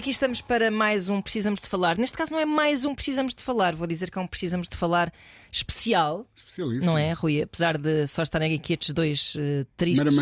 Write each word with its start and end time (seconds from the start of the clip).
Aqui 0.00 0.08
estamos 0.08 0.40
para 0.40 0.70
mais 0.70 1.10
um 1.10 1.20
Precisamos 1.20 1.60
de 1.60 1.68
Falar. 1.68 1.98
Neste 1.98 2.16
caso 2.16 2.32
não 2.32 2.40
é 2.40 2.46
mais 2.46 2.86
um 2.86 2.94
Precisamos 2.94 3.34
de 3.34 3.42
Falar, 3.42 3.74
vou 3.74 3.86
dizer 3.86 4.10
que 4.10 4.18
é 4.18 4.22
um 4.22 4.26
Precisamos 4.26 4.66
de 4.66 4.74
Falar 4.74 5.12
especial. 5.52 6.26
Especialíssimo. 6.34 6.86
Não 6.86 6.96
é, 6.96 7.12
Rui? 7.12 7.42
Apesar 7.42 7.76
de 7.76 8.06
só 8.06 8.22
estarem 8.22 8.54
aqui 8.54 8.72
estes 8.72 8.94
dois 8.94 9.34
uh, 9.34 9.66
tristes, 9.76 10.14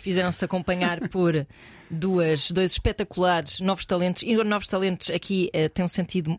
fizeram-se 0.00 0.42
acompanhar 0.42 1.06
por 1.10 1.46
duas, 1.90 2.50
dois 2.50 2.72
espetaculares 2.72 3.60
novos 3.60 3.84
talentos. 3.84 4.22
E 4.22 4.34
novos 4.42 4.68
talentos 4.68 5.10
aqui 5.10 5.50
uh, 5.54 5.68
têm 5.68 5.84
um 5.84 5.88
sentido 5.88 6.32
uh, 6.32 6.38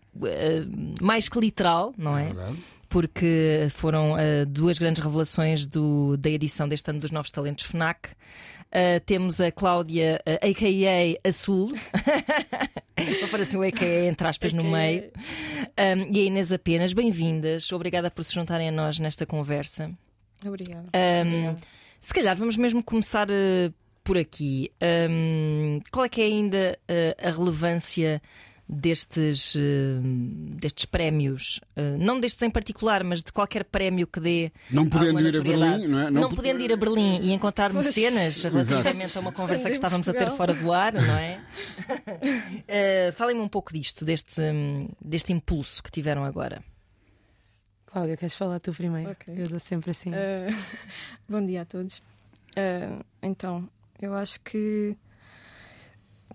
mais 0.99 1.29
que 1.29 1.39
literal, 1.39 1.93
não 1.95 2.17
É 2.17 2.23
é? 2.23 2.25
verdade. 2.25 2.57
porque 2.89 3.67
foram 3.75 4.13
uh, 4.13 4.43
duas 4.47 4.79
grandes 4.79 5.03
revelações 5.03 5.67
do- 5.67 6.17
da 6.17 6.31
edição 6.31 6.67
deste 6.67 6.89
ano 6.89 6.99
dos 6.99 7.11
Novos 7.11 7.29
Talentos 7.29 7.63
FNAC. 7.65 8.09
Uh, 8.67 8.99
temos 9.05 9.39
a 9.39 9.51
Cláudia, 9.51 10.21
uh, 10.27 10.45
a.k.a. 10.49 11.27
Azul, 11.27 11.71
assim 13.39 13.57
o 13.57 13.63
a.k.a. 13.63 14.05
entre 14.05 14.27
aspas 14.27 14.51
no 14.51 14.63
meio, 14.63 15.11
Um, 15.77 16.13
e 16.13 16.19
a 16.19 16.23
Inês 16.23 16.51
Apenas. 16.51 16.91
Bem-vindas, 16.91 17.71
obrigada 17.71 18.11
por 18.11 18.23
se 18.23 18.33
juntarem 18.33 18.67
a 18.67 18.71
nós 18.71 18.99
nesta 18.99 19.25
conversa. 19.25 19.91
Obrigada. 20.45 20.87
Um, 20.93 21.55
se 21.99 22.13
calhar 22.13 22.35
vamos 22.35 22.57
mesmo 22.57 22.83
começar 22.83 23.29
uh, 23.29 23.73
por 24.03 24.17
aqui. 24.17 24.71
Um, 25.09 25.79
qual 25.91 26.05
é 26.05 26.09
que 26.09 26.21
é 26.21 26.25
ainda 26.25 26.79
a 27.23 27.29
relevância 27.29 28.21
destes, 28.69 29.55
uh, 29.55 29.59
destes 30.59 30.85
prémios? 30.85 31.59
Uh, 31.75 31.97
não 31.97 32.19
destes 32.19 32.41
em 32.43 32.49
particular, 32.49 33.03
mas 33.03 33.23
de 33.23 33.31
qualquer 33.31 33.63
prémio 33.63 34.05
que 34.07 34.19
dê. 34.19 34.51
Não 34.71 34.87
podendo 34.89 35.19
ir 35.21 35.37
a. 35.37 35.41
Berlim, 35.41 35.87
não 35.87 35.99
é? 35.99 36.03
Não, 36.11 36.21
Não 36.21 36.29
po- 36.29 36.35
podendo 36.37 36.61
ir 36.61 36.71
a 36.73 36.75
Berlim 36.75 37.19
e 37.21 37.31
encontrar 37.31 37.71
Pois. 37.71 37.85
mecenas 37.85 38.43
relativamente 38.43 39.17
a 39.17 39.21
uma 39.21 39.31
conversa 39.31 39.69
que 39.69 39.75
estávamos 39.75 40.07
a 40.09 40.13
ter 40.13 40.29
fora 40.31 40.53
do 40.53 40.71
ar, 40.73 40.93
não 40.93 41.17
é? 41.17 41.39
Uh, 43.09 43.11
Falem-me 43.17 43.41
um 43.41 43.47
pouco 43.49 43.73
disto, 43.73 44.03
deste, 44.03 44.41
hum, 44.41 44.89
deste 45.03 45.31
impulso 45.33 45.81
que 45.81 45.91
tiveram 45.91 46.23
agora. 46.23 46.63
Cláudia, 47.85 48.17
queres 48.17 48.35
falar 48.35 48.59
tu 48.59 48.73
primeiro? 48.73 49.11
Ok. 49.11 49.33
Eu 49.35 49.47
dou 49.47 49.59
sempre 49.59 49.91
assim. 49.91 50.11
Ah, 50.13 50.47
bom 51.27 51.43
dia 51.45 51.61
a 51.61 51.65
todos. 51.65 52.03
Ah, 52.57 53.01
então, 53.23 53.67
eu 54.01 54.13
acho 54.13 54.39
que 54.41 54.95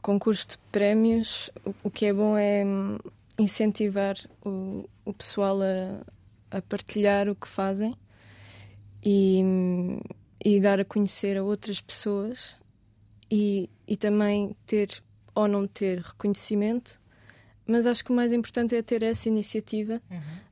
concurso 0.02 0.48
de 0.48 0.58
prémios, 0.70 1.50
o, 1.82 1.90
que 1.90 2.06
é 2.06 2.12
bom 2.12 2.36
é 2.36 2.64
hum, 2.64 2.98
incentivar 3.38 4.16
o, 4.44 4.88
o 5.04 5.14
pessoal 5.14 5.58
a, 5.62 6.58
a 6.58 6.60
partilhar 6.60 7.28
o 7.28 7.34
que 7.34 7.48
fazem 7.48 7.94
e, 9.02 9.40
hum, 9.42 10.00
e 10.44 10.60
dar 10.60 10.80
a 10.80 10.84
conhecer 10.84 11.38
a 11.38 11.42
outras 11.42 11.80
pessoas 11.80 12.56
e, 13.30 13.70
e 13.86 13.96
também 13.96 14.56
ter 14.66 15.02
ou 15.34 15.48
não 15.48 15.66
ter 15.66 16.00
reconhecimento. 16.00 17.00
Mas 17.66 17.86
acho 17.86 18.04
que 18.04 18.10
o 18.10 18.14
mais 18.14 18.32
importante 18.32 18.74
é 18.74 18.82
ter 18.82 19.02
essa 19.02 19.28
iniciativa 19.28 20.02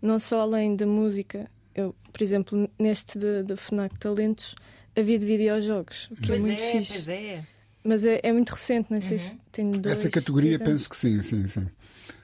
não 0.01 0.19
só 0.19 0.41
além 0.41 0.77
da 0.77 0.87
música, 0.87 1.51
eu, 1.75 1.95
por 2.13 2.23
exemplo, 2.23 2.71
neste 2.79 3.19
da 3.43 3.57
FNAC 3.57 3.99
Talentos, 3.99 4.55
havia 4.97 5.19
de 5.19 5.27
videojogos, 5.27 6.09
o 6.11 6.17
que 6.17 6.33
é 6.33 6.39
muito 6.39 6.63
fixe. 6.63 6.93
pois 6.93 7.09
é. 7.09 7.45
Mas 7.83 8.05
é, 8.05 8.21
é 8.23 8.33
muito 8.33 8.51
recente, 8.51 8.91
não 8.91 9.01
sei 9.01 9.19
se 9.19 9.37
tem 9.51 9.71
dois. 9.71 9.99
Essa 9.99 10.11
categoria 10.11 10.59
penso 10.59 10.89
que 10.89 10.97
sim, 10.97 11.23
sim, 11.23 11.47
sim. 11.47 11.67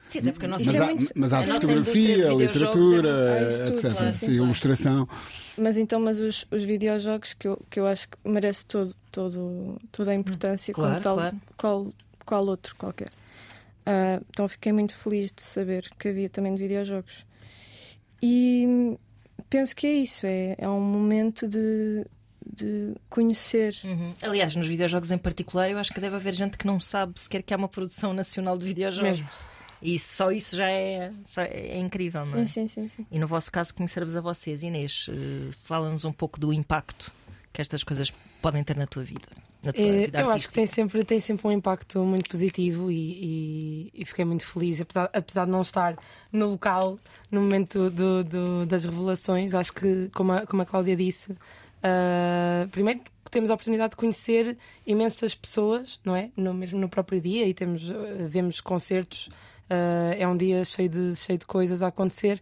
Sim, 0.05 0.19
até 0.19 0.31
porque 0.31 0.45
a 0.45 0.49
nossa 0.49 0.65
Mas 0.65 0.75
é 0.75 0.79
há, 0.83 0.85
muito- 0.85 1.13
mas 1.15 1.33
há 1.33 1.37
a 1.39 1.41
nossa 1.47 1.59
fotografia, 1.61 1.91
videojogos 2.15 2.41
literatura, 2.45 3.09
é 3.09 3.45
Ah, 3.45 3.65
tudo, 3.65 3.79
etc. 3.79 3.81
claro, 3.91 4.13
sim, 4.13 4.19
sim, 4.19 4.25
claro. 4.25 4.43
ilustração. 4.45 5.09
Mas 5.57 5.77
então, 5.77 5.99
mas 5.99 6.19
os, 6.21 6.45
os 6.51 6.63
videojogos 6.63 7.33
que 7.33 7.47
eu, 7.47 7.59
que 7.69 7.79
eu 7.79 7.87
acho 7.87 8.07
que 8.09 8.17
merece 8.23 8.65
todo, 8.65 8.95
todo, 9.11 9.81
toda 9.91 10.11
a 10.11 10.15
importância, 10.15 10.73
Claro, 10.73 10.91
como 10.93 11.01
tal, 11.03 11.15
claro. 11.15 11.37
qual, 11.57 11.93
qual 12.25 12.45
outro 12.45 12.75
qualquer. 12.75 13.09
Ah, 13.85 14.21
então 14.29 14.47
fiquei 14.47 14.71
muito 14.71 14.95
feliz 14.95 15.31
de 15.31 15.41
saber 15.41 15.89
que 15.97 16.09
havia 16.09 16.29
também 16.29 16.53
de 16.53 16.61
videojogos. 16.61 17.25
E 18.21 18.95
penso 19.49 19.75
que 19.75 19.87
é 19.87 19.93
isso, 19.93 20.25
é, 20.25 20.55
é 20.57 20.69
um 20.69 20.79
momento 20.81 21.47
de, 21.47 22.05
de 22.53 22.93
conhecer. 23.09 23.75
Uhum. 23.83 24.13
Aliás, 24.21 24.55
nos 24.55 24.67
videojogos 24.67 25.11
em 25.11 25.17
particular, 25.17 25.69
eu 25.69 25.77
acho 25.77 25.93
que 25.93 25.99
deve 25.99 26.15
haver 26.15 26.33
gente 26.33 26.57
que 26.57 26.65
não 26.67 26.79
sabe 26.79 27.19
sequer 27.19 27.41
que 27.43 27.53
há 27.53 27.57
uma 27.57 27.67
produção 27.67 28.13
nacional 28.13 28.57
de 28.57 28.65
videojogos. 28.65 29.19
Mesmo. 29.21 29.27
E 29.81 29.99
só 29.99 30.31
isso 30.31 30.55
já 30.55 30.67
é, 30.69 31.11
só 31.25 31.41
é 31.43 31.77
incrível, 31.77 32.25
não 32.25 32.39
é? 32.39 32.45
Sim, 32.45 32.67
sim, 32.67 32.67
sim, 32.67 32.87
sim. 32.87 33.05
E 33.11 33.19
no 33.19 33.27
vosso 33.27 33.51
caso, 33.51 33.73
conhecer-vos 33.75 34.15
a 34.15 34.21
vocês. 34.21 34.63
Inês, 34.63 35.05
eh, 35.09 35.53
fala-nos 35.65 36.03
um 36.03 36.11
pouco 36.11 36.39
do 36.39 36.51
impacto 36.51 37.11
que 37.53 37.61
estas 37.61 37.83
coisas 37.83 38.11
podem 38.41 38.63
ter 38.63 38.75
na 38.75 38.87
tua 38.87 39.03
vida. 39.03 39.27
Na 39.63 39.71
tua 39.73 39.83
Eh, 39.83 40.05
vida 40.05 40.19
eu 40.21 40.29
acho 40.31 40.47
que 40.47 40.53
tem 40.53 40.65
sempre, 40.65 41.03
tem 41.03 41.19
sempre 41.19 41.47
um 41.47 41.51
impacto 41.51 41.99
muito 42.05 42.27
positivo 42.29 42.91
e, 42.91 42.95
e- 42.95 44.01
e 44.01 44.05
fiquei 44.05 44.23
muito 44.25 44.45
feliz, 44.47 44.79
apesar, 44.81 45.09
apesar 45.13 45.45
de 45.45 45.51
não 45.51 45.61
estar 45.61 45.95
no 46.31 46.47
local 46.47 46.97
no 47.31 47.41
momento 47.41 47.89
do- 47.91 48.23
do- 48.23 48.65
das 48.65 48.83
revelações. 48.83 49.53
Acho 49.53 49.73
que, 49.73 50.09
como 50.13 50.31
a, 50.31 50.45
como 50.47 50.61
a 50.61 50.65
Cláudia 50.65 50.95
disse, 50.95 51.35
ah, 51.83 52.67
primeiro 52.71 53.01
temos 53.29 53.49
a 53.49 53.53
oportunidade 53.53 53.91
de 53.91 53.97
conhecer 53.97 54.57
imensas 54.85 55.35
pessoas, 55.35 55.99
não 56.03 56.15
é? 56.15 56.31
No, 56.35 56.53
mesmo 56.53 56.79
no 56.79 56.89
próprio 56.89 57.19
dia, 57.19 57.45
e 57.47 57.53
temos, 57.53 57.89
ah, 57.89 57.95
vemos 58.27 58.61
concertos. 58.61 59.29
ah, 59.69 60.15
é 60.17 60.27
um 60.27 60.37
dia 60.37 60.63
cheio 60.65 60.89
de, 60.89 61.15
cheio 61.15 61.37
de 61.37 61.45
coisas 61.45 61.81
a 61.81 61.87
acontecer. 61.87 62.41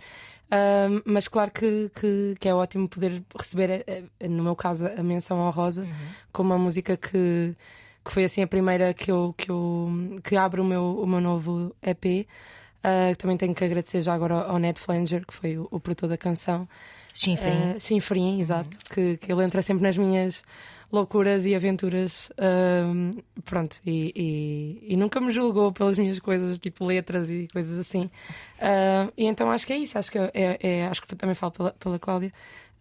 Ah, 0.50 0.88
mas 1.06 1.28
claro 1.28 1.52
que, 1.52 1.90
que, 2.00 2.36
que 2.40 2.48
é 2.48 2.54
ótimo 2.54 2.88
poder 2.88 3.24
receber, 3.38 3.84
eh, 3.88 4.04
eh, 4.20 4.28
no 4.28 4.44
meu 4.44 4.56
caso, 4.56 4.86
a 4.88 5.04
menção 5.04 5.40
honrosa 5.40 5.88
com 6.32 6.44
uma 6.44 6.58
música 6.58 6.96
que, 6.98 7.56
que 8.04 8.12
foi 8.12 8.24
assim 8.26 8.42
a 8.44 8.48
primeira 8.48 8.94
que 8.94 9.12
eu 9.12 9.34
que, 9.38 9.50
eu, 9.50 9.90
que 10.24 10.36
abre 10.38 10.62
o 10.62 10.66
meu, 10.66 11.00
o 11.00 11.08
meu 11.08 11.20
novo 11.22 11.76
EP. 11.82 12.28
Ah, 12.84 13.16
também 13.18 13.38
tenho 13.38 13.56
que 13.56 13.64
agradecer 13.64 14.02
já 14.02 14.14
agora 14.14 14.36
ao 14.44 14.60
Ned 14.60 14.80
Flanger, 14.80 15.26
que 15.26 15.34
foi 15.34 15.58
o, 15.58 15.68
o 15.72 15.80
produtor 15.80 16.10
da 16.10 16.18
canção. 16.18 16.68
Chinfrim. 17.16 17.76
Uh, 17.76 17.80
Chinfrim, 17.80 18.40
exato. 18.42 18.78
Que, 18.94 19.18
que 19.18 19.32
ele 19.32 19.44
entra 19.44 19.62
sempre 19.62 19.84
nas 19.84 19.98
minhas 19.98 20.44
loucuras 20.92 21.46
e 21.46 21.56
aventuras. 21.56 22.30
Um, 22.86 23.12
pronto, 23.44 23.78
e, 23.86 24.12
e- 24.16 24.94
e 24.94 24.98
nunca 24.98 25.20
me 25.22 25.32
julgou 25.32 25.72
pelas 25.72 25.98
minhas 25.98 26.20
coisas, 26.20 26.60
tipo 26.60 26.86
letras 26.86 27.30
e 27.30 27.48
coisas 27.52 27.80
assim. 27.80 28.06
Uh, 28.60 29.12
e 29.18 29.26
então 29.26 29.50
acho 29.50 29.66
que 29.66 29.74
é 29.74 29.78
isso. 29.78 29.98
Acho 29.98 30.12
que, 30.12 30.18
é, 30.20 30.58
é- 30.62 30.86
acho 30.88 31.02
que 31.02 31.16
também 31.16 31.36
falo 31.36 31.52
pela, 31.54 31.72
pela 31.74 31.98
Cláudia. 31.98 32.32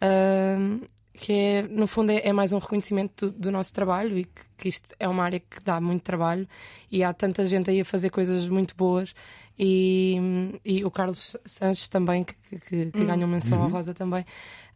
Um, 0.02 0.80
que 1.16 1.32
é, 1.32 1.62
no 1.62 1.86
fundo 1.86 2.10
é, 2.10 2.26
é 2.26 2.32
mais 2.32 2.52
um 2.52 2.58
reconhecimento 2.58 3.26
do, 3.30 3.38
do 3.38 3.50
nosso 3.52 3.72
trabalho 3.72 4.18
e 4.18 4.24
que, 4.24 4.42
que 4.58 4.68
isto 4.68 4.94
é 4.98 5.08
uma 5.08 5.22
área 5.22 5.38
que 5.38 5.62
dá 5.64 5.80
muito 5.80 6.02
trabalho 6.02 6.46
e 6.90 7.04
há 7.04 7.12
tanta 7.12 7.46
gente 7.46 7.70
aí 7.70 7.80
a 7.80 7.84
fazer 7.84 8.10
coisas 8.10 8.48
muito 8.48 8.74
boas 8.74 9.14
e, 9.59 10.16
e 10.65 10.84
o 10.84 10.91
Carlos 10.91 11.37
Sanches 11.44 11.88
também 11.88 12.25
que, 12.25 12.34
que, 12.34 12.59
que, 12.59 12.91
que 12.92 13.04
ganhou 13.04 13.28
menção 13.28 13.62
honrosa 13.62 13.94
também. 13.94 14.25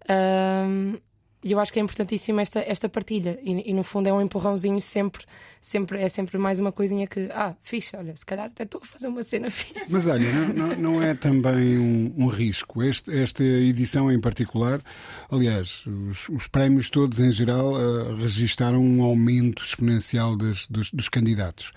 Um, 0.09 0.97
e 1.45 1.53
eu 1.53 1.61
acho 1.61 1.73
que 1.73 1.79
é 1.79 1.83
importantíssima 1.83 2.43
esta, 2.43 2.59
esta 2.61 2.89
partilha. 2.89 3.39
E, 3.45 3.71
e, 3.71 3.73
no 3.73 3.85
fundo 3.85 4.09
é 4.09 4.13
um 4.13 4.21
empurrãozinho 4.21 4.83
sempre, 4.83 5.25
sempre 5.61 6.01
é 6.03 6.09
sempre 6.09 6.37
mais 6.37 6.59
uma 6.59 6.73
coisinha 6.73 7.07
que 7.07 7.29
ah, 7.33 7.55
fixe, 7.63 7.97
olha, 7.97 8.15
se 8.17 8.27
calhar 8.27 8.47
até 8.47 8.65
estou 8.65 8.81
a 8.83 8.85
fazer 8.85 9.07
uma 9.07 9.23
cena 9.23 9.49
fixe. 9.49 9.85
Mas 9.89 10.09
olha, 10.09 10.29
não, 10.33 10.49
não- 10.69 10.77
não 10.77 11.03
é 11.03 11.15
também 11.15 11.79
um, 11.79 12.13
um 12.17 12.27
risco. 12.27 12.83
Este- 12.83 13.17
esta 13.17 13.45
edição 13.45 14.11
em 14.11 14.21
particular, 14.21 14.83
aliás, 15.31 15.85
os, 15.87 16.29
os 16.29 16.49
prémios 16.49 16.91
todos 16.91 17.21
em 17.21 17.31
geral 17.31 17.73
eh, 17.81 18.15
registaram 18.21 18.83
um 18.83 19.03
aumento 19.05 19.63
exponencial 19.63 20.37
das- 20.37 20.67
dos, 20.67 20.91
dos 20.91 21.09
candidatos. 21.09 21.71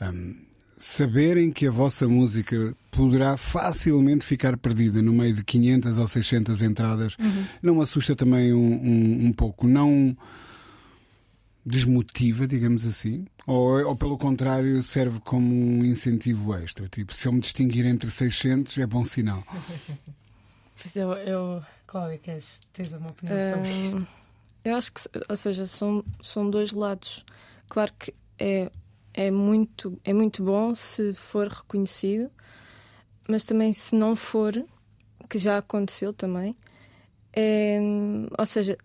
Ahm, 0.00 0.36
saberem 0.84 1.52
que 1.52 1.64
a 1.66 1.70
vossa 1.70 2.08
música 2.08 2.74
poderá 2.90 3.36
facilmente 3.36 4.26
ficar 4.26 4.56
perdida 4.56 5.00
no 5.00 5.12
meio 5.12 5.32
de 5.32 5.44
500 5.44 5.96
ou 5.98 6.08
600 6.08 6.60
entradas 6.60 7.16
não 7.62 7.80
assusta 7.80 8.16
também 8.16 8.52
um, 8.52 8.58
um- 8.58 9.26
um 9.26 9.32
pouco? 9.32 9.68
Não 9.68 10.16
desmotiva, 11.64 12.46
digamos 12.48 12.84
assim? 12.84 13.26
Ou, 13.46 13.86
ou 13.86 13.94
pelo 13.96 14.18
contrário, 14.18 14.82
serve 14.82 15.20
como 15.20 15.54
um 15.54 15.84
incentivo 15.84 16.52
extra? 16.54 16.88
Tipo, 16.88 17.14
se 17.14 17.28
eu 17.28 17.32
me 17.32 17.38
distinguir 17.40 17.86
entre 17.86 18.10
600, 18.10 18.76
é 18.78 18.86
bom 18.86 19.04
sinal. 19.04 19.44
Pois 20.82 20.96
eu, 20.96 21.12
eu 21.12 21.62
Cláudia, 21.86 22.18
queres, 22.18 22.58
tens 22.72 22.92
uma 22.92 23.06
opinião 23.08 23.38
sobre 23.50 23.70
isto? 23.86 24.06
Eu 24.64 24.74
acho 24.74 24.90
que, 24.92 25.00
ou 25.28 25.36
seja, 25.36 25.64
são, 25.64 26.04
são 26.20 26.50
dois 26.50 26.72
lados. 26.72 27.24
Claro 27.68 27.92
que 27.96 28.12
é, 28.36 28.68
é, 29.14 29.30
muito, 29.30 29.98
é 30.04 30.12
muito 30.12 30.42
bom 30.42 30.74
se 30.74 31.12
for 31.14 31.48
reconhecido, 31.48 32.30
mas 33.28 33.44
também 33.44 33.72
se 33.72 33.94
não 33.94 34.16
for, 34.16 34.64
que 35.28 35.38
já 35.38 35.58
aconteceu 35.58 36.12
também, 36.12 36.56
é, 37.32 37.78
ou 38.38 38.46
seja, 38.46 38.76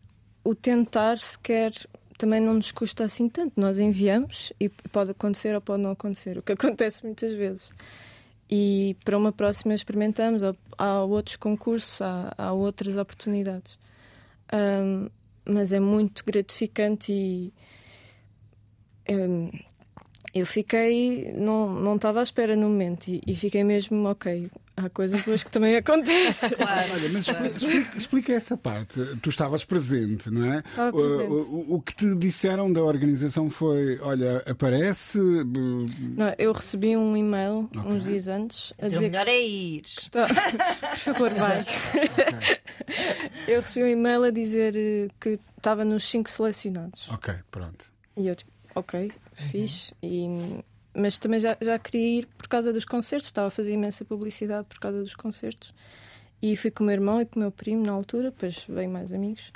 o 0.43 0.55
tentar 0.55 1.17
sequer 1.17 1.73
também 2.17 2.39
não 2.39 2.53
nos 2.53 2.71
custa 2.71 3.03
assim 3.03 3.29
tanto. 3.29 3.59
Nós 3.59 3.77
enviamos 3.77 4.51
e 4.59 4.69
pode 4.69 5.11
acontecer 5.11 5.53
ou 5.53 5.61
pode 5.61 5.83
não 5.83 5.91
acontecer, 5.91 6.37
o 6.37 6.41
que 6.41 6.53
acontece 6.53 7.05
muitas 7.05 7.33
vezes. 7.33 7.71
E 8.49 8.95
para 9.03 9.17
uma 9.17 9.31
próxima 9.31 9.73
experimentamos, 9.73 10.41
ou 10.41 10.55
há 10.77 11.03
outros 11.03 11.35
concursos, 11.35 12.01
há, 12.01 12.33
há 12.37 12.53
outras 12.53 12.95
oportunidades. 12.95 13.77
Um, 14.53 15.09
mas 15.45 15.73
é 15.73 15.79
muito 15.79 16.23
gratificante 16.25 17.11
e 17.11 17.53
um, 19.09 19.51
eu 20.39 20.45
fiquei, 20.45 21.33
não, 21.37 21.69
não 21.73 21.95
estava 21.95 22.19
à 22.19 22.23
espera 22.23 22.55
no 22.55 22.69
momento 22.69 23.07
e, 23.07 23.21
e 23.25 23.35
fiquei 23.35 23.63
mesmo, 23.63 24.07
ok, 24.09 24.49
há 24.75 24.89
coisas 24.89 25.21
boas 25.23 25.43
que 25.43 25.51
também 25.51 25.75
acontecem. 25.77 26.49
Claro. 26.51 26.91
Olha, 26.93 27.09
mas 27.09 27.27
explica, 27.27 27.57
explica- 27.57 27.97
explica 27.97 28.33
essa 28.33 28.57
parte. 28.57 28.99
Tu 29.21 29.29
estavas 29.29 29.63
presente, 29.65 30.29
não 30.29 30.45
é? 30.53 30.59
Estava 30.59 30.97
O- 30.97 31.01
presente. 31.01 31.31
O, 31.31 31.75
o 31.75 31.81
que 31.81 31.95
te 31.95 32.15
disseram 32.15 32.71
da 32.71 32.83
organização 32.83 33.49
foi: 33.49 33.99
olha, 33.99 34.43
aparece. 34.45 35.17
Não, 35.19 36.33
eu 36.37 36.51
recebi 36.51 36.95
um 36.97 37.15
e-mail 37.15 37.69
Ok. 37.75 37.91
uns 37.91 38.03
dias 38.03 38.27
antes 38.27 38.73
a 38.79 38.85
Dizer, 38.85 38.97
o 38.97 39.01
melhor 39.01 39.27
é 39.27 39.39
ir. 39.39 39.83
Tá. 40.11 40.27
Por 40.27 40.97
favor, 40.97 41.33
vai. 41.33 41.65
Eu 43.47 43.61
recebi 43.61 43.85
um 43.85 43.89
e-mail 43.89 44.23
a 44.23 44.31
dizer 44.31 44.73
que 45.19 45.39
estava 45.57 45.83
nos 45.85 46.07
cinco 46.09 46.29
selecionados. 46.29 47.09
Ok, 47.09 47.33
pronto. 47.51 47.85
E 48.15 48.27
eu, 48.27 48.35
tipo, 48.35 48.51
ok, 48.75 49.11
fixe. 49.37 49.93
E, 50.03 50.27
mas 50.93 51.17
também 51.19 51.39
já, 51.39 51.57
já 51.61 51.77
queria 51.79 52.19
ir 52.19 52.27
por 52.37 52.47
causa 52.47 52.73
dos 52.73 52.85
concertos, 52.85 53.27
estava 53.27 53.47
a 53.47 53.51
fazer 53.51 53.73
imensa 53.73 54.03
publicidade 54.03 54.65
por 54.67 54.79
causa 54.79 54.99
dos 55.01 55.15
concertos. 55.15 55.73
E 56.41 56.55
fui 56.55 56.69
com 56.71 56.83
o 56.83 56.87
meu 56.87 56.93
irmão 56.93 57.21
e 57.21 57.25
com 57.25 57.39
o 57.39 57.41
meu 57.43 57.51
primo 57.51 57.85
na 57.85 57.91
altura, 57.93 58.31
depois 58.31 58.65
veio 58.69 58.89
mais 58.89 59.11
amigos. 59.11 59.51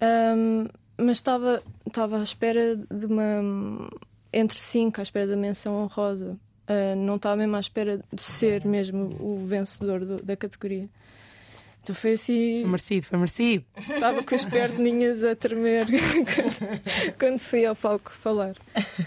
Ahm, 0.00 0.66
mas 0.98 1.16
estava, 1.18 1.62
estava 1.86 2.18
à 2.18 2.22
espera 2.22 2.76
de 2.76 3.06
uma. 3.06 3.88
entre 4.32 4.58
cinco, 4.58 5.00
à 5.00 5.02
espera 5.02 5.26
da 5.26 5.36
menção 5.36 5.74
honrosa. 5.82 6.38
Ah, 6.66 6.94
não 6.94 7.16
estava 7.16 7.36
mesmo 7.36 7.56
à 7.56 7.60
espera 7.60 8.00
de 8.12 8.22
ser 8.22 8.64
mesmo 8.64 9.16
o 9.18 9.44
vencedor 9.44 10.04
do- 10.04 10.22
da 10.22 10.36
categoria. 10.36 10.88
Então 11.82 11.94
foi 11.94 12.12
assim. 12.12 12.60
Foi 12.60 12.70
merecido, 12.70 13.06
foi 13.06 13.18
merecido. 13.18 13.64
Estava 13.76 14.22
com 14.22 14.34
as 14.34 14.44
perninhas 14.44 15.24
a 15.24 15.34
tremer 15.34 15.86
quando, 16.34 17.16
quando 17.18 17.38
fui 17.38 17.64
ao 17.64 17.74
palco 17.74 18.10
falar. 18.12 18.54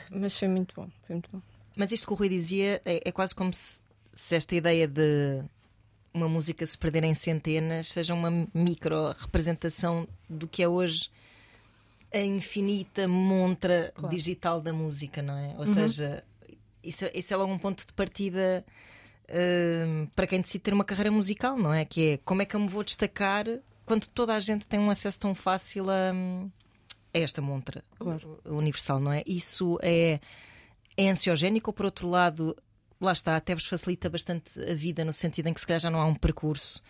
Mas 0.10 0.38
foi 0.38 0.48
muito 0.48 0.74
bom, 0.76 0.88
foi 1.06 1.16
muito 1.16 1.30
bom. 1.32 1.42
Mas 1.76 1.92
isto 1.92 2.08
que 2.08 2.14
o 2.14 2.16
Rui 2.16 2.30
dizia 2.30 2.82
é, 2.86 3.02
é 3.10 3.12
quase 3.12 3.34
como 3.34 3.54
se, 3.54 3.82
se 4.14 4.36
esta 4.36 4.56
ideia 4.56 4.88
de 4.88 5.44
uma 6.14 6.28
música 6.30 6.66
se 6.66 6.78
perder 6.78 7.04
em 7.04 7.14
centenas 7.16 7.88
seja 7.88 8.14
uma 8.14 8.48
micro 8.54 9.12
representação 9.18 10.08
do 10.30 10.48
que 10.48 10.62
é 10.62 10.68
hoje 10.68 11.10
a 12.14 12.20
infinita 12.20 13.08
montra 13.08 13.92
Claro. 13.96 14.16
digital 14.16 14.62
da 14.62 14.72
música, 14.72 15.22
não 15.24 15.36
é? 15.36 15.56
Ou 15.58 15.66
seja, 15.66 16.24
isso, 16.84 17.06
isso 17.14 17.34
é 17.34 17.38
logo 17.38 17.52
um 17.52 17.58
ponto 17.58 17.86
de 17.88 17.94
partida 17.94 18.64
hum, 19.34 20.08
para 20.16 20.28
quem 20.28 20.42
decide 20.42 20.64
ter 20.64 20.74
uma 20.74 20.84
carreira 20.86 21.12
musical, 21.12 21.58
não 21.58 21.74
é? 21.74 21.86
Que 21.86 22.12
é 22.12 22.18
como 22.18 22.42
é 22.42 22.46
que 22.46 22.56
eu 22.56 22.60
me 22.60 22.68
vou 22.68 22.84
destacar 22.84 23.46
quando 23.86 24.08
toda 24.08 24.34
a 24.36 24.40
gente 24.40 24.68
tem 24.68 24.80
um 24.80 24.90
acesso 24.90 25.20
tão 25.20 25.36
fácil 25.36 25.90
a, 25.90 26.12
a 27.14 27.18
esta 27.18 27.42
montra 27.42 27.84
Claro. 28.00 28.40
universal, 28.46 29.00
não 29.00 29.12
é? 29.12 29.24
Isso 29.26 29.78
é, 29.82 30.20
é 30.96 31.10
ansiogénico 31.10 31.70
ou, 31.70 31.74
por 31.74 31.86
outro 31.86 32.08
lado, 32.08 32.56
lá 33.00 33.12
está, 33.12 33.36
até 33.36 33.54
vos 33.54 33.66
facilita 33.66 34.10
bastante 34.10 34.60
a 34.62 34.74
vida, 34.74 35.04
no 35.04 35.12
sentido 35.14 35.48
em 35.48 35.54
que 35.54 35.60
se 35.60 35.68
calhar 35.68 35.80
já 35.82 35.90
não 35.90 36.00
há 36.02 36.06
um 36.06 36.16
percurso 36.16 36.82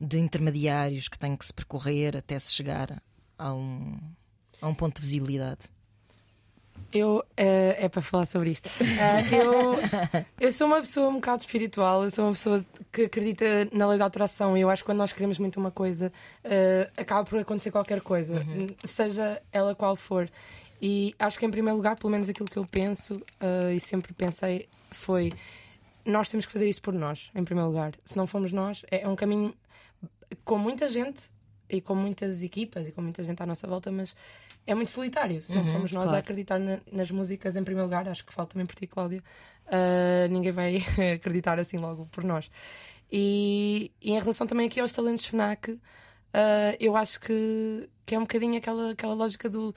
de 0.00 0.18
intermediários 0.18 1.08
que 1.08 1.18
tem 1.18 1.36
que 1.36 1.44
se 1.46 1.52
percorrer 1.54 2.16
até 2.16 2.38
se 2.38 2.52
chegar 2.52 3.02
a 3.38 3.52
um, 3.54 3.98
a 4.60 4.68
um 4.68 4.74
ponto 4.74 4.96
de 4.96 5.06
visibilidade. 5.06 5.60
Eu, 6.92 7.24
eh, 7.36 7.76
é 7.84 7.88
para 7.88 8.00
falar 8.00 8.26
sobre 8.26 8.50
isto. 8.50 8.68
Eh, 8.80 9.42
eu, 9.42 9.76
eu 10.40 10.52
sou 10.52 10.66
uma 10.66 10.80
pessoa 10.80 11.08
um 11.08 11.14
bocado 11.14 11.42
espiritual, 11.42 12.04
eu 12.04 12.10
sou 12.10 12.26
uma 12.26 12.32
pessoa 12.32 12.64
que 12.92 13.02
acredita 13.02 13.68
na 13.72 13.86
lei 13.88 13.98
da 13.98 14.06
atração 14.06 14.56
e 14.56 14.60
eu 14.60 14.70
acho 14.70 14.82
que 14.82 14.86
quando 14.86 14.98
nós 14.98 15.12
queremos 15.12 15.38
muito 15.38 15.58
uma 15.58 15.70
coisa, 15.70 16.12
eh, 16.44 16.90
acaba 16.96 17.24
por 17.24 17.38
acontecer 17.38 17.70
qualquer 17.70 18.00
coisa, 18.00 18.44
seja 18.84 19.42
ela 19.52 19.74
qual 19.74 19.96
for. 19.96 20.30
E 20.80 21.14
acho 21.18 21.38
que, 21.38 21.46
em 21.46 21.50
primeiro 21.50 21.76
lugar, 21.76 21.96
pelo 21.96 22.10
menos 22.10 22.28
aquilo 22.28 22.48
que 22.48 22.58
eu 22.58 22.66
penso 22.66 23.20
e 23.74 23.80
sempre 23.80 24.12
pensei 24.12 24.68
foi: 24.90 25.32
nós 26.04 26.28
temos 26.28 26.46
que 26.46 26.52
fazer 26.52 26.68
isto 26.68 26.82
por 26.82 26.92
nós, 26.94 27.30
em 27.34 27.42
primeiro 27.44 27.70
lugar. 27.70 27.92
Se 28.04 28.16
não 28.16 28.26
formos 28.26 28.52
nós, 28.52 28.84
é, 28.90 29.02
é 29.02 29.08
um 29.08 29.16
caminho 29.16 29.54
com 30.44 30.58
muita 30.58 30.88
gente 30.88 31.30
e 31.68 31.80
com 31.80 31.94
muitas 31.94 32.42
equipas 32.42 32.86
e 32.86 32.92
com 32.92 33.02
muita 33.02 33.24
gente 33.24 33.42
à 33.42 33.46
nossa 33.46 33.66
volta, 33.66 33.90
mas 33.90 34.14
é 34.66 34.74
muito 34.74 34.90
solitário. 34.90 35.40
Se 35.40 35.54
não 35.54 35.62
Uhum, 35.62 35.72
formos 35.72 35.92
nós 35.92 36.04
claro. 36.04 36.16
a 36.16 36.20
acreditar 36.20 36.58
na- 36.58 36.80
nas 36.90 37.10
músicas 37.10 37.54
em 37.56 37.62
primeiro 37.64 37.86
lugar, 37.86 38.08
acho 38.08 38.24
que 38.24 38.32
falo 38.32 38.48
também 38.48 38.66
por 38.66 38.74
ti, 38.74 38.86
Cláudia, 38.86 39.22
ah, 39.66 40.26
ninguém 40.28 40.52
vai 40.52 40.76
acreditar 41.16 41.58
assim 41.58 41.78
logo 41.78 42.06
por 42.10 42.24
nós. 42.24 42.50
E, 43.10 43.92
e 44.00 44.10
em 44.12 44.18
relação 44.18 44.46
também 44.46 44.66
aqui 44.66 44.80
aos 44.80 44.92
talentos 44.92 45.24
FNAC, 45.24 45.78
ah, 46.34 46.76
eu 46.80 46.96
acho 46.96 47.20
que, 47.20 47.88
que 48.04 48.14
é 48.14 48.18
um 48.18 48.22
bocadinho 48.22 48.56
aquela, 48.58 48.90
aquela 48.92 49.14
lógica 49.14 49.48
do 49.48 49.74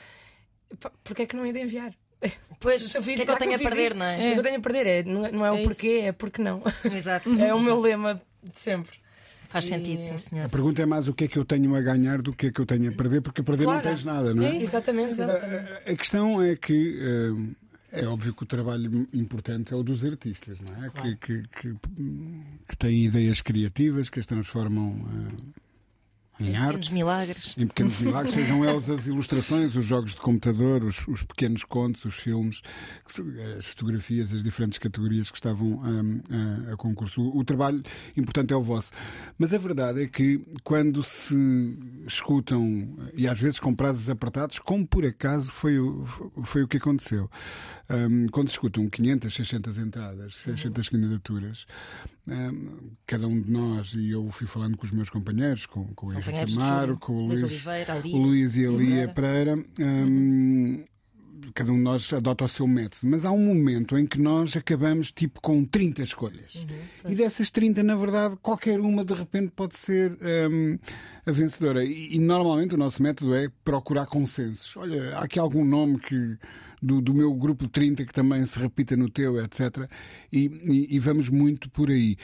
"Pá, 0.79 0.91
porque 1.03 1.23
é 1.23 1.25
que 1.25 1.35
não 1.35 1.45
ia 1.45 1.53
de 1.53 1.59
enviar? 1.61 1.93
Pois, 2.59 2.93
o 2.93 3.01
que 3.01 3.11
é 3.13 3.25
que 3.25 3.31
eu 3.31 3.37
tenho 3.37 3.55
a 3.55 3.59
perder, 3.59 3.95
não 3.95 4.05
O 4.05 4.09
é? 4.09 4.33
que 4.33 4.39
eu 4.39 4.43
tenho 4.43 4.57
a 4.57 4.61
perder 4.61 4.85
é, 4.85 5.03
não, 5.03 5.25
é- 5.25 5.31
não 5.31 5.45
é 5.45 5.51
o 5.51 5.55
É 5.55 5.63
porquê, 5.63 6.01
é 6.07 6.11
porque 6.11 6.41
não. 6.41 6.61
Exato. 6.83 7.29
É 7.39 7.53
o 7.53 7.59
meu 7.61 7.79
lema 7.79 8.21
de 8.43 8.59
sempre. 8.59 8.97
Faz 9.49 9.65
sentido, 9.65 9.99
E- 9.99 10.03
sim, 10.05 10.13
A 10.13 10.17
senhor. 10.17 10.49
pergunta 10.49 10.81
é 10.81 10.85
mais 10.85 11.07
o 11.07 11.13
que 11.13 11.23
é 11.25 11.27
que 11.27 11.37
eu 11.37 11.43
tenho 11.43 11.75
a 11.75 11.81
ganhar 11.81 12.21
do 12.21 12.31
que 12.33 12.47
é 12.47 12.51
que 12.51 12.61
eu 12.61 12.65
tenho 12.65 12.89
a 12.89 12.93
perder, 12.93 13.21
porque 13.21 13.41
a 13.41 13.43
perder 13.43 13.63
Claro. 13.65 13.83
não 13.83 13.91
tens 13.95 14.03
nada, 14.05 14.33
não 14.33 14.43
é? 14.43 14.49
É 14.51 14.55
isso. 14.57 14.67
Exatamente, 14.67 15.11
exatamente. 15.11 15.71
A 15.91 15.95
questão 15.95 16.41
é 16.41 16.55
que 16.55 17.55
eh, 17.91 18.01
é 18.03 18.05
óbvio 18.07 18.33
que 18.33 18.43
o 18.43 18.45
trabalho 18.45 19.07
importante 19.13 19.73
é 19.73 19.75
o 19.75 19.81
dos 19.83 20.05
artistas, 20.05 20.59
não 20.61 20.85
é? 20.85 20.89
Que, 20.89 21.15
que, 21.15 21.47
que, 21.47 21.75
que 22.67 22.77
têm 22.77 23.05
ideias 23.05 23.41
criativas, 23.41 24.09
que 24.09 24.19
as 24.19 24.27
transformam 24.27 24.95
eh, 25.09 25.59
em 26.39 26.45
Pequenos 26.45 26.75
arte. 26.75 26.93
milagres. 26.93 27.55
Em 27.57 27.67
pequenos 27.67 27.99
milagres, 27.99 28.33
sejam 28.33 28.63
elas 28.63 28.89
as 28.89 29.07
ilustrações, 29.07 29.75
os 29.75 29.83
jogos 29.83 30.11
de 30.11 30.21
computador, 30.21 30.83
os, 30.85 31.05
os 31.07 31.21
pequenos 31.21 31.65
contos, 31.65 32.05
os 32.05 32.15
filmes, 32.15 32.61
as 33.57 33.65
fotografias, 33.65 34.33
as 34.33 34.41
diferentes 34.41 34.79
categorias 34.79 35.29
que 35.29 35.37
estavam 35.37 35.67
hum, 35.67 36.21
a, 36.69 36.73
a 36.73 36.77
concurso. 36.77 37.21
O, 37.21 37.39
o 37.39 37.43
trabalho 37.43 37.83
importante 38.15 38.53
é 38.53 38.55
o 38.55 38.63
vosso. 38.63 38.91
Mas 39.37 39.53
a 39.53 39.57
verdade 39.57 40.03
é 40.03 40.07
que 40.07 40.41
quando 40.63 41.03
se 41.03 41.35
escutam, 42.07 42.95
e 43.13 43.27
às 43.27 43.39
vezes 43.39 43.59
com 43.59 43.75
prazos 43.75 44.09
apertados, 44.09 44.59
como 44.59 44.87
por 44.87 45.05
acaso 45.05 45.51
foi 45.51 45.77
o, 45.77 46.05
foi 46.43 46.63
o 46.63 46.67
que 46.67 46.77
aconteceu, 46.77 47.29
hum, 47.89 48.27
quando 48.31 48.47
se 48.47 48.53
escutam 48.53 48.89
500, 48.89 49.33
600 49.33 49.77
entradas, 49.77 50.35
600 50.35 50.87
candidaturas, 50.87 51.65
hum, 52.25 52.91
cada 53.05 53.27
um 53.27 53.41
de 53.41 53.51
nós, 53.51 53.93
e 53.93 54.11
eu 54.11 54.29
fui 54.31 54.47
falando 54.47 54.77
com 54.77 54.85
os 54.85 54.91
meus 54.91 55.09
companheiros, 55.09 55.65
com, 55.65 55.85
com 55.93 56.07
o 56.07 56.13
Henrique 56.13 56.28
Companheiros 56.31 56.53
de 56.53 56.59
Amaro, 56.59 56.97
com 56.97 57.13
o 57.13 57.27
Luís 57.27 57.43
Oliveira, 57.43 57.93
ali. 57.93 58.13
o 58.13 58.17
Luís 58.17 58.55
e 58.55 58.65
a 58.65 58.69
Lia 58.69 59.07
Pereira, 59.07 59.63
hum, 59.79 60.83
cada 61.53 61.71
um 61.71 61.75
de 61.75 61.81
nós 61.81 62.13
adota 62.13 62.45
o 62.45 62.47
seu 62.47 62.67
método, 62.67 63.07
mas 63.07 63.25
há 63.25 63.31
um 63.31 63.43
momento 63.43 63.97
em 63.97 64.05
que 64.05 64.19
nós 64.21 64.55
acabamos 64.55 65.11
tipo 65.11 65.41
com 65.41 65.65
30 65.65 66.03
escolhas. 66.03 66.55
Uhum, 66.55 67.11
e 67.11 67.15
dessas 67.15 67.49
30, 67.49 67.81
na 67.83 67.95
verdade, 67.95 68.37
qualquer 68.41 68.79
uma 68.79 69.03
de 69.03 69.13
repente 69.13 69.51
pode 69.55 69.77
ser 69.77 70.17
hum, 70.51 70.77
a 71.25 71.31
vencedora. 71.31 71.83
E, 71.83 72.15
e 72.15 72.19
normalmente 72.19 72.75
o 72.75 72.77
nosso 72.77 73.01
método 73.01 73.33
é 73.33 73.49
procurar 73.63 74.05
consensos. 74.05 74.75
Olha, 74.77 75.17
há 75.17 75.23
aqui 75.23 75.39
algum 75.39 75.65
nome 75.65 75.99
que. 75.99 76.37
Do, 76.81 77.01
do 77.01 77.13
meu 77.13 77.33
grupo 77.33 77.65
de 77.65 77.71
30 77.71 78.05
que 78.05 78.13
também 78.13 78.45
se 78.45 78.57
repita 78.57 78.95
no 78.95 79.09
teu, 79.09 79.37
etc. 79.43 79.85
E, 80.31 80.45
e- 80.45 80.95
e 80.95 80.97
vamos 80.99 81.27
muito 81.27 81.69
por 81.69 81.89
aí. 81.89 82.15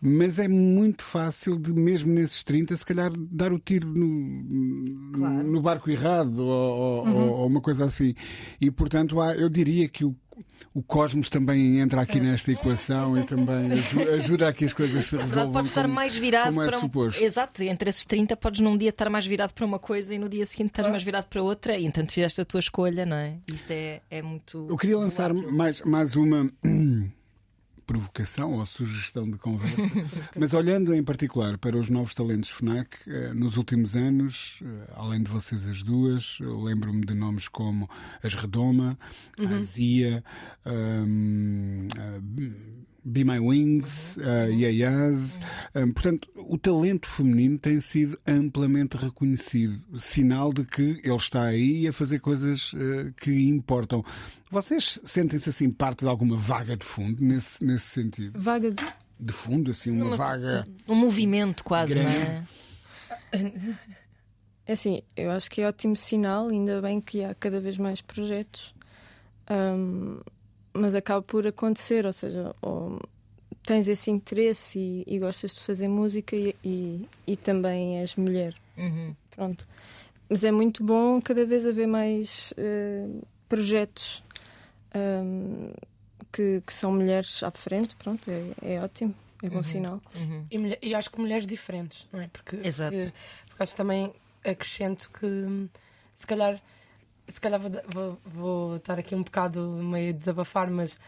Mas 0.00 0.38
é 0.38 0.46
muito 0.46 1.02
fácil 1.02 1.58
de, 1.58 1.72
mesmo 1.72 2.12
nesses 2.12 2.44
30, 2.44 2.76
se 2.76 2.84
calhar 2.84 3.10
dar 3.16 3.52
o 3.52 3.58
tiro 3.58 3.88
no, 3.88 5.12
Claro. 5.12 5.42
no 5.42 5.60
barco 5.62 5.90
errado 5.90 6.38
ou, 6.40 7.06
ou- 7.08 7.30
ou 7.40 7.46
uma 7.46 7.60
coisa 7.60 7.84
assim. 7.86 8.14
E 8.60 8.70
portanto, 8.70 9.20
há- 9.20 9.34
eu 9.34 9.48
diria 9.48 9.88
que 9.88 10.04
o, 10.04 10.14
o 10.74 10.82
cosmos 10.82 11.30
também 11.30 11.80
entra 11.80 12.02
aqui 12.02 12.20
nesta 12.20 12.52
equação 12.52 13.18
e 13.18 13.24
também 13.24 13.72
aju- 13.72 14.10
ajuda 14.14 14.48
a 14.48 14.52
que 14.52 14.66
as 14.66 14.74
coisas 14.74 15.06
se 15.06 15.16
resolvam. 15.16 15.52
podes 15.52 15.70
estar 15.70 15.82
como- 15.82 15.94
mais 15.94 16.14
virado 16.14 16.48
como 16.48 16.62
é 16.62 16.66
para 16.66 16.76
um... 16.76 16.80
suposto. 16.80 17.22
Exato, 17.24 17.62
entre 17.62 17.88
esses 17.88 18.04
30 18.04 18.36
podes 18.36 18.60
num 18.60 18.76
dia 18.76 18.90
estar 18.90 19.08
mais 19.08 19.26
virado 19.26 19.54
para 19.54 19.64
uma 19.64 19.78
coisa 19.78 20.14
e 20.14 20.18
no 20.18 20.28
dia 20.28 20.44
seguinte 20.44 20.68
estás 20.72 20.86
mais 20.88 21.02
virado 21.02 21.24
para 21.26 21.42
outra 21.42 21.76
e 21.78 21.86
então 21.86 22.06
fizeste 22.06 22.38
a 22.40 22.44
tua 22.44 22.60
escolha, 22.60 23.06
não 23.06 23.16
é? 23.16 23.38
Isto 23.52 23.70
é, 23.70 24.02
é 24.10 24.20
muito. 24.20 24.66
Eu 24.68 24.76
queria 24.76 24.98
lançar 24.98 25.32
mais, 25.32 25.80
mais 25.80 26.14
uma 26.14 26.50
provocação 27.86 28.54
ou 28.54 28.66
sugestão 28.66 29.30
de 29.30 29.38
conversa. 29.38 29.76
Mas 30.38 30.52
olhando 30.52 30.94
em 30.94 31.02
particular 31.02 31.56
para 31.56 31.76
os 31.76 31.88
novos 31.88 32.14
talentos 32.14 32.50
FNAC, 32.50 32.96
eh, 33.06 33.32
nos 33.32 33.56
últimos 33.56 33.94
anos, 33.94 34.60
eh, 34.62 34.92
além 34.94 35.22
de 35.22 35.30
vocês 35.30 35.68
as 35.68 35.82
duas, 35.82 36.38
eu 36.40 36.60
lembro-me 36.60 37.06
de 37.06 37.14
nomes 37.14 37.48
como 37.48 37.88
As 38.22 38.34
Redoma, 38.34 38.98
a 39.38 39.60
Zia, 39.60 40.24
um, 40.66 41.86
Be 43.08 43.22
My 43.24 43.38
Wings, 43.38 44.16
uh, 44.16 44.50
Yayaz. 44.50 45.38
Um, 45.76 45.92
portanto, 45.92 46.28
o 46.34 46.58
talento 46.58 47.06
feminino 47.06 47.56
tem 47.56 47.80
sido 47.80 48.18
amplamente 48.26 48.96
reconhecido. 48.96 49.80
Sinal 49.96 50.52
de 50.52 50.64
que 50.64 51.00
ele 51.04 51.14
está 51.16 51.44
aí 51.44 51.86
a 51.86 51.92
fazer 51.92 52.18
coisas 52.18 52.72
uh, 52.72 53.12
que 53.20 53.30
importam. 53.48 54.04
Vocês 54.50 54.98
sentem-se 55.04 55.48
assim 55.50 55.70
parte 55.70 56.00
de 56.00 56.08
alguma 56.08 56.36
vaga 56.36 56.76
de 56.76 56.84
fundo 56.84 57.22
nesse, 57.22 57.64
nesse 57.64 57.86
sentido? 57.86 58.38
Vaga 58.40 58.70
de. 58.72 58.84
De 59.18 59.32
fundo, 59.32 59.70
assim, 59.70 59.92
uma, 59.92 60.06
Uma- 60.08 60.16
vaga. 60.16 60.66
Um 60.86 60.94
movimento 60.96 61.62
quase, 61.64 61.94
Grande. 61.94 62.08
não 62.10 62.22
é? 62.22 63.76
É 64.66 64.72
assim, 64.72 65.00
eu 65.16 65.30
acho 65.30 65.48
que 65.50 65.62
é 65.62 65.66
ótimo 65.68 65.94
sinal, 65.94 66.48
ainda 66.48 66.82
bem 66.82 67.00
que 67.00 67.22
há 67.24 67.34
cada 67.34 67.60
vez 67.60 67.78
mais 67.78 68.00
projetos, 68.02 68.74
Ahm, 69.48 70.20
mas 70.76 70.94
acaba 70.94 71.22
por 71.22 71.46
acontecer, 71.46 72.04
ou 72.06 72.12
seja, 72.12 72.54
ou 72.62 73.00
tens 73.64 73.88
esse 73.88 74.10
interesse 74.10 74.78
e, 74.78 75.04
e 75.06 75.18
gostas 75.18 75.54
de 75.54 75.60
fazer 75.60 75.88
música 75.88 76.36
e, 76.36 76.54
e, 76.64 77.08
e 77.26 77.36
também 77.36 77.98
és 78.00 78.14
mulher. 78.16 78.54
Uhum. 78.76 79.14
Pronto. 79.30 79.66
Mas 80.28 80.44
é 80.44 80.50
muito 80.52 80.82
bom 80.84 81.20
cada 81.20 81.44
vez 81.44 81.66
haver 81.66 81.86
mais 81.86 82.52
eh, 82.56 83.06
projetos 83.48 84.22
ahm, 84.94 85.72
que, 86.32 86.62
que 86.66 86.72
são 86.72 86.92
mulheres 86.92 87.42
à 87.42 87.50
frente, 87.50 87.94
pronto, 87.96 88.28
é, 88.30 88.74
é 88.74 88.80
ótimo, 88.82 89.14
é 89.42 89.48
bom 89.48 89.62
sinal. 89.62 90.00
Uhum. 90.14 90.44
E, 90.50 90.58
mulher- 90.58 90.78
e 90.82 90.94
acho 90.94 91.10
que 91.10 91.20
mulheres 91.20 91.46
diferentes, 91.46 92.06
não 92.12 92.20
é? 92.20 92.28
Porque, 92.28 92.56
Exato. 92.56 92.92
Porque, 92.96 93.12
porque 93.48 93.62
acho 93.62 93.72
que 93.72 93.76
também 93.76 94.12
acrescento 94.44 95.10
que 95.10 95.68
se 96.14 96.26
calhar, 96.26 96.60
se 97.28 97.40
calhar 97.40 97.60
vou, 97.60 97.70
vou, 97.88 98.18
vou 98.24 98.76
estar 98.76 98.98
aqui 98.98 99.14
um 99.14 99.22
bocado 99.22 99.60
meio 99.60 100.10
a 100.10 100.16
desabafar, 100.16 100.70
mas 100.70 100.98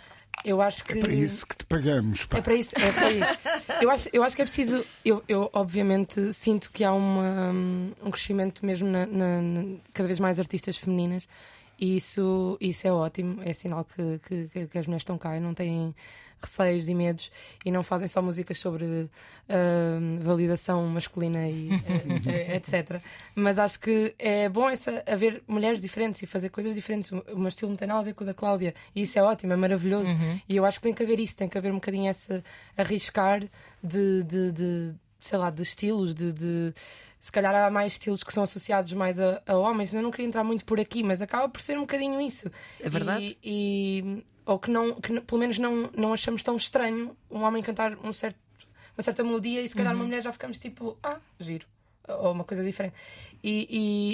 eu 0.45 0.61
acho 0.61 0.85
que. 0.85 0.99
É 0.99 1.01
para 1.03 1.13
isso 1.15 1.47
que 1.47 1.57
te 1.57 1.67
pagamos, 1.67 2.25
pá. 2.27 2.39
É 2.39 2.41
para 2.41 2.55
isso, 2.55 2.75
é 2.79 2.93
para 2.93 3.11
isso. 3.13 3.39
Eu 3.83 3.91
acho, 3.91 4.09
eu 4.13 4.23
acho 4.23 4.37
que 4.37 4.43
é 4.43 4.45
preciso. 4.45 4.85
Eu, 5.05 5.23
eu 5.29 5.51
obviamente 5.53 6.33
sinto 6.33 6.71
que 6.71 6.85
há 6.85 6.93
uma, 6.93 7.51
um 8.05 8.11
crescimento 8.11 8.65
mesmo 8.65 8.89
na, 8.89 9.07
na- 9.07 9.43
na- 9.43 9.77
cada 9.93 10.07
vez 10.07 10.21
mais 10.21 10.39
artistas 10.39 10.77
femininas 10.77 11.27
e 11.79 11.97
isso, 11.97 12.57
isso 12.61 12.87
é 12.87 12.93
ótimo. 12.93 13.41
É 13.43 13.53
sinal 13.55 13.85
que, 13.85 14.19
que- 14.51 14.67
que 14.69 14.79
as 14.79 14.87
mulheres 14.87 15.03
estão 15.03 15.19
cá 15.19 15.37
e 15.37 15.41
não 15.41 15.55
têm 15.55 15.95
receios 16.43 16.89
e 16.89 16.95
medos 16.95 17.31
e 17.65 17.71
não 17.71 17.83
fazem 17.83 18.07
só 18.09 18.21
músicas 18.23 18.59
sobre 18.59 18.85
hum, 18.85 20.19
validação 20.21 20.87
masculina 20.87 21.49
e 21.49 21.71
eh, 22.27 22.53
eh, 22.53 22.57
etc. 22.59 23.01
Mas 23.35 23.59
acho 23.59 23.81
que 23.81 24.15
é 24.19 24.49
bom 24.49 24.69
essa, 24.69 25.03
haver 25.07 25.43
mulheres 25.47 25.81
diferentes 25.81 26.23
e 26.23 26.27
fazer 26.27 26.49
coisas 26.51 26.75
diferentes. 26.75 27.11
O, 27.13 27.19
o 27.33 27.39
meu 27.39 27.49
estilo 27.49 27.71
não 27.71 27.77
tem 27.77 27.89
nada 27.89 28.01
a 28.01 28.05
ver 28.05 28.15
com 28.15 28.25
o 28.25 28.27
da 28.27 28.35
Cláudia 28.35 28.75
e 28.95 29.03
isso 29.03 29.19
é 29.19 29.23
ótimo, 29.23 29.53
é 29.53 29.57
maravilhoso. 29.57 30.11
E 30.49 30.57
eu 30.57 30.65
acho 30.65 30.79
que 30.79 30.85
tem 30.85 30.95
que 30.95 31.03
haver 31.03 31.19
isso, 31.21 31.37
tem 31.37 31.49
que 31.49 31.59
haver 31.59 31.71
um 31.71 31.77
bocadinho 31.77 32.11
esse 32.11 32.43
arriscar 32.77 33.43
de, 33.83 34.23
de, 34.25 34.53
de, 34.53 34.95
sei 35.21 35.39
lá, 35.39 35.51
de 35.51 35.63
estilos, 35.63 36.15
de, 36.15 36.33
de- 36.33 36.75
se 37.21 37.33
calhar 37.33 37.55
há 37.55 37.71
mais 37.71 37.95
estilos 37.95 38.23
que 38.23 38.33
são 38.33 38.43
associados 38.43 38.93
mais 38.93 39.19
a, 39.19 39.43
a 39.47 39.57
homens. 39.57 39.93
Eu 39.95 40.03
não 40.03 40.11
queria 40.11 40.27
entrar 40.27 40.45
muito 40.45 40.65
por 40.65 40.79
aqui, 40.79 41.03
mas 41.03 41.21
acaba 41.21 41.49
por 41.49 41.61
ser 41.61 41.77
um 41.77 41.83
bocadinho 41.83 42.21
isso. 42.21 42.51
É 42.81 42.89
verdade. 42.89 43.37
E, 43.43 44.03
e- 44.05 44.25
ou 44.47 44.59
que, 44.59 44.71
não, 44.71 44.95
que 45.01 45.21
pelo 45.21 45.41
menos 45.41 45.59
não, 45.59 45.91
não 45.97 46.13
achamos 46.13 46.43
tão 46.43 46.57
estranho 46.57 47.17
um 47.31 47.43
homem 47.43 47.63
cantar 47.63 47.97
um 48.03 48.13
certo, 48.13 48.39
uma 48.97 49.03
certa 49.03 49.23
melodia 49.23 49.61
e 49.61 49.69
se 49.69 49.77
calhar 49.77 49.95
uma 49.95 50.05
mulher 50.05 50.23
já 50.23 50.33
ficamos 50.33 50.59
tipo, 50.59 50.97
ah, 51.03 51.19
giro. 51.39 51.67
Ou 52.09 52.33
uma 52.33 52.45
coisa 52.45 52.65
diferente. 52.65 52.95
E, 53.43 53.67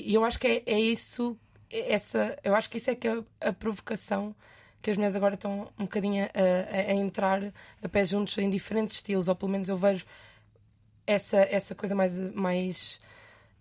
e- 0.05 0.11
e 0.11 0.15
eu 0.15 0.25
acho 0.25 0.39
que 0.39 0.47
é, 0.49 0.63
é 0.67 0.81
isso, 0.81 1.37
essa, 1.71 2.37
eu 2.43 2.55
acho 2.55 2.69
que 2.69 2.79
isso 2.79 2.91
é 2.91 2.95
que 2.95 3.07
é 3.07 3.13
a, 3.41 3.49
a 3.51 3.53
provocação 3.53 4.35
que 4.83 4.91
as 4.91 4.97
mulheres 4.97 5.15
agora 5.17 5.35
estão 5.35 5.69
um 5.79 5.85
bocadinho 5.85 6.25
a, 6.25 6.29
a- 6.29 6.91
a 6.91 6.95
entrar 6.95 7.41
a 7.83 7.89
pé 7.89 8.05
juntos 8.05 8.37
em 8.39 8.51
diferentes 8.51 8.97
estilos, 8.97 9.29
ou 9.29 9.35
pelo 9.37 9.51
menos 9.53 9.69
eu 9.69 9.77
vejo 9.79 10.05
essa, 11.07 11.39
essa 11.39 11.75
coisa 11.75 11.95
mais, 11.95 12.17
mais 12.35 13.01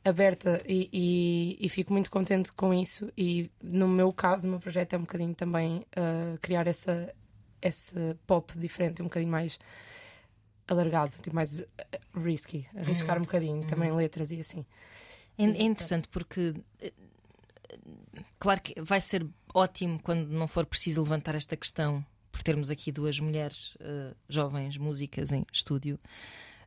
aberta 0.03 0.61
e, 0.67 0.89
e- 0.91 1.57
e 1.65 1.69
fico 1.69 1.91
muito 1.93 2.09
contente 2.11 2.51
com 2.51 2.73
isso. 2.73 3.11
E 3.17 3.49
no 3.61 3.87
meu 3.87 4.11
caso, 4.13 4.45
no 4.45 4.51
meu 4.51 4.59
projeto, 4.59 4.93
é 4.93 4.97
um 4.97 5.01
bocadinho 5.01 5.33
também 5.35 5.77
uh, 5.97 6.37
criar 6.41 6.67
essa, 6.67 7.13
esse 7.61 7.95
pop 8.27 8.57
diferente, 8.57 9.01
um 9.01 9.05
bocadinho 9.05 9.31
mais 9.31 9.57
alargado, 10.67 11.15
tipo 11.21 11.35
mais 11.35 11.59
uh, 11.59 11.65
risky, 12.15 12.67
arriscar 12.75 13.17
um 13.17 13.21
bocadinho 13.21 13.65
também 13.65 13.91
letras 13.91 14.31
e 14.31 14.39
assim. 14.39 14.65
É, 15.37 15.43
é 15.43 15.63
interessante 15.63 16.07
porque, 16.09 16.53
eh, 16.79 16.93
claro 18.39 18.61
que 18.61 18.79
vai 18.81 19.01
ser 19.01 19.25
ótimo 19.53 19.99
quando 20.01 20.27
não 20.29 20.47
for 20.47 20.65
preciso 20.65 21.01
levantar 21.01 21.35
esta 21.35 21.57
questão, 21.57 22.05
por 22.31 22.41
termos 22.43 22.69
aqui 22.71 22.91
duas 22.91 23.19
mulheres 23.19 23.75
eh, 23.79 24.13
jovens, 24.29 24.77
músicas 24.77 25.31
em 25.31 25.45
estúdio. 25.51 25.99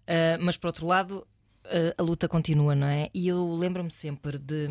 Eh, 0.06 0.38
mas, 0.40 0.56
por 0.56 0.68
outro 0.68 0.86
lado, 0.86 1.26
eh, 1.64 1.94
a 1.98 2.02
luta 2.02 2.28
continua, 2.28 2.74
não 2.74 2.86
é? 2.86 3.08
E 3.12 3.26
eu 3.28 3.54
lembro-me 3.54 3.90
sempre 3.90 4.38
de. 4.38 4.68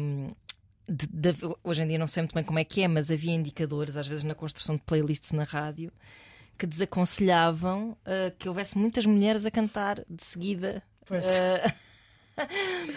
de- 0.88 1.08
de- 1.08 1.36
hoje 1.64 1.82
em 1.84 1.88
dia 1.88 1.98
não 1.98 2.08
sei 2.08 2.22
muito 2.24 2.36
bem 2.36 2.44
como 2.44 2.60
é 2.60 2.64
que 2.64 2.82
é, 2.84 2.88
mas 2.88 3.10
havia 3.12 3.34
indicadores, 3.34 3.98
às 3.98 4.08
vezes 4.08 4.24
na 4.24 4.36
construção 4.36 4.76
de 4.76 4.82
playlists 4.84 5.32
na 5.32 5.44
rádio, 5.44 5.92
que 6.58 6.66
desaconselhavam 6.66 7.98
eh, 8.06 8.32
que 8.38 8.48
houvesse 8.48 8.78
muitas 8.78 9.06
mulheres 9.06 9.46
a 9.46 9.52
cantar 9.52 10.04
de 10.10 10.24
seguida. 10.24 10.82
Pois. 11.06 11.26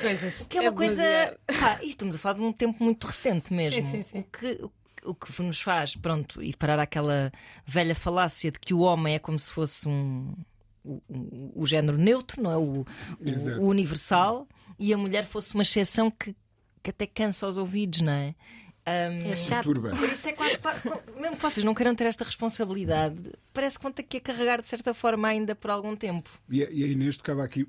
Coisas. 0.00 0.46
que 0.48 0.58
é 0.58 0.60
uma 0.62 0.70
É 0.70 0.72
coisa. 0.72 1.38
Pá, 1.60 1.78
estamos 1.82 2.14
a 2.16 2.18
falar 2.18 2.34
de 2.34 2.42
um 2.42 2.52
tempo 2.52 2.82
muito 2.82 3.06
recente 3.06 3.52
mesmo. 3.52 3.80
Sim, 3.82 4.02
sim, 4.02 4.02
sim. 4.02 4.18
O, 4.20 4.24
que, 4.24 4.60
o 5.04 5.14
que 5.14 5.42
nos 5.42 5.60
faz, 5.60 5.94
pronto, 5.94 6.42
ir 6.42 6.56
parar 6.56 6.78
àquela 6.80 7.32
velha 7.64 7.94
falácia 7.94 8.50
de 8.50 8.58
que 8.58 8.74
o 8.74 8.80
homem 8.80 9.14
é 9.14 9.18
como 9.18 9.38
se 9.38 9.50
fosse 9.50 9.88
um. 9.88 10.34
O, 10.84 11.00
o- 11.08 11.52
o 11.62 11.66
género 11.66 11.98
neutro, 11.98 12.42
não 12.42 12.50
é? 12.52 12.56
O, 12.56 12.86
o- 13.60 13.66
universal, 13.68 14.46
e 14.78 14.92
a 14.92 14.98
mulher 14.98 15.26
fosse 15.26 15.54
uma 15.54 15.62
exceção 15.62 16.10
que, 16.10 16.34
que 16.82 16.90
até 16.90 17.06
cansa 17.06 17.46
aos 17.46 17.56
ouvidos, 17.58 18.00
não 18.00 18.12
é? 18.12 18.34
Ahm, 18.86 19.30
É 19.32 19.36
chato. 19.36 19.64
Turba. 19.64 19.90
por 19.90 20.08
isso 20.08 20.28
é 20.28 20.32
quase, 20.32 20.58
quase- 20.58 20.80
mesmo 21.20 21.36
que 21.36 21.42
vocês 21.42 21.62
não 21.64 21.74
queiram 21.74 21.94
ter 21.94 22.06
esta 22.06 22.24
responsabilidade, 22.24 23.16
parece 23.52 23.76
que 23.76 23.82
vão 23.82 23.92
ter 23.92 24.02
que 24.04 24.16
a 24.16 24.20
carregar 24.20 24.62
de 24.62 24.68
certa 24.68 24.94
forma 24.94 25.28
ainda 25.28 25.54
por 25.54 25.70
algum 25.70 25.94
tempo. 25.94 26.30
E, 26.48 26.58
e 26.60 26.84
a 26.84 26.86
Inês 26.86 27.16
tocava 27.18 27.44
aqui 27.44 27.68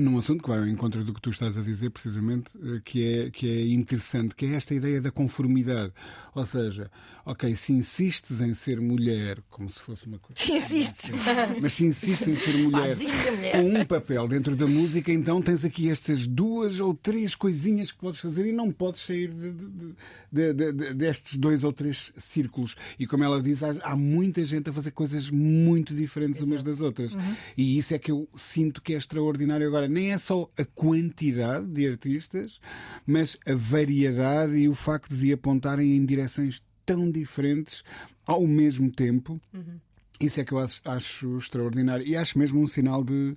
num 0.00 0.18
assunto 0.18 0.42
que 0.42 0.48
vai 0.48 0.58
ao 0.58 0.66
encontro 0.66 1.04
do 1.04 1.12
que 1.14 1.20
tu 1.20 1.30
estás 1.30 1.56
a 1.56 1.62
dizer, 1.62 1.90
precisamente, 1.90 2.50
eh, 2.62 2.80
que 2.84 3.04
é, 3.04 3.30
que 3.30 3.48
é 3.48 3.66
interessante, 3.72 4.34
que 4.34 4.46
é 4.46 4.54
esta 4.54 4.74
ideia 4.74 5.00
da 5.00 5.10
conformidade. 5.10 5.92
Ou 6.34 6.46
seja, 6.46 6.90
ok, 7.26 7.54
se 7.56 7.72
insistes 7.72 8.40
em 8.40 8.54
ser 8.54 8.80
mulher, 8.80 9.42
como 9.50 9.68
se 9.68 9.80
fosse 9.80 10.06
uma 10.06 10.18
coisa. 10.18 10.40
Se 10.40 10.52
insiste. 10.52 11.12
Mas 11.60 11.72
se 11.72 11.84
insistes 11.84 12.28
em 12.28 12.36
ser 12.36 12.58
mulher 12.58 12.96
mulher. 12.96 13.52
com 13.52 13.80
um 13.80 13.84
papel 13.84 14.28
dentro 14.28 14.54
da 14.54 14.66
música, 14.66 15.12
então 15.12 15.42
tens 15.42 15.64
aqui 15.64 15.90
estas 15.90 16.26
duas 16.26 16.78
ou 16.80 16.94
três 16.94 17.34
coisinhas 17.34 17.90
que 17.90 17.98
podes 17.98 18.20
fazer 18.20 18.46
e 18.46 18.52
não 18.52 18.70
podes 18.70 19.02
sair 19.02 19.32
de- 19.32 19.50
de- 19.50 19.94
de- 20.30 20.52
de- 20.52 20.72
de- 20.72 20.94
destes 20.94 21.36
dois 21.36 21.64
ou 21.64 21.72
três 21.72 22.12
círculos. 22.18 22.76
E 22.98 23.06
como 23.06 23.24
ela 23.24 23.42
diz, 23.42 23.62
há, 23.62 23.70
há 23.82 23.96
muita 23.96 24.44
gente 24.44 24.70
a 24.70 24.72
fazer 24.72 24.92
coisas 24.92 25.28
muito 25.30 25.94
diferentes 25.94 26.40
umas 26.42 26.62
das 26.62 26.80
outras. 26.80 27.16
E 27.56 27.78
isso 27.78 27.94
é 27.94 27.98
que 27.98 28.10
eu 28.12 28.28
sinto 28.36 28.80
que 28.80 28.94
é 28.94 28.96
extraordinário 28.96 29.66
agora. 29.66 29.87
Nem 29.88 30.12
é 30.12 30.18
só 30.18 30.50
a 30.58 30.64
quantidade 30.64 31.66
de 31.66 31.88
artistas, 31.88 32.60
mas 33.06 33.36
a 33.46 33.54
variedade 33.54 34.56
e 34.56 34.68
o 34.68 34.74
facto 34.74 35.14
de 35.14 35.32
apontarem 35.32 35.96
em 35.96 36.04
direções 36.04 36.62
tão 36.84 37.10
diferentes 37.10 37.82
ao 38.26 38.46
mesmo 38.46 38.90
tempo. 38.90 39.40
Isso 40.20 40.40
é 40.40 40.44
que 40.44 40.52
eu 40.52 40.58
acho, 40.58 40.80
acho 40.84 41.36
extraordinário 41.36 42.06
e 42.06 42.16
acho 42.16 42.38
mesmo 42.38 42.60
um 42.60 42.66
sinal 42.66 43.04
de, 43.04 43.36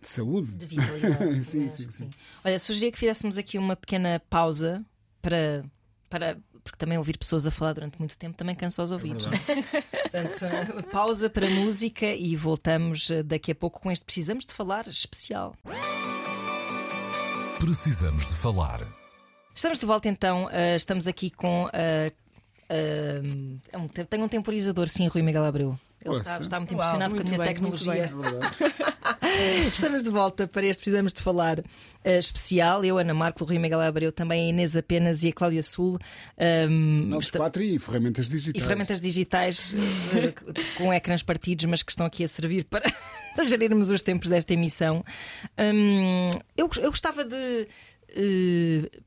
de 0.00 0.08
saúde. 0.08 0.50
de 0.52 0.66
vitalidade. 0.66 1.44
Sim, 1.46 1.70
sim, 1.70 1.86
que 1.86 1.92
sim. 1.92 2.10
Olha, 2.44 2.58
sugeria 2.58 2.90
que 2.90 2.98
fizéssemos 2.98 3.38
aqui 3.38 3.58
uma 3.58 3.76
pequena 3.76 4.20
pausa 4.28 4.84
para. 5.20 5.64
Para 6.12 6.36
porque 6.62 6.76
também 6.78 6.96
ouvir 6.98 7.16
pessoas 7.18 7.44
a 7.46 7.50
falar 7.50 7.72
durante 7.72 7.98
muito 7.98 8.16
tempo 8.18 8.36
também 8.36 8.54
cansa 8.54 8.82
os 8.84 8.90
ouvidos. 8.92 9.24
Portanto, 10.02 10.44
eh, 10.44 10.82
pausa 10.92 11.28
para 11.30 11.48
música 11.50 12.06
e 12.06 12.36
voltamos 12.36 13.10
eh, 13.10 13.22
daqui 13.22 13.50
a 13.50 13.54
pouco 13.54 13.80
com 13.80 13.90
este 13.90 14.04
Precisamos 14.04 14.44
de 14.46 14.52
Falar 14.52 14.86
especial. 14.86 15.56
Precisamos 17.58 18.26
de 18.28 18.34
falar. 18.34 18.86
Estamos 19.54 19.78
de 19.78 19.86
volta 19.86 20.08
então, 20.08 20.48
eh, 20.50 20.76
estamos 20.76 21.06
aqui 21.08 21.30
com. 21.30 21.68
eh, 21.72 22.12
é 23.72 23.78
um 23.78 23.86
te- 23.88 24.04
tenho 24.04 24.24
um 24.24 24.28
temporizador, 24.28 24.88
sim, 24.88 25.06
Rui 25.08 25.22
Miguel 25.22 25.44
Abreu. 25.44 25.78
Ele 26.04 26.16
está, 26.16 26.38
está 26.40 26.58
muito 26.58 26.74
Uau, 26.74 26.80
impressionado 26.80 27.14
muito 27.14 27.22
com 27.22 27.28
a 27.28 27.36
minha 27.36 27.44
bem, 27.44 27.54
tecnologia. 27.54 27.94
É 27.94 28.06
verdade. 28.06 29.68
Estamos 29.72 30.02
de 30.02 30.10
volta 30.10 30.48
para 30.48 30.66
este 30.66 30.80
Precisamos 30.80 31.12
de 31.12 31.22
Falar 31.22 31.60
uh, 31.60 31.64
especial. 32.04 32.84
Eu, 32.84 32.98
Ana 32.98 33.14
Marco, 33.14 33.44
o 33.44 33.46
Rui 33.46 33.58
Miguel 33.58 33.80
Abreu, 33.80 34.10
também 34.10 34.46
a 34.46 34.48
Inês 34.48 34.76
Apenas 34.76 35.22
e 35.22 35.28
a 35.28 35.32
Cláudia 35.32 35.62
Sul. 35.62 35.98
Um, 36.68 37.06
Nós 37.06 37.24
está... 37.24 37.38
quatro 37.38 37.62
e 37.62 37.78
ferramentas 37.78 38.28
digitais. 38.28 38.56
E 38.56 38.60
ferramentas 38.60 39.00
digitais 39.00 39.72
uh, 39.72 40.76
com 40.76 40.92
ecrãs 40.92 41.22
partidos, 41.22 41.64
mas 41.66 41.82
que 41.82 41.92
estão 41.92 42.04
aqui 42.04 42.24
a 42.24 42.28
servir 42.28 42.64
para 42.64 42.82
gerirmos 43.46 43.88
os 43.88 44.02
tempos 44.02 44.28
desta 44.28 44.52
emissão. 44.52 45.04
Um, 45.56 46.30
eu, 46.56 46.68
eu 46.80 46.90
gostava 46.90 47.24
de. 47.24 47.68
Uh, 48.10 49.02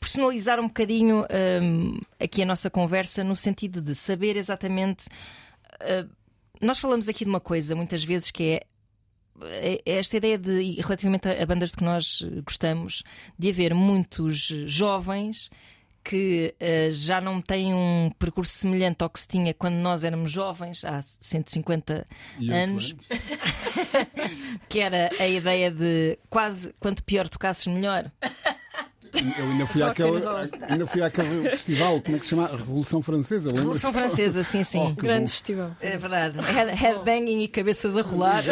personalizar 0.00 0.60
um 0.60 0.68
bocadinho 0.68 1.26
um, 1.62 2.00
aqui 2.18 2.42
a 2.42 2.46
nossa 2.46 2.70
conversa 2.70 3.22
no 3.24 3.36
sentido 3.36 3.80
de 3.80 3.94
saber 3.94 4.36
exatamente. 4.36 5.06
Uh, 5.80 6.10
nós 6.60 6.78
falamos 6.78 7.08
aqui 7.08 7.24
de 7.24 7.30
uma 7.30 7.40
coisa 7.40 7.74
muitas 7.74 8.02
vezes 8.04 8.30
que 8.30 8.44
é 8.44 8.66
é, 9.42 9.82
é 9.84 9.98
esta 9.98 10.16
ideia 10.16 10.38
de, 10.38 10.80
relativamente 10.80 11.28
a 11.28 11.44
bandas 11.46 11.70
de 11.70 11.76
que 11.76 11.84
nós 11.84 12.22
gostamos, 12.46 13.02
de 13.38 13.50
haver 13.50 13.74
muitos 13.74 14.46
jovens 14.66 15.50
que 16.04 16.54
uh, 16.60 16.92
já 16.92 17.18
não 17.20 17.40
têm 17.40 17.74
um 17.74 18.12
percurso 18.18 18.52
semelhante 18.52 19.02
ao 19.02 19.08
que 19.08 19.18
se 19.18 19.26
tinha 19.26 19.54
quando 19.54 19.76
nós 19.76 20.04
éramos 20.04 20.30
jovens, 20.30 20.84
há 20.84 21.00
150 21.00 22.06
anos, 22.38 22.90
anos. 22.90 22.96
que 24.68 24.80
era 24.80 25.10
a 25.18 25.26
ideia 25.26 25.70
de 25.70 26.18
quase 26.28 26.74
quanto 26.78 27.02
pior 27.02 27.26
tocasses, 27.28 27.66
melhor. 27.66 28.12
Eu 29.38 29.50
ainda 29.50 29.66
fui, 29.66 29.82
àquele, 29.82 30.22
ainda 30.68 30.86
fui 30.86 31.02
àquele 31.02 31.50
festival, 31.50 32.00
como 32.00 32.16
é 32.16 32.18
que 32.18 32.26
se 32.26 32.30
chama? 32.30 32.48
Revolução 32.48 33.02
Francesa. 33.02 33.50
Revolução 33.50 33.92
Francesa, 33.92 34.42
sim, 34.42 34.64
sim. 34.64 34.78
Oh, 34.78 34.94
Grande 34.94 35.22
bom. 35.22 35.28
festival. 35.28 35.76
É 35.80 35.96
verdade. 35.96 36.38
Headbanging 36.74 37.40
e 37.40 37.48
cabeças 37.48 37.96
a 37.96 38.02
rolar 38.02 38.42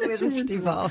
no 0.00 0.06
mesmo 0.06 0.30
festival. 0.32 0.90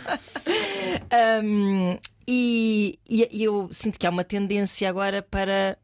Um, 1.44 1.98
e, 2.28 3.00
e, 3.10 3.44
eu 3.44 3.70
sinto 3.72 3.98
que 3.98 4.06
há 4.06 4.10
uma 4.10 4.24
tendência 4.24 4.90
agora 4.90 5.22
para 5.22 5.78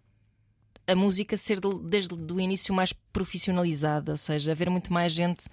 a 0.86 0.96
música 0.96 1.38
ser 1.38 1.60
desde 1.86 2.14
o 2.14 2.40
início 2.40 2.74
mais 2.74 2.92
profissionalizada, 2.92 4.12
ou 4.12 4.18
seja, 4.18 4.52
haver 4.52 4.70
muito 4.70 4.92
mais 4.92 5.14
gente 5.14 5.46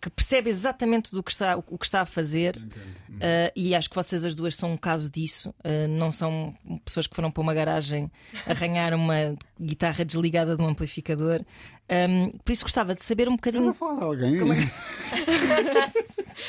que 0.00 0.08
percebe 0.10 0.48
exatamente 0.48 1.10
do 1.10 1.22
que 1.22 1.30
está, 1.30 1.56
o 1.56 1.76
que 1.76 1.84
está 1.84 2.02
a 2.02 2.06
fazer 2.06 2.56
uh, 2.56 3.52
e 3.54 3.74
acho 3.74 3.90
que 3.90 3.96
vocês 3.96 4.24
as 4.24 4.34
duas 4.34 4.54
são 4.54 4.72
um 4.72 4.76
caso 4.76 5.10
disso. 5.10 5.50
Uh, 5.64 5.88
não 5.88 6.12
são 6.12 6.54
pessoas 6.84 7.06
que 7.06 7.16
foram 7.16 7.30
para 7.30 7.40
uma 7.40 7.52
garagem 7.52 8.10
arranhar 8.46 8.94
uma 8.94 9.36
guitarra 9.60 10.04
desligada 10.04 10.56
de 10.56 10.62
um 10.62 10.68
amplificador. 10.68 11.44
Um, 11.90 12.30
por 12.44 12.52
isso 12.52 12.64
gostava 12.64 12.94
de 12.94 13.02
saber 13.02 13.28
um 13.28 13.36
bocadinho. 13.36 13.70
Estás 13.70 13.76
a 13.76 13.96
falar 13.96 13.98
de 13.98 14.04
alguém? 14.04 14.70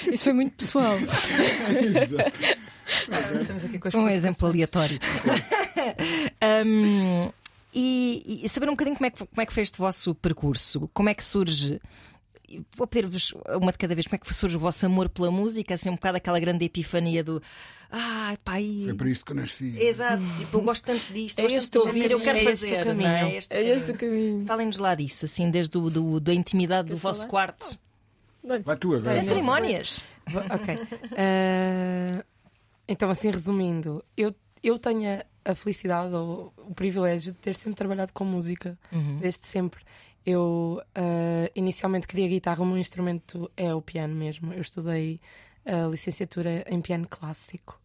É... 0.07 0.13
isso 0.13 0.23
foi 0.25 0.33
muito 0.33 0.55
pessoal. 0.55 0.97
Foi 3.91 4.01
um 4.01 4.09
exemplo 4.09 4.47
aleatório. 4.47 4.99
um, 6.65 7.29
e, 7.71 8.41
e, 8.43 8.49
saber 8.49 8.67
um 8.67 8.71
bocadinho 8.73 8.97
como 8.97 9.05
é, 9.05 9.11
que, 9.11 9.19
como 9.19 9.41
é 9.41 9.45
que 9.45 9.53
foi 9.53 9.61
este 9.61 9.77
vosso 9.77 10.15
percurso, 10.15 10.89
como 10.91 11.09
é 11.09 11.13
que 11.13 11.23
surge 11.23 11.79
vou 12.75 12.87
pedir-vos 12.87 13.33
uma 13.61 13.71
de 13.71 13.77
cada 13.77 13.93
vez 13.93 14.07
como 14.07 14.15
é 14.15 14.17
que 14.19 14.33
surge 14.33 14.57
o 14.57 14.59
vosso 14.59 14.85
amor 14.85 15.09
pela 15.09 15.31
música, 15.31 15.73
assim 15.73 15.89
um 15.89 15.95
bocado 15.95 16.17
aquela 16.17 16.39
grande 16.39 16.65
epifania 16.65 17.23
do 17.23 17.41
ah, 17.91 18.37
pai. 18.43 18.81
Foi 18.85 18.93
para 18.93 19.09
isto 19.09 19.25
que 19.25 19.31
eu 19.31 19.35
nasci. 19.35 19.77
Exato, 19.79 20.23
tipo, 20.37 20.57
eu 20.57 20.61
gosto 20.61 20.85
tanto 20.85 21.13
disto, 21.13 21.39
é 21.39 21.43
gosto 21.43 21.55
tanto 21.55 21.71
de 21.71 21.77
ouvir, 21.87 22.11
eu 22.11 22.21
quero 22.21 22.37
é 22.37 22.43
fazer. 22.43 22.73
Este 22.73 22.83
caminho. 22.83 23.09
É? 23.09 23.35
Este, 23.35 23.55
é 23.55 23.63
este 23.63 23.93
caminho. 23.93 24.45
Falem-nos 24.45 24.77
lá 24.77 24.95
disso, 24.95 25.25
assim, 25.25 25.49
desde 25.49 25.77
o, 25.77 25.89
do, 25.89 26.19
da 26.19 26.33
intimidade 26.33 26.87
Queres 26.87 26.99
do 26.99 27.03
vosso 27.03 27.19
falar? 27.21 27.29
quarto. 27.29 27.79
Vai 28.63 28.77
tu 28.77 28.95
agora. 28.95 29.13
Sem 29.13 29.23
cerimónias. 29.23 30.01
ok. 30.49 30.75
Uh, 30.75 32.23
então, 32.87 33.09
assim, 33.09 33.29
resumindo, 33.29 34.03
eu, 34.15 34.33
eu 34.63 34.79
tenho 34.79 35.21
a 35.43 35.55
felicidade 35.55 36.13
ou 36.13 36.53
o 36.57 36.73
privilégio 36.73 37.33
de 37.33 37.39
ter 37.39 37.55
sempre 37.55 37.75
trabalhado 37.75 38.13
com 38.13 38.23
música, 38.23 38.77
uhum. 38.91 39.17
desde 39.17 39.45
sempre. 39.45 39.83
Eu 40.25 40.81
uh, 40.97 41.51
inicialmente 41.55 42.07
queria 42.07 42.27
guitarra, 42.27 42.61
o 42.61 42.65
meu 42.65 42.77
instrumento 42.77 43.49
é 43.55 43.73
o 43.73 43.81
piano 43.81 44.13
mesmo. 44.13 44.53
Eu 44.53 44.61
estudei 44.61 45.19
a 45.65 45.87
licenciatura 45.87 46.65
em 46.67 46.81
piano 46.81 47.07
clássico 47.09 47.79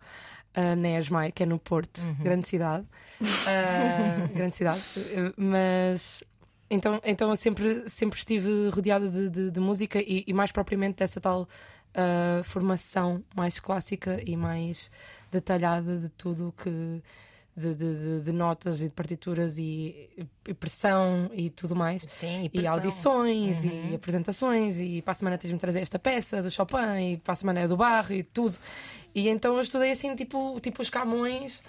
uh, 0.56 0.76
na 0.76 0.98
ESMAI, 0.98 1.32
que 1.32 1.42
é 1.42 1.46
no 1.46 1.58
Porto, 1.58 1.98
uhum. 2.00 2.14
grande 2.22 2.46
cidade. 2.46 2.86
Uh, 3.20 4.28
grande 4.34 4.54
cidade. 4.56 4.82
Mas 5.36 6.22
então, 6.70 7.00
então 7.04 7.30
eu 7.30 7.36
sempre, 7.36 7.88
sempre 7.88 8.18
estive 8.18 8.68
rodeada 8.70 9.08
de, 9.08 9.28
de, 9.28 9.50
de 9.50 9.60
música 9.60 10.00
e, 10.00 10.24
e, 10.26 10.32
mais 10.32 10.50
propriamente 10.50 10.98
dessa 10.98 11.20
tal 11.20 11.42
uh, 11.42 12.42
formação 12.42 13.22
mais 13.34 13.60
clássica 13.60 14.20
e 14.24 14.36
mais 14.36 14.90
detalhada 15.30 15.98
de 15.98 16.08
tudo 16.10 16.54
que 16.56 17.02
de, 17.56 17.74
de, 17.74 18.20
de, 18.20 18.32
notas 18.32 18.80
e 18.80 18.84
de 18.84 18.90
partituras 18.90 19.58
e, 19.58 20.10
e, 20.46 20.54
pressão 20.54 21.30
e 21.32 21.50
tudo 21.50 21.76
mais. 21.76 22.02
Sim, 22.08 22.50
e, 22.52 22.60
e 22.60 22.66
audições 22.66 23.58
uhum. 23.58 23.90
e 23.90 23.94
apresentações. 23.94 24.76
E 24.78 25.02
para 25.02 25.12
a 25.12 25.14
semana 25.14 25.38
tens-me 25.38 25.58
trazer 25.58 25.80
esta 25.80 25.98
peça 25.98 26.42
do 26.42 26.50
Chopin 26.50 27.12
e 27.12 27.16
para 27.18 27.32
a 27.32 27.36
semana 27.36 27.60
é 27.60 27.68
do 27.68 27.76
Barro 27.76 28.12
e 28.12 28.22
tudo. 28.22 28.56
E 29.14 29.28
então 29.28 29.54
eu 29.54 29.60
estudei 29.60 29.92
assim, 29.92 30.14
tipo, 30.16 30.58
tipo 30.60 30.82
os 30.82 30.90
Camões. 30.90 31.60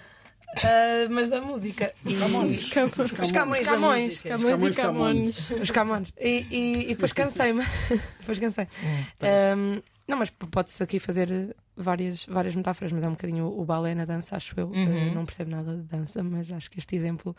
Uh, 0.56 1.10
mas 1.10 1.28
da 1.28 1.40
música. 1.40 1.92
Os 2.04 2.18
Camões. 2.18 2.62
Os 2.62 2.70
Camões. 2.70 2.98
Os 2.98 3.30
Camões. 3.30 3.66
Camões, 3.66 4.22
Camões 4.22 4.62
e 4.62 4.74
Camões. 4.74 5.50
Os 5.50 5.70
Camões. 5.70 6.12
E, 6.18 6.46
e, 6.50 6.82
e 6.82 6.88
depois 6.88 7.12
cansei-me. 7.12 7.62
depois 8.20 8.38
cansei. 8.38 8.66
Hum, 8.82 9.74
um, 9.76 9.95
não, 10.06 10.16
mas 10.16 10.30
pode-se 10.30 10.82
aqui 10.82 11.00
fazer 11.00 11.56
várias, 11.76 12.26
várias 12.26 12.54
metáforas, 12.54 12.92
mas 12.92 13.02
é 13.02 13.08
um 13.08 13.12
bocadinho 13.12 13.46
o, 13.46 13.64
balé 13.64 13.94
na 13.94 14.04
dança, 14.04 14.36
acho 14.36 14.58
eu. 14.58 14.68
Uhum. 14.68 15.14
não 15.14 15.26
percebo 15.26 15.50
nada 15.50 15.76
de 15.76 15.82
dança, 15.82 16.22
mas 16.22 16.50
acho 16.50 16.70
que 16.70 16.78
este 16.78 16.94
exemplo, 16.94 17.36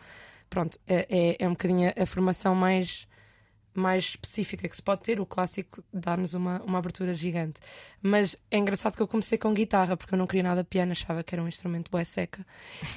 pronto, 0.50 0.78
é, 0.86 1.08
é, 1.10 1.38
é 1.40 1.48
um 1.48 1.52
bocadinho 1.52 1.94
a 1.96 2.06
formação 2.06 2.54
mais 2.54 3.08
mais 3.80 4.04
específica 4.04 4.68
que 4.68 4.76
se 4.76 4.82
pode 4.82 5.02
ter. 5.02 5.20
O 5.20 5.26
clássico 5.26 5.84
dá-nos 5.94 6.34
uma, 6.34 6.62
uma 6.64 6.80
abertura 6.80 7.14
gigante. 7.14 7.60
Mas 8.02 8.36
é 8.50 8.58
engraçado 8.58 8.96
que 8.96 9.02
eu 9.02 9.08
comecei 9.08 9.38
com 9.38 9.54
guitarra, 9.54 9.98
porque 9.98 10.14
eu 10.14 10.18
não 10.18 10.28
queria 10.28 10.44
nada 10.44 10.64
piano, 10.64 10.92
achava 10.92 11.24
que 11.24 11.34
era 11.34 11.44
um 11.44 11.48
instrumento 11.48 11.90
boé 11.92 12.04
seca. 12.04 12.46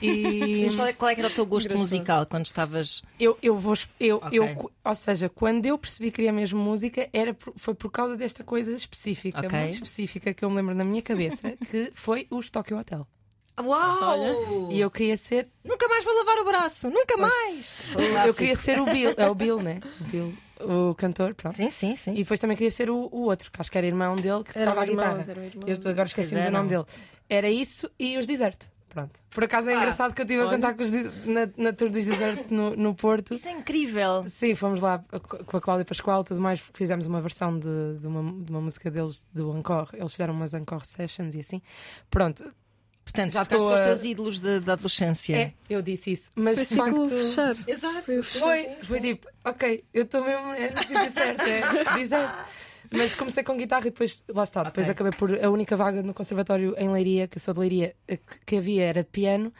E... 0.00 0.68
qual, 0.76 0.86
é, 0.86 0.92
qual 0.92 1.10
é 1.10 1.14
que 1.14 1.20
era 1.20 1.28
o 1.28 1.34
teu 1.34 1.46
gosto 1.46 1.66
engraçado. 1.66 1.80
musical 1.80 2.26
quando 2.26 2.46
estavas. 2.46 3.02
Eu, 3.18 3.38
eu 3.42 3.56
vou. 3.56 3.74
Eu, 3.98 4.16
okay. 4.16 4.38
eu, 4.38 4.70
ou 4.84 4.94
seja, 4.94 5.28
quando 5.28 5.66
eu 5.66 5.78
percebi 5.78 6.10
que 6.10 6.16
queria 6.16 6.32
mesmo 6.32 6.60
música, 6.60 7.08
era, 7.12 7.36
foi 7.56 7.74
por 7.74 7.90
causa 7.90 8.16
desta 8.16 8.44
coisa 8.44 8.72
específica, 8.72 9.40
okay. 9.40 9.58
muito 9.58 9.74
específica, 9.74 10.34
que 10.34 10.44
eu 10.44 10.50
me 10.50 10.56
lembro 10.56 10.74
na 10.74 10.84
minha 10.84 11.02
cabeça, 11.02 11.52
que 11.70 11.90
foi 11.94 12.26
os 12.30 12.50
Tokyo 12.50 12.78
Hotel. 12.78 13.06
Uau! 13.58 13.98
Olha, 14.02 14.72
e 14.72 14.80
eu 14.80 14.90
queria 14.90 15.16
ser. 15.16 15.48
Nunca 15.64 15.86
mais 15.88 16.04
vou 16.04 16.14
lavar 16.14 16.38
o 16.38 16.44
braço, 16.44 16.88
nunca 16.88 17.16
pois. 17.16 17.28
mais! 17.28 18.26
Eu 18.26 18.34
queria 18.34 18.56
ser 18.56 18.80
o 18.80 18.84
Bill, 18.86 19.14
é 19.16 19.28
o 19.28 19.34
Bill, 19.34 19.62
né? 19.62 19.80
O 20.00 20.04
Bill 20.04 20.34
o 20.64 20.94
cantor, 20.94 21.34
pronto. 21.34 21.54
Sim, 21.54 21.70
sim, 21.70 21.96
sim. 21.96 22.12
E 22.12 22.18
depois 22.18 22.40
também 22.40 22.56
queria 22.56 22.70
ser 22.70 22.90
o, 22.90 23.08
o 23.12 23.22
outro, 23.22 23.50
que 23.50 23.60
acho 23.60 23.70
que 23.70 23.78
era 23.78 23.86
irmão 23.86 24.16
dele, 24.16 24.44
que 24.44 24.52
tocava 24.52 24.82
a 24.82 24.86
guitarra. 24.86 25.24
Eu 25.66 25.90
agora 25.90 26.06
esqueci 26.06 26.34
do 26.34 26.50
nome 26.50 26.68
dele. 26.68 26.84
Era 27.28 27.48
isso 27.48 27.90
e 27.98 28.18
os 28.18 28.26
Desert. 28.26 28.66
Pronto. 28.90 29.20
Por 29.30 29.44
acaso 29.44 29.70
é 29.70 29.74
ah, 29.74 29.76
engraçado 29.76 30.12
que 30.12 30.20
eu 30.20 30.24
estive 30.24 30.42
a 30.42 30.50
cantar 30.50 30.74
com 30.74 30.82
os, 30.82 30.90
na, 30.92 31.48
na 31.56 31.72
Tour 31.72 31.90
dos 31.90 32.04
Desert 32.04 32.50
no, 32.50 32.74
no 32.74 32.92
Porto. 32.92 33.32
Isso 33.32 33.48
é 33.48 33.52
incrível! 33.52 34.24
Sim, 34.28 34.56
fomos 34.56 34.80
lá 34.80 34.98
com 35.46 35.56
a 35.56 35.60
Cláudia 35.60 35.84
Pascoal 35.84 36.24
tudo 36.24 36.40
mais. 36.40 36.60
Fizemos 36.74 37.06
uma 37.06 37.20
versão 37.20 37.56
de, 37.56 37.98
de, 38.00 38.06
uma, 38.08 38.42
de 38.42 38.50
uma 38.50 38.60
música 38.60 38.90
deles, 38.90 39.24
do 39.32 39.56
Encore. 39.56 39.90
Eles 39.92 40.10
fizeram 40.10 40.34
umas 40.34 40.54
Encore 40.54 40.84
Sessions 40.84 41.36
e 41.36 41.40
assim. 41.40 41.62
Pronto, 42.10 42.52
Portanto, 43.04 43.32
já 43.32 43.42
estou 43.42 43.58
com 43.58 43.74
os 43.74 43.80
teus 43.80 44.04
ídolos 44.04 44.40
da 44.40 44.72
adolescência. 44.74 45.36
É, 45.36 45.52
eu 45.68 45.82
disse 45.82 46.12
isso. 46.12 46.30
Mas 46.34 46.56
foi 46.56 46.66
de 46.66 46.74
facto. 46.74 47.08
Fechar. 47.08 47.56
Exato. 47.68 48.02
Foi, 48.04 48.22
foi, 48.22 48.68
foi 48.82 49.00
tipo, 49.00 49.28
ok, 49.44 49.84
eu 49.92 50.04
estou 50.04 50.24
mesmo 50.24 50.52
é 50.52 50.70
no 50.70 50.78
sítio 50.78 51.10
certo, 51.10 51.40
é 51.40 51.98
dizer. 51.98 52.30
Mas 52.92 53.14
comecei 53.14 53.42
com 53.42 53.56
guitarra 53.56 53.86
e 53.86 53.90
depois, 53.90 54.24
lá 54.28 54.42
está, 54.42 54.64
depois 54.64 54.86
okay. 54.86 54.92
acabei 54.92 55.12
por. 55.12 55.44
A 55.44 55.50
única 55.50 55.76
vaga 55.76 56.02
no 56.02 56.14
conservatório 56.14 56.74
em 56.76 56.90
Leiria, 56.90 57.28
que 57.28 57.36
eu 57.36 57.40
sou 57.40 57.54
de 57.54 57.60
Leiria, 57.60 57.94
eh, 58.06 58.16
que, 58.16 58.40
que 58.46 58.56
havia 58.56 58.84
era 58.84 59.02
de 59.02 59.08
piano 59.08 59.52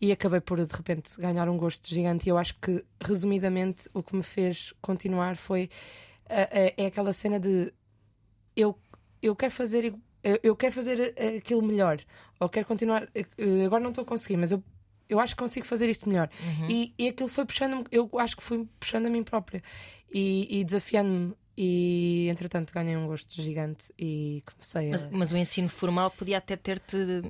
e 0.00 0.10
acabei 0.10 0.40
por 0.40 0.64
de 0.64 0.72
repente 0.72 1.16
ganhar 1.18 1.48
um 1.48 1.56
gosto 1.56 1.88
gigante. 1.88 2.26
E 2.26 2.30
eu 2.30 2.38
acho 2.38 2.56
que, 2.60 2.84
resumidamente, 3.00 3.88
o 3.94 4.02
que 4.02 4.14
me 4.16 4.22
fez 4.22 4.74
continuar 4.80 5.36
foi. 5.36 5.70
Uh, 6.24 6.74
é 6.76 6.86
aquela 6.86 7.12
cena 7.12 7.38
de 7.38 7.72
eu, 8.56 8.78
eu 9.20 9.36
quero 9.36 9.52
fazer 9.52 9.94
eu 10.42 10.54
quero 10.56 10.72
fazer 10.72 11.14
aquilo 11.38 11.62
melhor 11.62 12.00
ou 12.38 12.48
quero 12.48 12.66
continuar. 12.66 13.08
Eh, 13.14 13.64
agora 13.64 13.82
não 13.82 13.90
estou 13.90 14.02
a 14.02 14.04
conseguir, 14.06 14.36
mas 14.36 14.52
eu, 14.52 14.62
eu 15.08 15.20
acho 15.20 15.34
que 15.34 15.42
consigo 15.42 15.66
fazer 15.66 15.88
isto 15.88 16.08
melhor. 16.08 16.28
Uhum. 16.40 16.70
E, 16.70 16.94
e 16.98 17.08
aquilo 17.08 17.28
foi 17.28 17.44
puxando-me, 17.44 17.84
eu 17.90 18.10
acho 18.18 18.36
que 18.36 18.42
fui 18.42 18.66
puxando 18.80 19.06
a 19.06 19.10
mim 19.10 19.22
própria 19.22 19.62
e, 20.12 20.60
e 20.60 20.64
desafiando-me. 20.64 21.34
E 21.54 22.28
entretanto 22.30 22.72
ganhei 22.72 22.96
um 22.96 23.06
gosto 23.06 23.30
gigante 23.40 23.92
e 23.98 24.42
comecei 24.46 24.88
a. 24.88 24.90
Mas, 24.90 25.10
mas 25.10 25.32
o 25.32 25.36
ensino 25.36 25.68
formal 25.68 26.10
podia 26.10 26.38
até 26.38 26.56
ter-te 26.56 27.22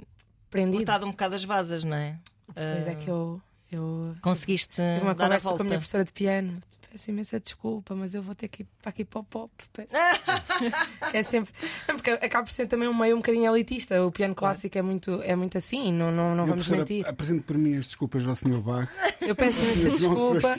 prendido 0.48 0.76
cortado 0.76 1.06
um 1.06 1.10
bocado 1.10 1.34
as 1.34 1.42
vasas, 1.42 1.82
não 1.82 1.96
é? 1.96 2.18
Depois 2.46 2.86
uh... 2.86 2.90
é 2.90 2.94
que 2.94 3.08
eu. 3.08 3.42
Eu 3.72 4.14
Conseguiste 4.20 4.80
uma 5.02 5.14
dar 5.14 5.24
conversa 5.24 5.48
a 5.48 5.50
volta. 5.50 5.56
com 5.58 5.62
a 5.62 5.64
minha 5.66 5.78
professora 5.78 6.04
de 6.04 6.12
piano. 6.12 6.60
peço 6.90 7.10
imensa 7.10 7.40
desculpa, 7.40 7.94
mas 7.94 8.14
eu 8.14 8.22
vou 8.22 8.34
ter 8.34 8.48
que 8.48 8.62
ir 8.62 8.66
para 8.80 8.90
aqui 8.90 9.04
para 9.04 9.20
o 9.20 9.24
pop. 9.24 9.50
Peço. 9.72 9.94
é 11.12 11.22
sempre. 11.22 11.52
Não, 11.88 11.94
porque 11.96 12.10
acaba 12.10 12.44
por 12.44 12.52
ser 12.52 12.66
também 12.66 12.86
um 12.88 12.94
meio 12.94 13.14
um 13.14 13.18
bocadinho 13.20 13.50
elitista. 13.52 14.04
O 14.04 14.12
piano 14.12 14.34
clássico 14.34 14.76
é 14.76 14.82
muito, 14.82 15.20
é 15.22 15.34
muito 15.34 15.56
assim, 15.56 15.90
não, 15.92 16.10
não, 16.12 16.32
não 16.32 16.44
Eu, 16.44 16.46
vamos 16.46 16.68
mentir. 16.68 17.08
Apresento 17.08 17.42
por 17.44 17.56
mim 17.56 17.76
as 17.76 17.86
desculpas 17.86 18.26
ao 18.26 18.34
Sr. 18.34 18.60
Bach 18.60 18.88
Eu 19.20 19.34
peço 19.34 19.58
imensa 19.62 19.90
desculpa. 19.90 20.56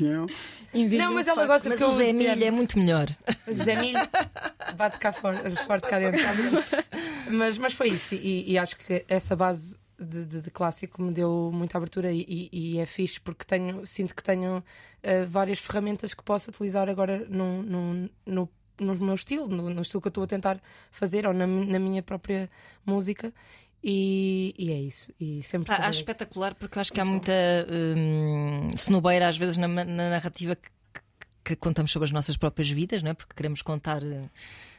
Não, 0.73 1.13
mas 1.13 1.27
o 1.27 1.29
ela 1.29 1.45
gosta 1.45 1.69
Mas 1.69 1.77
que 1.77 1.83
eu 1.83 1.89
o 1.89 1.91
Zé. 1.91 2.09
Emílio 2.09 2.45
é 2.45 2.51
muito 2.51 2.79
melhor. 2.79 3.07
Mas 3.45 3.57
Zé 3.57 3.75
Milho 3.75 3.99
bate 4.75 4.97
cá 4.97 5.13
forte, 5.13 5.55
forte 5.67 5.87
cá 5.87 5.99
dentro. 5.99 6.19
Mas, 7.29 7.57
mas 7.57 7.73
foi 7.73 7.87
isso, 7.87 8.13
e, 8.15 8.51
e 8.51 8.57
acho 8.57 8.75
que 8.75 9.05
essa 9.07 9.33
base 9.35 9.77
de, 10.03 10.25
de- 10.25 10.41
de 10.41 10.51
clássico 10.51 11.01
me 11.01 11.11
deu 11.11 11.49
muita 11.53 11.77
abertura 11.77 12.11
e, 12.11 12.49
e- 12.51 12.77
é 12.79 12.85
fixe 12.85 13.19
porque 13.19 13.45
tenho, 13.45 13.85
sinto 13.85 14.15
que 14.15 14.23
tenho 14.23 14.63
eh, 15.01 15.25
várias 15.25 15.59
ferramentas 15.59 16.13
que 16.13 16.23
posso 16.23 16.49
utilizar 16.49 16.89
agora 16.89 17.25
no, 17.29 17.63
no, 17.63 18.09
no, 18.25 18.49
no 18.79 18.95
meu 18.95 19.15
estilo, 19.15 19.47
no, 19.47 19.69
no 19.69 19.81
estilo 19.81 20.01
que 20.01 20.07
eu 20.07 20.09
estou 20.11 20.23
a 20.23 20.27
tentar 20.27 20.61
fazer 20.91 21.25
ou 21.27 21.33
na, 21.33 21.45
na 21.47 21.79
minha 21.79 22.03
própria 22.03 22.49
música. 22.85 23.33
E, 23.85 24.53
e 24.57 24.71
é 24.71 24.79
isso. 24.79 25.11
E 25.19 25.43
sempre 25.43 25.73
Ah, 25.73 25.87
acho 25.87 25.99
espetacular 25.99 26.55
porque 26.55 26.77
eu 26.77 26.81
acho 26.81 26.93
que 26.93 27.01
há 27.01 27.05
muita 27.05 27.33
hum, 27.97 28.71
cenobeira 28.77 29.27
às 29.27 29.37
vezes 29.37 29.57
na, 29.57 29.67
na 29.67 29.83
narrativa 30.09 30.55
que, 30.55 30.69
que- 31.43 31.55
contamos 31.57 31.91
sobre 31.91 32.05
as 32.05 32.11
nossas 32.11 32.37
próprias 32.37 32.69
vidas, 32.69 33.03
não 33.03 33.11
é? 33.11 33.13
porque 33.13 33.33
queremos 33.35 33.61
contar 33.61 34.01
eh, 34.01 34.29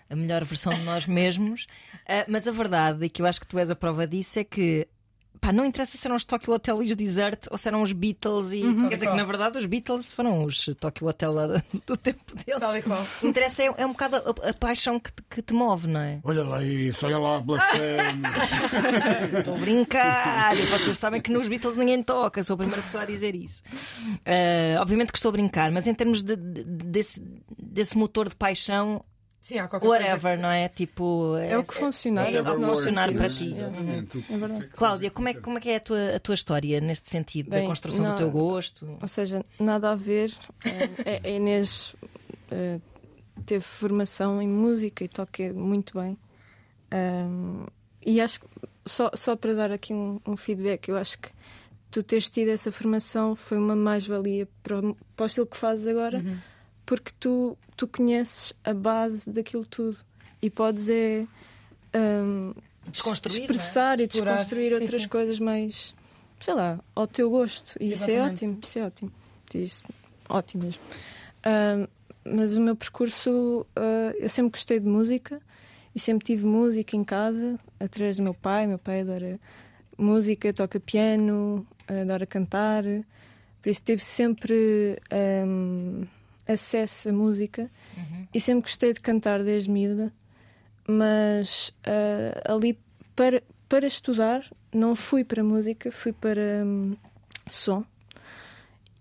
a 0.09 0.17
melhor 0.17 0.43
versão 0.45 0.73
de 0.73 0.83
nós 0.83 1.07
mesmos. 1.07 1.67
Ah, 2.07 2.25
mas 2.29 2.47
a 2.47 2.53
verdade, 2.53 3.07
e 3.07 3.09
que 3.09 3.23
eu 3.23 3.27
acho 3.27 3.41
que 3.41 3.47
tu 3.47 3.59
és 3.59 3.71
a 3.71 3.75
prova 3.75 4.07
disso, 4.07 4.39
é 4.39 4.45
que 4.45 4.87
pá, 5.45 5.53
não 5.53 5.65
interessa 5.67 5.99
se 5.99 6.07
eram 6.07 6.17
os 6.17 6.25
Tokyo 6.25 6.55
Hotel 6.55 6.83
e 6.83 6.91
os 6.91 6.97
Desert 6.97 7.47
ou 7.51 7.59
se 7.59 7.69
eram 7.69 7.83
os 7.83 7.93
Beatles. 7.93 8.53
E, 8.53 8.63
Quer 8.89 8.97
dizer 8.97 9.11
que 9.11 9.17
na 9.17 9.25
verdade 9.25 9.59
os 9.59 9.67
Beatles 9.67 10.11
foram 10.11 10.43
os 10.45 10.65
Tokyo 10.81 11.07
Hotel 11.07 11.35
do, 11.87 11.97
tempo 11.99 12.35
deles. 12.35 12.61
Tal 12.61 12.77
e 12.77 12.83
qual. 12.83 13.03
O 13.03 13.21
que 13.21 13.27
interessa 13.27 13.63
é, 13.63 13.75
é 13.77 13.87
um 13.87 13.93
bocado 13.93 14.17
a, 14.17 14.49
a 14.51 14.55
paixão 14.55 14.99
que 14.99 15.13
te, 15.13 15.23
que 15.29 15.43
te 15.43 15.53
move, 15.53 15.87
não 15.87 16.01
é? 16.01 16.21
Olha 16.25 16.45
lá 16.45 16.65
isso, 16.65 17.05
olha 17.05 17.19
lá, 17.19 17.41
blasfémia. 17.41 18.31
Estou 19.39 19.55
a 19.55 19.59
brincar. 19.59 20.57
E 20.57 20.63
vocês 20.67 20.97
sabem 20.97 21.21
que 21.21 21.31
nos 21.31 21.47
Beatles 21.49 21.77
ninguém 21.77 22.03
toca, 22.03 22.43
sou 22.43 22.55
a 22.55 22.57
primeira 22.59 22.81
pessoa 22.83 23.03
a 23.03 23.07
dizer 23.07 23.35
isso. 23.35 23.63
Ah, 24.25 24.81
obviamente 24.81 25.13
que 25.13 25.19
estou 25.19 25.29
a 25.29 25.33
brincar, 25.33 25.71
mas 25.71 25.87
em 25.87 25.95
termos 25.95 26.23
de- 26.23 26.37
de- 26.37 26.65
desse, 26.65 27.23
desse 27.59 27.97
motor 27.99 28.29
de 28.29 28.37
paixão, 28.37 29.05
Sim, 29.45 29.59
há 29.59 29.69
qualquer 29.69 29.87
whatever, 29.87 30.39
não 30.41 30.49
é? 30.49 30.71
Tipo, 30.71 31.37
É 31.37 31.59
o 31.59 31.63
que 31.65 31.75
funciona. 31.75 32.23
É, 32.23 32.41
o 32.41 32.45
que 32.45 32.65
funcionar 32.65 33.09
works, 33.11 33.17
para 33.19 33.29
sim, 33.29 33.51
ti. 33.53 33.53
exatamente. 33.61 34.25
É 34.31 34.39
verdade. 34.39 34.69
Cláudia, 34.69 35.11
como 35.11 35.29
é, 35.29 35.35
como 35.35 35.59
é 35.59 35.61
que 35.61 35.69
é 35.69 35.77
a 35.77 35.81
tua, 35.81 36.17
a 36.17 36.19
tua 36.19 36.35
história 36.35 36.81
neste 36.81 37.11
sentido, 37.11 37.51
da 37.51 37.59
Bem, 37.59 37.67
construção 37.69 38.03
do 38.03 38.09
não- 38.09 38.17
teu 38.17 38.31
gosto? 38.31 38.97
Ou 39.03 39.07
seja, 39.07 39.45
nada 39.61 39.93
a 39.93 39.95
ver. 39.95 40.33
Eh, 41.05 41.21
A 41.23 41.29
Inês 41.29 41.95
eh, 42.51 42.81
teve 43.45 43.63
formação 43.63 44.41
em 44.41 44.49
música 44.49 45.05
e 45.05 45.09
toca 45.09 45.53
muito 45.53 45.99
bem. 46.01 46.17
Ahm, 46.91 47.67
e 48.07 48.23
acho 48.23 48.41
que, 48.41 48.47
só, 48.87 49.11
só 49.15 49.37
para 49.37 49.53
dar 49.53 49.71
aqui 49.73 49.93
um, 49.93 50.19
um 50.27 50.39
feedback, 50.39 50.89
eu 50.89 50.97
acho 50.97 51.19
que 51.19 51.29
tu 51.91 52.03
teres 52.03 52.31
tido 52.31 52.49
essa 52.49 52.73
formação 52.73 53.35
foi 53.37 53.59
uma 53.59 53.77
mais-valia 53.77 54.49
para, 54.63 54.81
para 55.15 55.23
o 55.23 55.27
estilo 55.27 55.47
que 55.47 55.57
fazes 55.59 55.87
agora, 55.87 56.25
porque 56.87 57.11
tu, 57.19 57.57
tu 57.77 57.87
conheces 57.89 58.53
a 58.65 58.73
base 58.75 59.29
daquilo 59.31 59.65
tudo 59.65 59.99
e 60.41 60.51
podes 60.51 60.89
é. 60.89 61.27
ahm, 61.95 62.53
Desconstruir, 62.87 63.41
expressar 63.41 63.99
e 63.99 64.05
Explorar. 64.05 64.35
desconstruir 64.37 64.73
Sim, 64.73 64.81
outras 64.83 65.03
sim. 65.03 65.09
coisas 65.09 65.39
mais, 65.41 65.95
sei 66.41 66.55
lá, 66.55 66.79
ao 66.95 67.07
teu 67.07 67.31
gosto. 67.31 67.77
E 67.81 67.93
isso 67.93 68.11
é 68.11 68.21
ótimo, 68.23 68.59
isso 68.63 68.79
é 68.79 68.83
ótimo. 68.85 69.13
Isso, 69.55 69.83
ótimo 70.29 70.65
mesmo. 70.65 70.83
Ahm, 71.45 71.87
mas 72.25 72.55
o 72.57 72.61
meu 72.61 72.75
percurso, 72.77 73.67
ah, 73.77 74.13
eu 74.19 74.29
sempre 74.29 74.53
gostei 74.53 74.81
de 74.81 74.87
música 74.87 75.41
e 75.95 75.99
sempre 76.01 76.27
tive 76.27 76.45
música 76.47 76.97
em 76.97 77.05
casa, 77.05 77.59
através 77.81 78.17
do 78.17 78.23
meu 78.23 78.35
pai. 78.35 78.67
Meu 78.67 78.79
pai 78.79 79.01
adora 79.01 79.39
música, 79.97 80.53
toca 80.53 80.79
piano, 80.81 81.67
adora 81.89 82.27
cantar, 82.27 82.83
por 83.63 83.69
isso 83.71 83.83
teve 83.83 84.03
sempre 84.05 84.99
ahm, 85.11 86.05
acesso 86.47 87.09
à 87.09 87.13
música. 87.13 87.71
E 88.33 88.41
sempre 88.41 88.63
gostei 88.63 88.93
de 88.93 89.01
cantar 89.01 89.43
desde 89.43 89.71
miúda 89.71 90.13
mas 90.87 91.75
ah, 91.85 92.53
ali 92.55 92.79
para, 93.17 93.43
para 93.69 93.87
estudar 93.87 94.49
não 94.73 94.95
fui 94.95 95.25
para 95.25 95.43
música, 95.43 95.91
fui 95.91 96.13
para 96.13 96.65
hum, 96.65 96.97
som. 97.49 97.85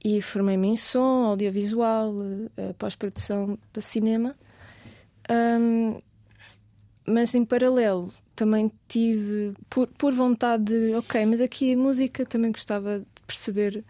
E 0.04 0.22
formei-me 0.22 0.68
em 0.68 0.76
som, 0.76 1.28
audiovisual, 1.28 2.14
eh, 2.58 2.74
pós-produção 2.78 3.58
para 3.72 3.82
cinema. 3.82 4.36
Hum, 5.32 5.98
mas 7.08 7.34
em 7.34 7.46
paralelo 7.46 8.14
também 8.36 8.70
tive, 8.88 9.54
por, 9.70 9.88
por 9.88 10.14
vontade 10.14 10.66
de, 10.66 10.94
ok, 10.96 11.26
mas 11.26 11.40
aqui 11.40 11.74
a 11.74 11.78
música 11.78 12.26
também 12.26 12.52
gostava 12.52 13.00
de 13.00 13.22
perceber 13.26 13.84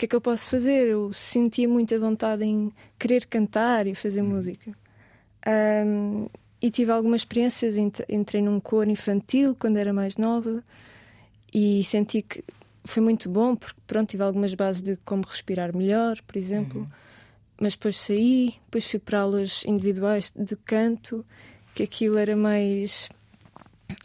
que 0.00 0.06
é 0.06 0.08
que 0.08 0.16
eu 0.16 0.20
posso 0.20 0.48
fazer. 0.48 0.86
Eu 0.88 1.12
sentia 1.12 1.68
muita 1.68 1.98
vontade 1.98 2.42
em 2.42 2.72
querer 2.98 3.26
cantar 3.26 3.86
e 3.86 3.94
fazer 3.94 4.22
música. 4.22 4.72
Hum, 5.86 6.26
e 6.62 6.70
tive 6.70 6.90
algumas 6.90 7.20
experiências. 7.20 7.76
Entre- 7.76 8.06
Entrei 8.08 8.40
num 8.40 8.58
coro 8.60 8.90
infantil 8.90 9.54
quando 9.58 9.76
era 9.76 9.92
mais 9.92 10.16
nova 10.16 10.64
e 11.52 11.84
senti 11.84 12.22
que 12.22 12.42
foi 12.84 13.02
muito 13.02 13.28
bom, 13.28 13.54
porque 13.54 13.78
pronto, 13.86 14.08
tive 14.08 14.22
algumas 14.22 14.54
bases 14.54 14.80
de 14.80 14.96
como 15.04 15.22
respirar 15.26 15.76
melhor, 15.76 16.18
por 16.26 16.36
exemplo. 16.38 16.86
Mas 17.60 17.74
depois 17.74 17.98
saí, 17.98 18.54
depois 18.64 18.90
fui 18.90 18.98
para 18.98 19.20
aulas 19.20 19.62
individuais 19.66 20.32
de 20.34 20.56
canto, 20.56 21.26
que 21.74 21.82
aquilo 21.82 22.16
era 22.16 22.34
mais 22.34 23.10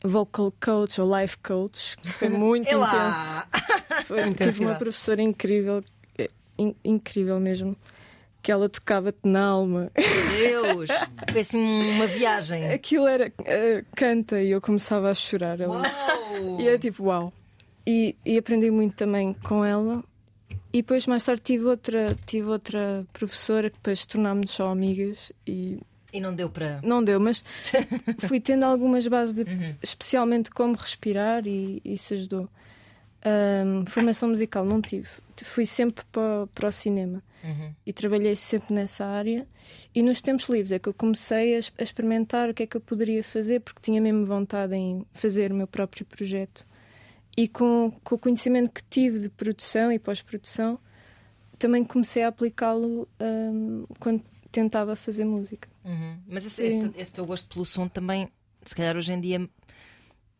vocal 0.03 0.53
coach 0.63 0.99
ou 1.01 1.17
life 1.19 1.37
coach, 1.39 1.97
que 1.97 2.09
foi 2.11 2.29
muito 2.29 2.67
intenso. 2.67 3.43
Foi, 4.05 4.33
tive 4.35 4.65
uma 4.65 4.75
professora 4.75 5.21
incrível, 5.21 5.83
eh, 6.17 6.29
in- 6.57 6.75
incrível 6.83 7.39
mesmo, 7.39 7.75
que 8.41 8.51
ela 8.51 8.69
tocava-te 8.69 9.19
na 9.23 9.45
alma. 9.45 9.91
Deus! 10.37 10.89
Foi 11.31 11.41
assim 11.41 11.57
uma 11.95 12.05
viagem. 12.05 12.71
Aquilo 12.71 13.07
era 13.07 13.31
eh, 13.43 13.83
canta 13.95 14.39
e 14.41 14.51
eu 14.51 14.61
começava 14.61 15.09
a 15.09 15.13
chorar. 15.15 15.59
Ela- 15.59 15.81
Uau! 15.81 16.59
E 16.61 16.67
é 16.69 16.77
tipo, 16.77 17.05
uau. 17.05 17.33
E, 17.87 18.15
e 18.25 18.37
aprendi 18.37 18.69
muito 18.69 18.95
também 18.95 19.33
com 19.33 19.65
ela. 19.65 20.03
E 20.71 20.81
depois, 20.81 21.07
mais 21.07 21.23
tarde, 21.25 21.41
tive 21.41 21.65
outra, 21.65 22.15
tive 22.25 22.47
outra 22.47 23.05
professora 23.13 23.69
que 23.69 23.77
depois 23.77 24.05
tornámos 24.05 24.51
só 24.51 24.67
amigas 24.67 25.31
e 25.47 25.79
E 26.15 26.19
não 26.21 26.33
deu 26.33 26.49
para. 26.49 26.79
não 26.83 27.03
deu, 27.03 27.19
mas 27.19 27.43
fui 28.27 28.39
tendo 28.39 28.63
algumas 28.63 29.05
bases, 29.07 29.35
de, 29.35 29.45
especialmente 29.83 30.49
como 30.49 30.75
respirar, 30.75 31.45
e 31.45 31.81
isso 31.83 32.13
ajudou. 32.13 32.49
Ahm, 33.23 33.85
formação 33.87 34.29
musical 34.29 34.63
não 34.63 34.81
tive. 34.81 35.09
Fui 35.43 35.65
sempre 35.65 36.05
para, 36.11 36.47
para 36.53 36.67
o 36.69 36.71
cinema 36.71 37.21
Uhum. 37.43 37.71
e 37.85 37.93
trabalhei 37.93 38.35
sempre 38.35 38.73
nessa 38.73 39.05
área. 39.05 39.47
E 39.93 40.01
nos 40.01 40.19
tempos 40.21 40.47
livres 40.49 40.71
é 40.71 40.79
que 40.79 40.89
eu 40.89 40.93
comecei 40.93 41.55
a, 41.55 41.59
a 41.79 41.83
experimentar 41.83 42.49
o 42.49 42.53
que 42.55 42.63
é 42.63 42.67
que 42.67 42.75
eu 42.77 42.81
poderia 42.81 43.23
fazer, 43.23 43.61
porque 43.61 43.79
tinha 43.81 44.01
mesmo 44.01 44.25
vontade 44.25 44.73
em 44.75 45.05
fazer 45.13 45.51
o 45.51 45.55
meu 45.55 45.67
próprio 45.67 46.05
projeto. 46.05 46.65
E 47.37 47.47
com, 47.47 47.91
com 48.03 48.15
o 48.15 48.17
conhecimento 48.17 48.69
que 48.71 48.81
tive 48.89 49.19
de 49.19 49.29
produção 49.29 49.91
e 49.91 49.99
pós-produção, 49.99 50.79
também 51.59 51.83
comecei 51.83 52.23
a 52.23 52.29
aplicá-lo 52.29 53.07
ahm, 53.19 53.83
quando 53.99 54.23
tentava 54.55 54.95
fazer 54.95 55.25
música. 55.25 55.67
Uhum. 55.83 56.17
Mas 56.27 56.45
esse, 56.45 56.63
esse- 56.63 56.91
esse 56.97 57.11
teu 57.13 57.25
gosto 57.25 57.47
pelo 57.53 57.65
som 57.65 57.87
também, 57.87 58.29
se 58.63 58.73
calhar 58.73 58.95
hoje 58.95 59.11
em 59.11 59.19
dia, 59.19 59.49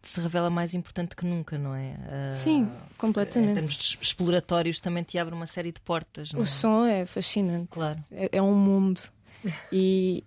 se 0.01 0.21
revela 0.21 0.49
mais 0.49 0.73
importante 0.73 1.15
que 1.15 1.25
nunca, 1.25 1.57
não 1.57 1.75
é? 1.75 1.95
Ah, 2.09 2.31
Sim, 2.31 2.61
Em 2.63 2.71
completamente. 2.97 3.53
termos 3.55 3.73
de 3.75 3.97
exploratórios 4.01 4.79
também 4.79 5.03
te 5.03 5.17
abre 5.17 5.33
uma 5.35 5.47
série 5.47 5.71
de 5.71 5.79
portas, 5.81 6.31
não 6.31 6.39
é? 6.39 6.43
O 6.43 6.45
som 6.47 6.85
é 6.85 7.05
fascinante, 7.05 7.67
Claro. 7.71 7.99
é, 8.11 8.29
é 8.31 8.41
um 8.41 8.55
mundo. 8.55 9.01
E, 9.71 10.23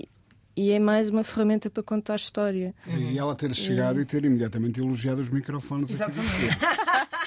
e 0.56 0.70
é 0.72 0.78
mais 0.78 1.08
uma 1.10 1.24
ferramenta 1.24 1.70
para 1.70 1.82
contar 1.82 2.16
história. 2.16 2.74
E 2.86 3.18
ela 3.18 3.34
ter 3.34 3.54
chegado 3.54 4.00
e 4.00 4.04
ter 4.04 4.24
imediatamente 4.24 4.80
elogiado 4.80 5.20
os 5.22 5.30
microfones 5.30 5.98
aqui 6.00 6.10
do 6.12 6.20
estúdio. 6.20 6.48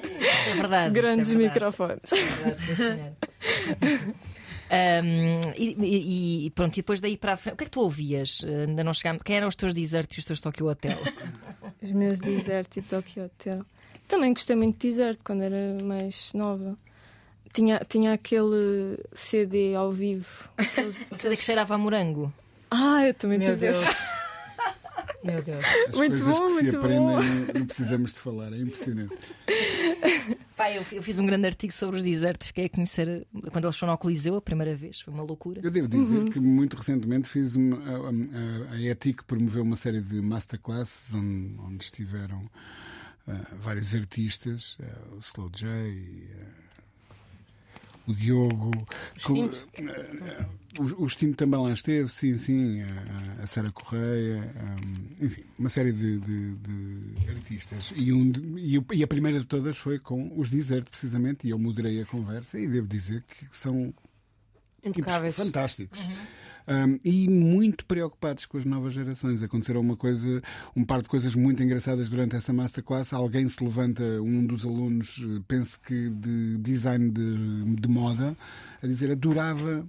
É 0.00 0.54
verdade. 0.54 0.86
é 0.86 0.90
Grandes 1.02 1.30
verdade. 1.30 1.54
microfones. 1.54 2.12
É 2.12 2.16
verdade, 2.16 2.76
sim, 2.76 4.14
Ahm, 4.70 5.40
e, 5.56 6.46
e- 6.46 6.50
pronto, 6.50 6.74
e 6.74 6.76
depois 6.82 7.00
daí 7.00 7.16
para 7.16 7.32
a 7.32 7.36
frente, 7.36 7.54
o 7.54 7.56
que 7.56 7.64
é 7.64 7.66
que 7.66 7.70
tu 7.70 7.80
ouvias? 7.80 8.42
Eh, 8.44 8.64
Ainda 8.66 8.84
não 8.84 8.92
chegámos. 8.92 9.22
Quem 9.22 9.36
eram 9.36 9.48
os 9.48 9.56
teus 9.56 9.72
desertos 9.72 10.16
e 10.16 10.20
os 10.20 10.26
teus 10.26 10.40
Tokyo 10.40 10.66
Hotel? 10.68 10.98
Os 11.80 11.92
meus 11.92 12.18
desertos 12.18 12.76
e 12.76 12.82
Tokyo 12.82 13.24
Hotel. 13.26 13.64
Também 14.08 14.32
gostei 14.34 14.56
muito 14.56 14.78
de 14.80 14.88
deserto 14.88 15.22
quando 15.24 15.42
era 15.42 15.76
mais 15.84 16.32
nova. 16.34 16.76
Tinha, 17.52 17.80
tinha 17.88 18.12
aquele 18.14 18.98
CD 19.14 19.74
ao 19.76 19.90
vivo. 19.92 20.48
Aqueles- 20.58 21.00
Você 21.10 21.28
que 21.30 21.36
cheirava 21.42 21.74
a 21.74 21.78
morango. 21.78 22.32
Ah, 22.70 23.06
eu 23.06 23.14
também 23.14 23.38
tive 23.38 23.66
esse. 23.66 23.84
Meu 25.22 25.42
Deus. 25.42 25.64
As 25.64 25.96
Muito 25.96 26.22
coisas 26.22 26.26
bom, 26.26 26.46
que 26.46 26.48
se 26.48 26.62
muito 26.62 26.76
aprendem 26.76 27.54
não 27.54 27.66
precisamos 27.66 28.12
de 28.12 28.20
falar, 28.20 28.52
é 28.52 28.58
impressionante. 28.58 29.14
Pá, 30.56 30.70
eu, 30.70 30.84
eu 30.92 31.02
fiz 31.02 31.18
um 31.18 31.26
grande 31.26 31.46
artigo 31.46 31.72
sobre 31.72 31.96
os 31.96 32.02
desertos, 32.02 32.48
fiquei 32.48 32.66
a 32.66 32.68
conhecer 32.68 33.26
quando 33.52 33.64
eles 33.64 33.76
foram 33.76 33.92
ao 33.92 33.98
Coliseu 33.98 34.36
a 34.36 34.40
primeira 34.40 34.76
vez, 34.76 35.00
foi 35.00 35.12
uma 35.12 35.22
loucura. 35.22 35.60
Eu 35.62 35.70
devo 35.70 35.88
dizer 35.88 36.30
que 36.30 36.40
muito 36.40 36.76
recentemente 36.76 37.28
fiz 37.28 37.54
uma, 37.54 37.76
a, 37.76 38.72
a, 38.72 38.74
a 38.74 38.80
ETIC 38.80 39.24
promoveu 39.24 39.62
uma 39.62 39.76
série 39.76 40.00
de 40.00 40.20
masterclasses 40.20 41.14
onde, 41.14 41.54
onde 41.60 41.84
estiveram 41.84 42.48
uh, 43.26 43.56
vários 43.60 43.94
artistas, 43.94 44.76
uh, 44.80 45.16
o 45.16 45.18
Slow 45.18 45.50
J, 45.50 45.66
uh, 45.68 46.67
o 48.08 48.12
Diogo, 48.14 48.70
que- 49.14 49.82
eh, 49.82 50.46
o, 50.78 51.04
o 51.04 51.06
também 51.36 51.60
lá 51.60 51.72
esteve, 51.72 52.08
sim, 52.08 52.38
sim, 52.38 52.82
a, 52.82 53.42
a 53.42 53.46
Sara 53.46 53.70
Correia, 53.70 54.50
um, 55.20 55.24
enfim, 55.26 55.44
uma 55.58 55.68
série 55.68 55.92
de, 55.92 56.18
de- 56.20 56.54
de 56.56 57.30
artistas. 57.30 57.92
E, 57.94 58.12
um 58.12 58.32
e 58.56 58.76
e 58.92 59.02
a 59.02 59.06
primeira 59.06 59.38
de 59.38 59.44
todas 59.46 59.76
foi 59.76 59.98
com 59.98 60.32
os 60.38 60.50
Desert, 60.50 60.88
precisamente, 60.90 61.46
e 61.46 61.50
eu 61.50 61.58
moderei 61.58 62.00
a 62.00 62.06
conversa 62.06 62.58
e 62.58 62.66
devo 62.66 62.86
dizer 62.86 63.22
que 63.24 63.46
são 63.52 63.92
Impecáveis. 64.84 65.34
Fantásticos. 65.36 65.98
Um, 66.68 66.98
e 67.02 67.28
muito 67.28 67.86
preocupados 67.86 68.44
com 68.44 68.58
as 68.58 68.64
novas 68.64 68.92
gerações. 68.92 69.42
Aconteceram 69.42 69.80
uma 69.80 69.96
coisa, 69.96 70.42
um 70.76 70.84
par 70.84 71.00
de 71.00 71.08
coisas 71.08 71.34
muito 71.34 71.62
engraçadas 71.62 72.10
durante 72.10 72.36
essa 72.36 72.52
masterclass. 72.52 73.12
Alguém 73.12 73.48
se 73.48 73.64
levanta, 73.64 74.02
um 74.02 74.44
dos 74.44 74.64
alunos, 74.66 75.18
eh, 75.22 75.42
penso 75.48 75.80
que 75.80 76.10
de 76.10 76.58
design 76.58 77.10
de, 77.10 77.76
de 77.76 77.88
moda, 77.88 78.36
a 78.82 78.86
dizer 78.86 79.10
adorava 79.10 79.86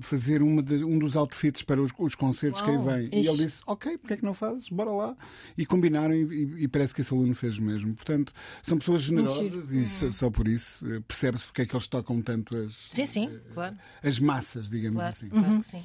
fazer 0.00 0.42
uma 0.42 0.62
de- 0.62 0.84
um 0.84 0.98
dos 0.98 1.16
outfits 1.16 1.62
para 1.62 1.80
os, 1.82 1.90
os 1.98 2.14
concertos 2.14 2.60
que 2.60 2.70
aí 2.70 2.76
Uau. 2.76 2.86
vem. 2.86 3.08
E 3.12 3.26
ele 3.26 3.36
disse: 3.44 3.62
Ok, 3.66 3.98
porque 3.98 4.14
é 4.14 4.16
que 4.16 4.24
não 4.24 4.34
fazes? 4.34 4.68
Bora 4.68 4.90
lá. 4.90 5.16
E 5.56 5.66
combinaram, 5.66 6.14
e, 6.14 6.64
e- 6.64 6.68
parece 6.68 6.94
que 6.94 7.00
esse 7.00 7.12
aluno 7.12 7.34
fez 7.34 7.58
o 7.58 7.62
mesmo. 7.62 7.94
Portanto, 7.94 8.32
são 8.62 8.78
pessoas 8.78 9.02
generosas 9.02 9.72
e 9.72 9.88
só, 9.88 10.10
só 10.12 10.30
por 10.30 10.46
isso 10.48 10.86
eh, 10.92 11.00
percebe-se 11.06 11.44
porque 11.46 11.62
é 11.62 11.66
que 11.66 11.74
eles 11.74 11.86
tocam 11.86 12.20
tanto 12.22 12.56
as, 12.56 12.72
Sim, 12.90 13.06
sim, 13.06 13.38
claro. 13.52 13.76
as 14.02 14.18
massas, 14.18 14.68
digamos 14.70 14.96
Claro, 14.96 15.10
assim. 15.10 15.28
claro 15.28 15.58
que 15.60 15.66
sim. 15.66 15.84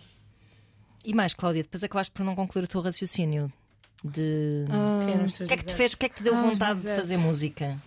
E 1.06 1.13
mais, 1.13 1.34
Cláudia, 1.34 1.63
depois 1.63 1.84
acabaste 1.84 2.12
por 2.13 2.23
não 2.23 2.36
concluir 2.36 2.63
o 2.65 2.67
teu 2.67 2.82
raciocínio 2.82 3.52
de. 4.04 4.65
Ah, 4.69 5.23
os 5.26 5.39
o 5.39 5.45
que 5.45 5.54
é 5.54 5.58
que 5.58 5.65
te 5.65 5.76
fez? 5.76 5.93
O 5.93 5.97
que 5.97 6.06
é 6.06 6.10
que 6.10 6.15
te 6.15 6.23
deu 6.23 6.36
Ah, 6.36 6.41
vontade 6.41 6.82
de 6.82 6.88
fazer 6.95 7.17
música? 7.17 7.82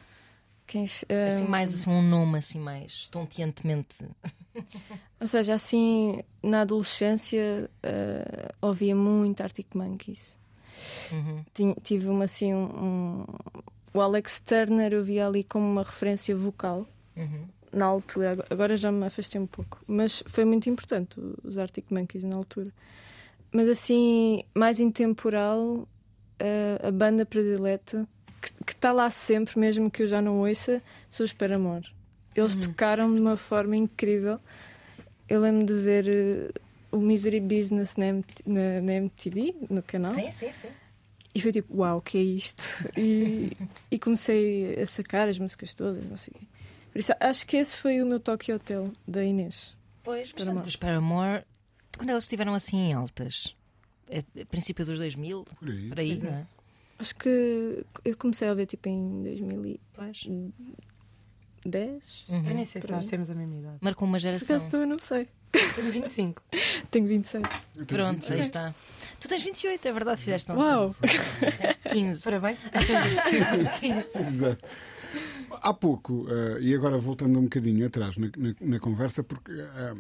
Quem, 0.67 0.85
f- 0.87 1.07
Assim, 1.11 1.45
ah, 1.45 1.49
mais 1.49 1.75
assim, 1.75 1.91
um 1.91 2.03
nome 2.03 2.39
assim 2.39 2.59
mais 2.59 2.93
estonteantemente. 2.93 4.07
Ou 5.21 5.27
seja, 5.27 5.55
assim, 5.55 6.23
na 6.43 6.63
adolescência 6.63 7.71
ah, 7.83 8.55
ouvia 8.61 8.95
muito 8.97 9.41
Arctic 9.43 9.69
Monkeys. 9.75 10.37
Uhum. 11.13 11.45
Tinha- 11.55 11.77
tive 11.83 12.09
uma 12.09 12.25
assim 12.25 12.53
um, 12.55 12.65
um- 12.65 13.25
o 13.95 14.01
Alex 14.01 14.41
Turner 14.41 14.93
eu 14.93 15.03
via 15.03 15.27
ali 15.27 15.43
como 15.43 15.65
uma 15.67 15.83
referência 15.83 16.37
vocal 16.37 16.87
Uhum. 17.17 17.47
na 17.73 17.87
altura 17.87 18.37
Agora- 18.51 18.77
já 18.77 18.93
me 18.93 19.07
afastei 19.07 19.41
um 19.41 19.47
pouco 19.47 19.81
mas 19.87 20.23
foi 20.27 20.45
muito 20.45 20.69
importante 20.69 21.19
os 21.43 21.57
Arctic 21.57 21.87
Monkeys 21.91 22.25
na 22.25 22.37
altura 22.37 22.71
mas 23.51 23.69
assim 23.71 24.45
mais 24.55 24.79
intemporal 24.79 25.89
a, 26.39 26.89
a 26.89 26.91
banda 26.91 27.25
predileta 27.25 28.07
que 28.65 28.73
está 28.73 28.93
lá 28.93 29.11
sempre 29.11 29.59
mesmo 29.59 29.91
que 29.91 30.03
eu 30.03 30.07
já 30.07 30.21
não 30.23 30.41
ouça 30.41 30.83
são 31.11 31.25
os 31.25 31.33
Paramore 31.33 31.87
eles 32.35 32.57
tocaram 32.57 33.15
de 33.15 33.21
uma 33.21 33.37
forma 33.37 33.77
incrível 33.77 34.39
eu 35.29 35.41
lembro 35.41 35.67
de 35.67 35.75
ver 35.75 36.07
eh, 36.09 36.51
o 36.93 36.99
Misery 36.99 37.41
Business 37.41 37.97
na, 37.97 38.07
MT 38.13 38.43
na- 38.47 38.81
na 38.81 38.93
MTV 38.95 39.55
no 39.71 39.83
canal 39.83 40.13
Sim, 40.13 40.31
sim, 40.31 40.53
sim. 40.53 40.69
e 41.35 41.41
foi 41.41 41.51
tipo, 41.53 41.77
uau, 41.79 41.99
o 41.99 42.01
que 42.01 42.17
é 42.19 42.23
isto? 42.23 42.63
E, 42.97 43.53
e 43.91 43.99
comecei 43.99 44.81
a 44.81 44.87
sacar 44.87 45.29
as 45.29 45.39
músicas 45.39 45.75
todas, 45.75 46.05
não 46.09 46.17
sei. 46.17 46.35
Por 46.93 46.99
isso, 47.01 47.13
acho 47.21 47.47
que 47.47 47.57
esse 47.57 47.77
foi 47.77 48.01
o 48.01 48.07
meu 48.07 48.19
Tokyo 48.21 48.55
Hotel 48.57 48.91
da 49.07 49.23
Inês. 49.25 49.77
Pois, 50.03 50.33
Paramore. 50.33 50.55
portanto, 50.55 50.69
os 50.69 50.77
Paramore, 50.77 51.45
quando 51.99 52.11
eles 52.11 52.25
estiveram 52.25 52.55
assim 52.55 52.77
em 52.89 52.93
altas, 52.95 53.55
a, 54.11 54.41
a 54.41 54.47
princípio 54.47 54.85
dos 54.87 54.99
2000, 54.99 55.45
Por 55.59 55.69
aí. 55.69 55.89
por 55.89 56.01
aí, 56.01 56.19
não 56.19 56.31
é? 56.31 56.47
Acho 56.99 57.15
que 57.17 57.85
eu 58.05 58.17
comecei 58.17 58.49
a 58.49 58.55
ver 58.55 58.67
tipo 58.67 58.89
em 58.89 59.23
2010. 59.23 59.79
Pois. 59.95 60.27
Eu 62.29 62.43
nem 62.55 62.65
sei 62.65 62.81
se 62.81 62.89
Por 62.89 62.95
nós 62.95 63.07
temos 63.07 63.29
a 63.29 63.35
mesma 63.35 63.57
idade. 63.57 63.79
Marcou 63.81 64.07
uma 64.07 64.17
Por 64.17 64.21
geração. 64.23 64.57
acaso 64.57 64.71
também 64.71 64.89
não 64.89 64.99
sei. 64.99 65.29
Tenho 65.75 65.93
25. 65.93 66.43
Tenho 66.91 67.07
26. 67.07 67.45
Eu 67.45 67.87
tenho 67.87 67.87
Pronto, 67.87 68.13
26. 68.15 68.41
aí 68.41 68.47
está. 68.47 68.75
Tu 69.21 69.29
tens 69.29 69.43
28, 69.43 69.89
é 69.89 69.93
verdade, 69.93 70.21
fizeste 70.21 70.53
um. 70.53 70.57
Uau! 70.57 70.95
15. 71.93 72.23
Parabéns. 72.25 72.61
Exato. 74.15 74.65
Há 75.63 75.73
pouco, 75.73 76.27
eh, 76.31 76.59
e 76.61 76.75
agora 76.75 76.99
voltando 76.99 77.39
um 77.39 77.45
bocadinho 77.45 77.87
atrás 77.87 78.17
na, 78.19 78.27
na- 78.37 78.55
na 78.61 78.79
conversa, 78.79 79.25
porque 79.25 79.53
eh, 79.53 79.95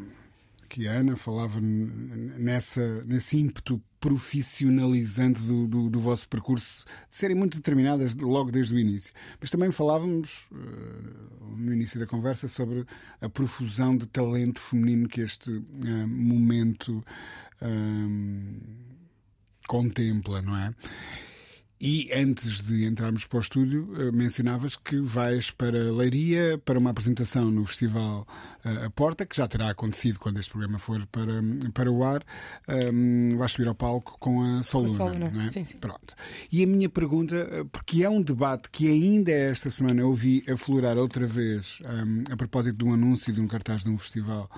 que 0.68 0.87
a 0.87 0.92
Ana 0.92 1.16
falava 1.16 1.59
nessa, 1.61 3.02
nesse 3.04 3.38
ímpeto 3.38 3.80
profissionalizante 4.06 5.40
do, 5.40 5.66
do, 5.66 5.90
do 5.90 6.00
vosso 6.00 6.28
percurso, 6.28 6.84
de 7.10 7.16
serem 7.16 7.34
muito 7.34 7.56
determinadas 7.56 8.14
logo 8.14 8.52
desde 8.52 8.72
o 8.72 8.78
início. 8.78 9.12
Mas 9.40 9.50
também 9.50 9.72
falávamos 9.72 10.46
eh, 10.52 11.56
no 11.56 11.74
início 11.74 11.98
da 11.98 12.06
conversa 12.06 12.46
sobre 12.46 12.86
a 13.20 13.28
profusão 13.28 13.96
de 13.96 14.06
talento 14.06 14.60
feminino 14.60 15.08
que 15.08 15.22
este 15.22 15.50
eh, 15.50 16.06
momento 16.06 17.04
eh, 17.60 17.66
contempla, 19.66 20.40
não 20.40 20.56
é? 20.56 20.70
E 21.78 22.10
antes 22.14 22.62
de 22.62 22.86
entrarmos 22.86 23.26
para 23.26 23.36
o 23.36 23.40
estúdio, 23.40 23.92
eh, 23.98 24.10
mencionavas 24.10 24.76
que 24.76 24.98
vais 24.98 25.50
para 25.50 25.92
Leiria 25.92 26.56
para 26.64 26.78
uma 26.78 26.88
apresentação 26.88 27.50
no 27.50 27.66
Festival 27.66 28.26
eh, 28.64 28.86
A 28.86 28.90
Porta, 28.90 29.26
que 29.26 29.36
já 29.36 29.46
terá 29.46 29.68
acontecido 29.68 30.18
quando 30.18 30.40
este 30.40 30.50
programa 30.50 30.78
for 30.78 31.06
para, 31.08 31.34
para 31.74 31.92
o 31.92 32.02
ar. 32.02 32.24
Um, 32.66 33.36
vais 33.36 33.52
subir 33.52 33.68
ao 33.68 33.74
palco 33.74 34.16
com 34.18 34.42
a 34.42 34.62
Soluna, 34.62 34.88
Soluna, 34.88 35.30
não 35.30 35.42
é? 35.42 35.50
sim, 35.50 35.64
sim. 35.64 35.76
Pronto. 35.76 36.14
E 36.50 36.64
a 36.64 36.66
minha 36.66 36.88
pergunta, 36.88 37.36
eh, 37.36 37.64
porque 37.70 38.02
é 38.02 38.08
um 38.08 38.22
debate 38.22 38.70
que 38.70 38.88
ainda 38.88 39.30
esta 39.30 39.68
semana 39.68 40.00
eu 40.00 40.14
vi 40.14 40.42
aflorar 40.48 40.96
outra 40.96 41.26
vez 41.26 41.78
um, 41.82 42.24
a 42.32 42.36
propósito 42.38 42.78
de 42.78 42.84
um 42.84 42.94
anúncio 42.94 43.34
de 43.34 43.40
um 43.40 43.46
cartaz 43.46 43.84
de 43.84 43.90
um 43.90 43.98
festival 43.98 44.50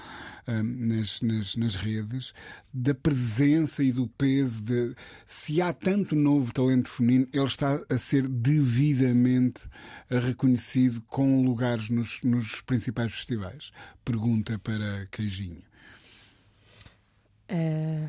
nas, 0.62 1.20
nas, 1.20 1.56
nas 1.56 1.74
redes, 1.76 2.32
da 2.72 2.94
presença 2.94 3.82
e 3.82 3.92
do 3.92 4.06
peso 4.08 4.62
de 4.62 4.94
se 5.26 5.60
há 5.60 5.72
tanto 5.72 6.14
novo 6.16 6.52
talento 6.52 6.88
feminino, 6.88 7.28
ele 7.32 7.44
está 7.46 7.80
a 7.90 7.98
ser 7.98 8.26
devidamente 8.26 9.68
reconhecido 10.08 11.00
com 11.02 11.42
lugares 11.42 11.88
nos, 11.88 12.20
nos 12.22 12.60
principais 12.62 13.12
festivais. 13.12 13.70
Pergunta 14.04 14.58
para 14.58 15.06
Queijinho. 15.10 15.62
Eh, 17.48 18.08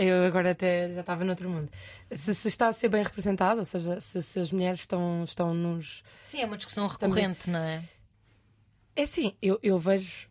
eu 0.00 0.24
agora 0.24 0.50
até 0.50 0.92
já 0.92 1.00
estava 1.00 1.24
noutro 1.24 1.48
mundo. 1.48 1.70
Se, 2.10 2.34
se 2.34 2.48
está 2.48 2.68
a 2.68 2.72
ser 2.72 2.88
bem 2.88 3.02
representado, 3.02 3.60
ou 3.60 3.64
seja, 3.64 4.00
se, 4.00 4.20
se 4.20 4.38
as 4.40 4.50
mulheres 4.50 4.80
estão, 4.80 5.24
estão 5.24 5.54
nos. 5.54 6.02
Sim, 6.26 6.42
é 6.42 6.46
uma 6.46 6.56
discussão 6.56 6.88
Também- 6.88 7.22
recorrente, 7.22 7.48
não 7.50 7.60
é? 7.60 7.82
É 8.94 9.02
assim, 9.02 9.34
eu, 9.40 9.58
eu 9.62 9.78
vejo. 9.78 10.28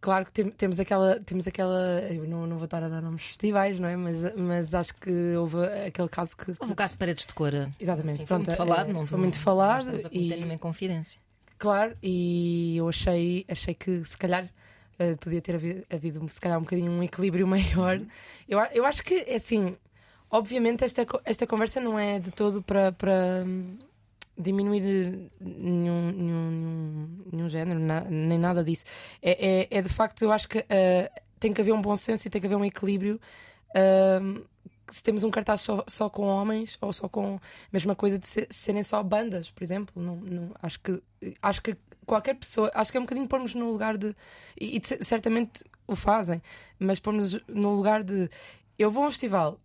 Claro 0.00 0.24
que 0.26 0.32
tem- 0.32 0.50
temos 0.50 0.78
aquela. 0.80 1.20
Temos 1.20 1.46
aquela 1.46 2.00
eu 2.10 2.26
não, 2.26 2.46
não 2.46 2.56
vou 2.56 2.64
estar 2.64 2.82
a 2.82 2.88
dar 2.88 3.02
nomes 3.02 3.20
de 3.22 3.28
festivais, 3.28 3.78
não 3.78 3.88
é? 3.88 3.96
Mas, 3.96 4.34
mas 4.36 4.72
acho 4.74 4.94
que 4.94 5.10
houve 5.36 5.62
aquele 5.86 6.08
caso 6.08 6.36
que. 6.36 6.54
Houve 6.58 6.72
o 6.72 6.76
caso 6.76 6.92
de 6.94 6.98
Paredes 6.98 7.26
de 7.26 7.34
Cora. 7.34 7.70
Exatamente. 7.78 8.18
Sim, 8.18 8.26
foi 8.26 8.36
Pronto, 8.36 8.46
muito 8.46 8.56
falado, 8.56 8.90
é, 8.90 8.92
não 8.92 9.06
foi 9.06 9.18
muito 9.18 9.34
não 9.36 9.42
falado 9.42 9.96
estamos 9.96 10.06
a 10.06 10.08
e- 10.12 10.28
nenhuma 10.28 10.58
confidência. 10.58 11.20
Claro, 11.58 11.96
e 12.02 12.76
eu 12.76 12.88
achei, 12.88 13.44
achei 13.48 13.74
que 13.74 14.04
se 14.04 14.16
calhar 14.16 14.48
eh, 14.98 15.16
podia 15.16 15.40
ter 15.42 15.56
havido, 15.56 15.84
havido 15.90 16.28
se 16.28 16.40
calhar 16.40 16.56
um 16.56 16.62
bocadinho 16.62 16.90
um 16.92 17.02
equilíbrio 17.02 17.46
maior. 17.48 18.00
Eu, 18.48 18.60
a- 18.60 18.70
eu 18.72 18.86
acho 18.86 19.02
que 19.02 19.14
é 19.26 19.34
assim, 19.34 19.76
obviamente 20.30 20.84
esta, 20.84 21.04
esta 21.24 21.46
conversa 21.48 21.80
não 21.80 21.98
é 21.98 22.20
de 22.20 22.30
todo 22.30 22.62
para, 22.62 22.92
para 22.92 23.44
diminuir 24.38 24.82
nenhum, 25.40 26.12
nenhum, 26.12 26.50
nenhum, 26.50 27.18
nenhum 27.32 27.48
género, 27.48 27.80
na- 27.80 28.04
nem 28.04 28.38
nada 28.38 28.62
disso. 28.64 28.84
É, 29.22 29.62
é, 29.72 29.78
é 29.78 29.82
de 29.82 29.88
facto, 29.88 30.22
eu 30.22 30.32
acho 30.32 30.48
que 30.48 30.64
eh, 30.68 31.10
tem 31.40 31.52
que 31.52 31.60
haver 31.60 31.72
um 31.72 31.82
bom 31.82 31.96
senso 31.96 32.26
e 32.26 32.30
tem 32.30 32.40
que 32.40 32.46
haver 32.46 32.56
um 32.56 32.64
equilíbrio. 32.64 33.20
hum, 34.22 34.44
se 34.90 35.02
temos 35.02 35.22
um 35.22 35.30
cartaz 35.30 35.60
só, 35.60 35.84
só 35.86 36.08
com 36.08 36.22
homens 36.26 36.78
ou 36.80 36.92
só 36.94 37.08
com 37.08 37.38
mesma 37.70 37.94
coisa 37.94 38.18
de 38.18 38.26
ser- 38.26 38.46
serem 38.50 38.82
só 38.82 39.02
bandas, 39.02 39.50
por 39.50 39.62
exemplo, 39.62 40.02
não, 40.02 40.16
não- 40.16 40.54
acho 40.62 40.80
que 40.80 41.02
acho 41.42 41.60
que 41.62 41.76
qualquer 42.06 42.34
pessoa, 42.34 42.70
acho 42.74 42.90
que 42.90 42.96
é 42.96 43.00
um 43.00 43.04
bocadinho 43.04 43.28
pormos 43.28 43.54
no 43.54 43.70
lugar 43.70 43.98
de 43.98 44.14
e, 44.58 44.78
e 44.78 45.04
certamente 45.04 45.62
o 45.86 45.94
fazem, 45.94 46.40
mas 46.78 46.98
pormos 47.00 47.38
no 47.48 47.74
lugar 47.74 48.02
de 48.02 48.30
eu 48.78 48.90
vou 48.90 49.04
a 49.04 49.08
um 49.08 49.10
festival 49.10 49.60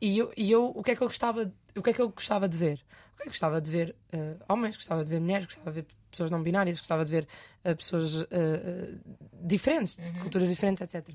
e 0.00 0.18
eu, 0.18 0.32
e 0.36 0.50
eu 0.50 0.72
o 0.74 0.82
que 0.82 0.92
é 0.92 0.96
que 0.96 1.02
eu 1.02 1.08
gostava 1.08 1.52
o 1.76 1.82
que 1.82 1.90
é 1.90 1.92
que 1.92 2.02
eu 2.02 2.08
gostava 2.10 2.48
de 2.48 2.56
ver? 2.58 2.80
O 3.18 3.20
que 3.20 3.24
que 3.24 3.28
eu 3.28 3.32
gostava 3.32 3.60
de 3.60 3.68
ver 3.68 3.96
eh, 4.12 4.36
homens, 4.48 4.76
gostava 4.76 5.04
de 5.04 5.10
ver 5.10 5.20
mulheres, 5.20 5.46
gostava 5.46 5.72
de 5.72 5.80
ver 5.80 5.86
pessoas 6.08 6.30
não 6.30 6.40
binárias, 6.40 6.78
gostava 6.78 7.04
de 7.04 7.10
ver 7.10 7.26
eh, 7.64 7.74
pessoas 7.74 8.26
eh, 8.30 8.94
diferentes, 9.42 9.96
de 9.96 10.20
culturas 10.20 10.48
diferentes, 10.48 10.82
etc. 10.82 11.08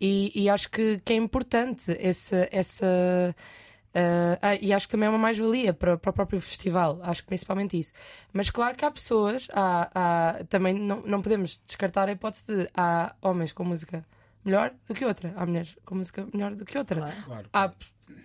E, 0.00 0.32
e 0.34 0.50
acho 0.50 0.68
que, 0.68 1.00
que 1.04 1.12
é 1.12 1.16
importante 1.16 1.96
essa, 2.00 2.48
essa 2.50 3.34
Uh, 3.94 4.34
ah, 4.42 4.56
e 4.56 4.72
acho 4.72 4.88
que 4.88 4.90
também 4.90 5.06
é 5.06 5.08
uma 5.08 5.18
mais-valia 5.18 5.72
para, 5.72 5.96
para, 5.96 6.10
o 6.10 6.12
próprio 6.12 6.40
festival, 6.40 6.98
acho 7.00 7.22
que 7.22 7.28
principalmente 7.28 7.78
isso. 7.78 7.92
Mas 8.32 8.50
claro 8.50 8.76
que 8.76 8.84
há 8.84 8.90
pessoas, 8.90 9.46
há, 9.52 9.88
há, 9.94 10.44
também 10.46 10.74
não, 10.74 11.00
não 11.02 11.22
podemos 11.22 11.62
descartar 11.64 12.08
a 12.08 12.10
hipótese 12.10 12.44
de 12.44 12.68
há 12.74 13.14
homens 13.22 13.52
com 13.52 13.62
música 13.62 14.04
melhor 14.44 14.74
do 14.88 14.94
que 14.94 15.04
outra, 15.04 15.32
há 15.36 15.46
mulheres 15.46 15.76
com 15.84 15.94
música 15.94 16.26
melhor 16.34 16.56
do 16.56 16.64
que 16.64 16.76
outra. 16.76 17.02
Claro. 17.02 17.22
Claro. 17.24 17.48
Há 17.52 17.72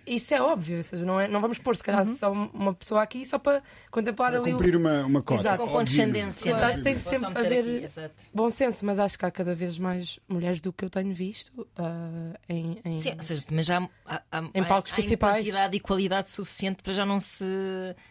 isso 0.06 0.34
é 0.34 0.40
óbvio, 0.40 0.78
ou 0.78 0.82
seja, 0.82 1.04
não, 1.04 1.20
é, 1.20 1.28
não 1.28 1.40
vamos 1.40 1.58
pôr 1.58 1.76
se 1.76 1.82
calhar 1.82 2.06
uhum. 2.06 2.14
só 2.14 2.32
uma 2.32 2.74
pessoa 2.74 3.02
aqui 3.02 3.24
só 3.24 3.38
para 3.38 3.62
contemplar 3.90 4.32
para 4.32 4.40
ali. 4.40 4.52
Cumprir 4.52 4.74
o... 4.74 4.78
uma, 4.78 5.04
uma 5.04 5.22
cota. 5.22 5.40
Exato, 5.40 5.62
com 5.62 5.68
condescendência. 5.70 6.52
Claro. 6.52 6.74
Que 6.74 6.82
tem 6.82 6.98
sempre 6.98 7.26
a 7.26 7.46
haver 7.46 7.90
bom 8.32 8.50
senso, 8.50 8.84
mas 8.84 8.98
acho 8.98 9.18
que 9.18 9.24
há 9.24 9.30
cada 9.30 9.54
vez 9.54 9.78
mais 9.78 10.18
mulheres 10.28 10.60
do 10.60 10.72
que 10.72 10.84
eu 10.84 10.90
tenho 10.90 11.14
visto 11.14 11.50
uh, 11.60 12.36
em, 12.48 12.80
em, 12.84 12.96
Sim, 12.96 13.14
ou 13.16 13.22
seja, 13.22 13.44
mas 13.52 13.66
já 13.66 13.88
há, 14.06 14.22
há, 14.32 14.42
em 14.54 14.64
palcos 14.64 14.92
há, 14.92 14.94
principais. 14.94 15.34
Há 15.34 15.38
quantidade 15.38 15.76
e 15.76 15.80
qualidade 15.80 16.30
suficiente 16.30 16.82
para 16.82 16.92
já 16.92 17.06
não 17.06 17.20
se 17.20 17.44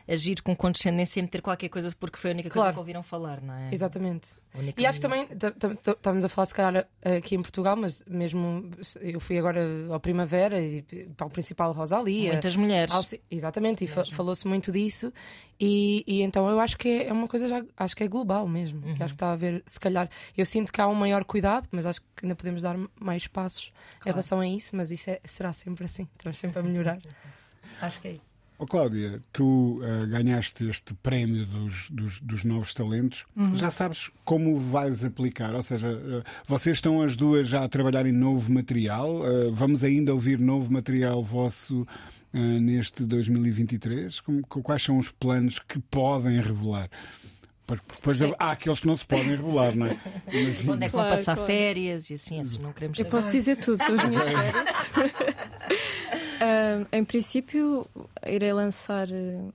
agir 0.08 0.42
com 0.42 0.56
condescendência 0.56 1.20
e 1.20 1.24
meter 1.24 1.42
qualquer 1.42 1.70
coisa 1.70 1.94
porque 2.00 2.18
foi 2.18 2.32
a 2.32 2.34
única 2.34 2.50
coisa 2.50 2.72
que 2.72 2.80
ouviram 2.80 3.04
falar, 3.04 3.42
não 3.42 3.54
é? 3.54 3.70
Exatamente. 3.74 4.30
E 4.78 4.86
acho 4.86 5.00
que 5.00 5.02
também, 5.02 5.28
estávamos 5.32 6.26
a 6.26 6.30
falar 6.30 6.46
se 6.48 6.54
calhar 6.54 6.88
aqui 7.18 7.36
em 7.36 7.42
Portugal, 7.42 7.76
mas 7.76 8.04
mesmo 8.08 8.70
eu 9.00 9.20
fui 9.20 9.38
agora 9.38 9.62
ao 9.92 10.00
Primavera 10.00 10.60
e 10.60 10.82
para 11.16 11.28
o 11.28 11.30
principal 11.30 11.72
Rosalia. 11.72 12.32
Muitas 12.32 12.56
mulheres. 12.56 12.94
Alci... 12.94 13.22
Exatamente, 13.30 13.86
e 13.86 13.88
falou-se 13.88 14.48
muito 14.48 14.72
disso. 14.72 15.14
E, 15.60 16.04
e, 16.08 16.22
então 16.22 16.50
eu 16.50 16.60
acho 16.60 16.78
que 16.78 16.88
é, 16.88 17.08
é 17.08 17.14
uma 17.14 17.28
coisa, 17.28 17.48
já, 17.48 17.64
acho 17.78 17.96
que 17.96 18.04
é 18.04 18.08
global 18.08 18.48
mesmo. 18.48 18.86
Uhum. 18.86 18.94
Acho 18.94 19.06
que 19.06 19.12
está 19.14 19.28
a 19.28 19.34
haver, 19.34 19.62
se 19.66 19.80
calhar, 19.80 20.10
eu 20.36 20.46
sinto 20.46 20.72
que 20.72 20.82
há 20.82 20.88
um 20.88 20.96
maior 20.96 21.24
cuidado, 21.26 21.68
mas 21.72 21.86
acho 21.86 22.02
que 22.02 22.26
ainda 22.26 22.36
podemos 22.36 22.64
dar 22.64 22.78
mais 23.00 23.28
passos 23.28 23.72
claro. 24.00 24.02
em 24.06 24.10
relação 24.12 24.40
a 24.40 24.48
isso. 24.48 24.76
Mas 24.76 24.90
isto 24.90 25.10
é, 25.10 25.20
será 25.26 25.54
sempre 25.54 25.86
assim, 25.86 26.08
estamos 26.18 26.38
sempre 26.38 26.60
a 26.60 26.64
melhorar. 26.64 27.00
acho 27.82 28.02
que 28.02 28.08
é 28.08 28.12
isso. 28.14 28.29
Oh, 28.62 28.65
Cláudia, 28.67 29.22
tu 29.32 29.80
uh, 29.82 30.06
ganhaste 30.08 30.67
este 30.67 30.93
prémio 30.95 31.45
dos, 31.45 31.89
dos, 31.89 32.19
dos 32.19 32.43
novos 32.43 32.74
talentos. 32.74 33.26
Uhum. 33.34 33.56
Já 33.56 33.72
sabes 33.72 34.12
como 34.26 34.60
vais 34.60 35.02
aplicar? 35.02 35.56
Ou 35.56 35.63
seja, 35.63 35.88
uh, 35.88 36.22
vocês 36.45 36.76
estão 36.76 37.02
as 37.02 37.15
duas 37.15 37.48
já 37.48 37.63
a 37.63 37.69
trabalhar 37.69 38.06
em 38.06 38.12
novo 38.12 38.52
material. 38.52 39.22
Uh, 39.22 39.54
vamos 39.54 39.82
ainda 39.82 40.13
ouvir 40.13 40.38
novo 40.38 40.69
material 40.74 41.24
vosso 41.24 41.88
neste 42.34 43.06
2023? 43.06 44.19
Como, 44.19 44.41
quais 44.41 44.84
são 44.84 44.98
os 45.00 45.10
planos 45.10 45.58
que 45.58 45.80
podem 45.80 46.39
revelar? 46.41 46.89
Depois 47.65 48.19
há 48.38 48.52
aqueles 48.52 48.80
que 48.80 48.88
não 48.88 48.98
se 48.98 49.06
podem 49.06 49.30
revelar, 49.30 49.76
não 49.76 49.88
é? 49.88 49.98
Imagina. 50.32 50.74
Onde 50.74 50.86
é 50.86 50.89
que 50.89 50.95
vão 50.95 51.10
passar 51.10 51.36
claro. 51.36 51.48
férias 51.48 52.10
e 52.10 52.15
assim, 52.15 52.39
assim 52.39 52.60
não 52.60 52.74
queremos 52.74 52.98
Eu 52.98 53.06
posso 53.06 53.30
dizer 53.30 53.58
tudo, 53.58 53.82
são 53.82 53.95
as 53.95 54.10
minhas 54.10 54.26
férias. 54.30 54.91
Em 56.92 57.04
princípio, 57.04 57.86
irei 58.26 58.54
lançar 58.54 59.08
uh, 59.10 59.54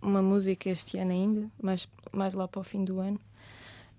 uma 0.00 0.22
música 0.22 0.70
este 0.70 0.98
ano 0.98 1.12
ainda, 1.12 1.50
mais, 1.62 1.88
mais 2.12 2.34
lá 2.34 2.46
para 2.46 2.60
o 2.60 2.64
fim 2.64 2.84
do 2.84 3.00
ano. 3.00 3.20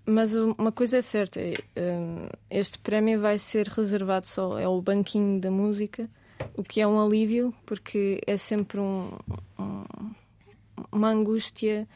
Mas 0.04 0.34
uma 0.34 0.72
coisa 0.72 0.98
é 0.98 1.02
certa: 1.02 1.40
uh, 1.40 2.38
este 2.50 2.78
prémio 2.78 3.20
vai 3.20 3.38
ser 3.38 3.68
reservado 3.68 4.26
só 4.26 4.58
ao 4.62 4.80
banquinho 4.80 5.40
da 5.40 5.50
música, 5.50 6.08
o 6.56 6.62
que 6.62 6.80
é 6.80 6.86
um 6.86 6.98
alívio, 7.00 7.54
porque 7.66 8.20
é 8.26 8.36
sempre 8.36 8.80
um, 8.80 9.10
um, 9.58 9.84
uma 10.90 11.10
angústia. 11.10 11.86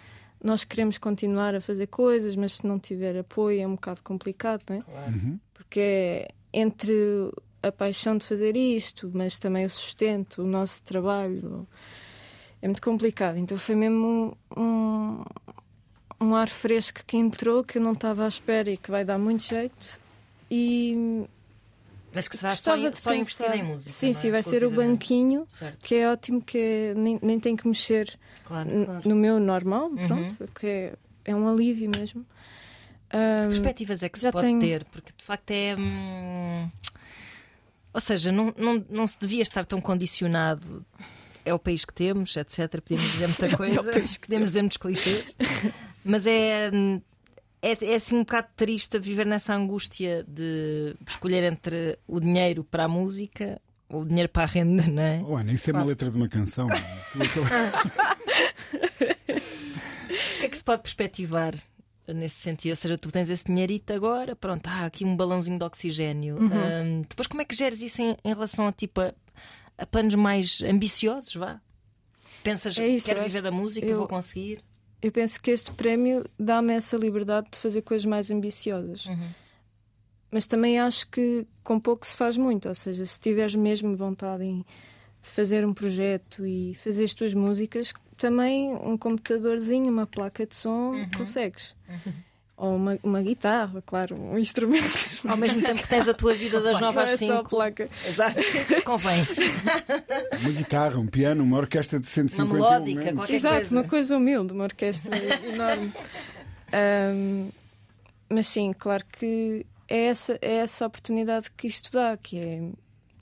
Nós 0.44 0.64
queremos 0.64 0.98
continuar 0.98 1.54
a 1.54 1.60
fazer 1.60 1.86
coisas, 1.86 2.36
mas 2.36 2.56
se 2.56 2.66
não 2.66 2.78
tiver 2.78 3.16
apoio 3.16 3.62
é 3.62 3.66
um 3.66 3.76
bocado 3.76 4.02
complicado, 4.02 4.62
não 4.68 4.76
é? 4.76 4.82
Claro. 4.82 5.12
Uhum. 5.12 5.40
Porque 5.54 5.80
é 5.80 6.28
entre 6.52 6.92
a 7.62 7.70
paixão 7.70 8.16
de 8.16 8.24
fazer 8.24 8.56
isto, 8.56 9.10
mas 9.12 9.38
também 9.38 9.64
o 9.64 9.70
sustento, 9.70 10.42
o 10.42 10.46
nosso 10.46 10.82
trabalho. 10.82 11.66
É 12.60 12.66
muito 12.66 12.82
complicado. 12.82 13.36
Então 13.38 13.56
foi 13.56 13.74
mesmo 13.74 14.36
um, 14.56 15.22
um 16.20 16.34
ar 16.34 16.48
fresco 16.48 17.00
que 17.06 17.16
entrou, 17.16 17.64
que 17.64 17.78
eu 17.78 17.82
não 17.82 17.92
estava 17.92 18.24
à 18.24 18.28
espera 18.28 18.70
e 18.70 18.76
que 18.76 18.90
vai 18.90 19.04
dar 19.04 19.18
muito 19.18 19.44
jeito. 19.44 20.00
E 20.50 21.26
mas 22.14 22.28
que 22.28 22.36
será 22.36 22.54
só, 22.54 22.76
só 22.92 23.14
investido 23.14 23.54
em 23.54 23.62
música. 23.62 23.90
Sim, 23.90 24.12
sim, 24.12 24.30
vai 24.30 24.42
ser 24.42 24.64
o 24.64 24.70
banquinho, 24.70 25.46
certo. 25.48 25.78
que 25.82 25.94
é 25.94 26.10
ótimo, 26.10 26.42
que 26.42 26.58
é, 26.58 26.94
nem, 26.94 27.18
nem 27.22 27.40
tem 27.40 27.56
que 27.56 27.66
mexer 27.66 28.18
claro, 28.44 28.84
claro. 28.84 29.08
no 29.08 29.16
meu 29.16 29.40
normal, 29.40 29.88
uhum. 29.88 30.06
pronto, 30.06 30.48
que 30.54 30.66
é, 30.66 30.92
é 31.24 31.34
um 31.34 31.48
alívio 31.48 31.90
mesmo. 31.96 32.26
Um, 33.14 33.48
perspectivas 33.48 34.02
é 34.02 34.08
que 34.08 34.18
se 34.18 34.30
pode 34.30 34.46
tenho... 34.46 34.60
ter? 34.60 34.84
Porque 34.84 35.12
de 35.16 35.24
facto 35.24 35.50
é. 35.50 35.74
Hum, 35.76 36.70
ou 37.92 38.00
seja, 38.00 38.32
não, 38.32 38.54
não, 38.56 38.84
não 38.88 39.06
se 39.06 39.18
devia 39.18 39.42
estar 39.42 39.64
tão 39.64 39.80
condicionado. 39.80 40.84
É 41.44 41.52
o 41.52 41.58
país 41.58 41.84
que 41.84 41.92
temos, 41.92 42.36
etc. 42.36 42.80
Podemos 42.80 43.04
dizer 43.04 43.26
muita 43.26 43.56
coisa, 43.56 43.90
é 43.90 44.04
podemos 44.20 44.50
dizer 44.50 44.62
muitos 44.62 44.78
clichês, 44.78 45.36
mas 46.04 46.26
é, 46.26 46.70
é, 47.60 47.84
é 47.84 47.94
assim 47.94 48.16
um 48.16 48.20
bocado 48.20 48.48
triste 48.56 48.98
viver 48.98 49.26
nessa 49.26 49.54
angústia 49.54 50.24
de 50.28 50.94
escolher 51.06 51.42
entre 51.44 51.98
o 52.06 52.20
dinheiro 52.20 52.62
para 52.64 52.84
a 52.84 52.88
música 52.88 53.60
ou 53.88 54.02
o 54.02 54.06
dinheiro 54.06 54.28
para 54.28 54.44
a 54.44 54.46
renda, 54.46 54.86
não 54.86 55.02
é? 55.02 55.22
Oh, 55.26 55.36
Ana, 55.36 55.52
isso 55.52 55.68
é 55.70 55.72
uma 55.72 55.84
letra 55.84 56.10
de 56.10 56.16
uma 56.16 56.28
canção. 56.28 56.68
o 57.14 57.20
que 60.38 60.46
é 60.46 60.48
que 60.48 60.56
se 60.56 60.64
pode 60.64 60.82
perspectivar 60.82 61.54
nesse 62.08 62.40
sentido. 62.40 62.70
Ou 62.72 62.76
seja, 62.76 62.98
tu 62.98 63.10
tens 63.10 63.30
esse 63.30 63.44
dinheirito 63.44 63.92
agora, 63.92 64.34
pronto, 64.34 64.66
há 64.66 64.86
aqui 64.86 65.04
um 65.04 65.16
balãozinho 65.16 65.58
de 65.58 65.64
oxigênio. 65.64 66.36
Uhum. 66.36 66.46
Um, 66.46 67.00
depois, 67.02 67.26
como 67.26 67.42
é 67.42 67.44
que 67.44 67.54
geres 67.54 67.82
isso 67.82 68.02
em, 68.02 68.16
em 68.24 68.28
relação 68.32 68.66
a, 68.66 68.72
tipo, 68.72 69.00
a, 69.00 69.14
a, 69.78 69.86
planos 69.86 70.14
mais 70.14 70.62
ambiciosos? 70.62 71.34
Vá? 71.34 71.60
Pensas, 72.42 72.76
é 72.78 72.88
isso, 72.88 73.06
quero 73.06 73.22
viver 73.22 73.42
da 73.42 73.50
música, 73.50 73.86
eu, 73.86 73.98
vou 73.98 74.08
conseguir? 74.08 74.60
Eu 75.00 75.12
penso 75.12 75.40
que 75.40 75.50
este 75.50 75.70
prémio 75.72 76.24
dá-me 76.38 76.72
essa 76.74 76.96
liberdade 76.96 77.48
de 77.52 77.58
fazer 77.58 77.82
coisas 77.82 78.04
mais 78.04 78.30
ambiciosas. 78.30 79.06
Uhum. 79.06 79.30
Mas 80.30 80.46
também 80.46 80.80
acho 80.80 81.08
que 81.08 81.46
com 81.62 81.78
pouco 81.78 82.06
se 82.06 82.16
faz 82.16 82.36
muito. 82.36 82.68
Ou 82.68 82.74
seja, 82.74 83.04
se 83.04 83.20
tiveres 83.20 83.54
mesmo 83.54 83.94
vontade 83.94 84.44
em 84.44 84.64
fazer 85.20 85.64
um 85.64 85.74
projeto 85.74 86.44
e 86.44 86.74
fazer 86.74 87.04
as 87.04 87.14
tuas 87.14 87.34
músicas, 87.34 87.92
também 88.22 88.72
um 88.72 88.96
computadorzinho, 88.96 89.90
uma 89.90 90.06
placa 90.06 90.46
de 90.46 90.54
som, 90.54 90.92
uhum. 90.92 91.10
consegues. 91.16 91.74
Uhum. 91.88 92.12
Ou 92.56 92.76
uma, 92.76 92.96
uma 93.02 93.20
guitarra, 93.20 93.82
claro, 93.84 94.14
um 94.14 94.38
instrumento. 94.38 94.86
Ao 95.26 95.36
mesmo 95.36 95.60
tempo 95.60 95.82
que 95.82 95.88
tens 95.88 96.08
a 96.08 96.14
tua 96.14 96.32
vida 96.32 96.60
das 96.62 96.78
novas 96.78 97.06
não 97.06 97.12
é 97.14 97.16
cinco. 97.16 97.32
Só 97.32 97.42
placa. 97.42 97.88
Exato, 98.06 98.36
convém. 98.86 99.26
Uma 100.40 100.50
guitarra, 100.50 101.00
um 101.00 101.06
piano, 101.08 101.42
uma 101.42 101.56
orquestra 101.56 101.98
de 101.98 102.08
150 102.08 102.44
Uma 102.44 102.54
melódica, 102.54 103.12
qualquer 103.12 103.34
Exato, 103.34 103.56
coisa. 103.56 103.76
uma 103.76 103.84
coisa 103.84 104.16
humilde, 104.16 104.52
uma 104.52 104.64
orquestra 104.64 105.10
enorme. 105.44 105.92
Um, 107.12 107.48
mas 108.28 108.46
sim, 108.46 108.72
claro 108.72 109.04
que 109.10 109.66
é 109.88 110.06
essa, 110.06 110.38
é 110.40 110.54
essa 110.58 110.86
oportunidade 110.86 111.50
que 111.56 111.66
isto 111.66 111.90
dá, 111.90 112.16
que 112.16 112.38
é 112.38 112.62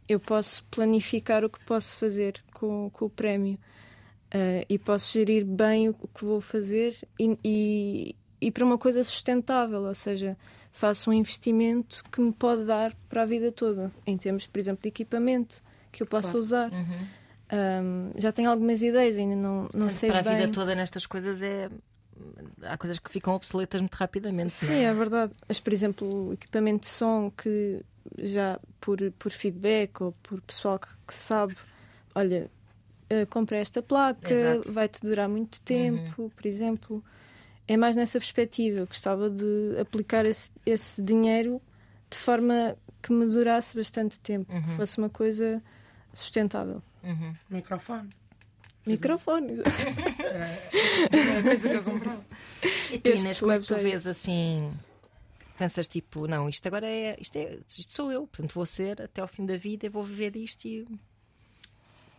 eu 0.06 0.20
posso 0.20 0.62
planificar 0.64 1.42
o 1.42 1.48
que 1.48 1.64
posso 1.64 1.96
fazer 1.96 2.34
com, 2.52 2.90
com 2.90 3.06
o 3.06 3.10
prémio. 3.10 3.58
Uh, 4.32 4.64
e 4.68 4.78
posso 4.78 5.12
gerir 5.12 5.44
bem 5.44 5.88
o, 5.88 5.94
que 5.94 6.24
vou 6.24 6.40
fazer 6.40 6.96
e, 7.18 7.36
e, 7.44 8.16
e, 8.40 8.50
para 8.52 8.64
uma 8.64 8.78
coisa 8.78 9.02
sustentável, 9.02 9.82
ou 9.82 9.94
seja, 9.94 10.36
faço 10.70 11.10
um 11.10 11.12
investimento 11.12 12.04
que 12.12 12.20
me 12.20 12.32
pode 12.32 12.64
dar 12.64 12.94
para 13.08 13.22
a 13.22 13.26
vida 13.26 13.50
toda, 13.50 13.90
em 14.06 14.16
termos, 14.16 14.46
por 14.46 14.60
exemplo, 14.60 14.82
de 14.82 14.88
equipamento 14.88 15.60
que 15.90 16.02
eu 16.02 16.06
posso 16.06 16.30
claro. 16.30 16.38
usar. 16.38 16.72
Uhum. 16.72 17.06
Um, 17.52 18.12
já 18.16 18.30
tenho 18.30 18.48
algumas 18.48 18.80
ideias, 18.80 19.18
ainda 19.18 19.34
não, 19.34 19.68
não 19.74 19.90
sei 19.90 20.08
para 20.08 20.18
bem. 20.18 20.24
Para 20.24 20.32
a 20.32 20.46
vida 20.46 20.52
toda 20.52 20.74
nestas 20.74 21.06
coisas 21.06 21.42
é. 21.42 21.68
Há 22.62 22.76
coisas 22.76 22.98
que 22.98 23.10
ficam 23.10 23.34
obsoletas 23.34 23.80
muito 23.80 23.94
rapidamente. 23.94 24.52
Sim, 24.52 24.74
é? 24.74 24.82
é? 24.84 24.92
verdade. 24.92 25.32
Mas, 25.48 25.58
por 25.58 25.72
exemplo, 25.72 26.28
o 26.28 26.32
equipamento 26.34 26.82
de 26.82 26.88
som 26.88 27.32
que 27.36 27.84
já 28.18 28.60
por, 28.80 28.98
por 29.18 29.32
feedback 29.32 30.00
ou 30.02 30.12
por 30.22 30.40
pessoal 30.42 30.78
que, 30.78 30.88
que 31.06 31.14
sabe, 31.14 31.56
olha, 32.14 32.50
uh, 33.10 33.26
comprei 33.28 33.60
esta 33.60 33.82
placa, 33.82 34.60
vai-te 34.66 35.00
durar 35.02 35.28
muito 35.28 35.60
tempo, 35.62 36.22
uhum. 36.22 36.28
por 36.28 36.46
exemplo. 36.46 37.04
É 37.66 37.76
mais 37.76 37.94
nessa 37.94 38.18
perspectiva. 38.18 38.80
Eu 38.80 38.86
gostava 38.86 39.30
de 39.30 39.76
aplicar 39.80 40.26
esse, 40.26 40.50
esse 40.66 41.02
dinheiro 41.02 41.60
de 42.10 42.16
forma 42.16 42.76
que 43.00 43.12
me 43.12 43.26
durasse 43.26 43.76
bastante 43.76 44.18
tempo, 44.18 44.52
uhum. 44.52 44.62
que 44.62 44.68
fosse 44.70 44.98
uma 44.98 45.08
coisa 45.08 45.62
sustentável. 46.12 46.82
Uhum. 47.02 47.34
Microfone. 47.48 48.10
Microfone. 48.86 49.60
é 49.62 51.38
a 51.38 51.42
coisa 51.42 51.68
que 51.68 51.76
eu 51.76 51.84
comprava. 51.84 52.24
E 52.92 52.98
tu, 52.98 53.10
Inês, 53.10 53.38
como 53.38 53.52
é 53.52 53.60
que 53.60 53.66
tu 53.66 53.76
vês 53.76 54.06
assim? 54.06 54.72
Pensas 55.56 55.86
tipo, 55.86 56.26
não, 56.26 56.48
isto 56.48 56.66
agora 56.66 56.86
é 56.86 57.16
isto, 57.20 57.36
é. 57.36 57.60
isto 57.68 57.94
sou 57.94 58.10
eu, 58.10 58.26
portanto 58.26 58.52
vou 58.52 58.66
ser 58.66 59.00
até 59.00 59.20
ao 59.20 59.28
fim 59.28 59.46
da 59.46 59.56
vida 59.56 59.86
e 59.86 59.88
vou 59.88 60.02
viver 60.02 60.32
disto 60.32 60.64
e 60.64 60.86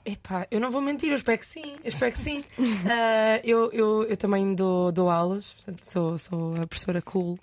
Epá, 0.06 0.48
eu 0.50 0.60
não 0.60 0.72
vou 0.72 0.82
mentir, 0.82 1.10
eu 1.10 1.16
espero 1.16 1.38
que 1.38 1.46
sim, 1.46 1.76
eu 1.84 1.88
espero 1.88 2.12
que 2.12 2.18
sim. 2.18 2.40
uh, 2.60 3.40
eu, 3.44 3.72
eu, 3.72 4.04
eu 4.06 4.18
também 4.18 4.56
dou, 4.56 4.92
dou 4.92 5.10
aulas, 5.10 5.52
portanto, 5.54 5.84
sou, 5.86 6.18
sou 6.18 6.54
a 6.62 6.66
professora 6.66 7.02
cool 7.02 7.38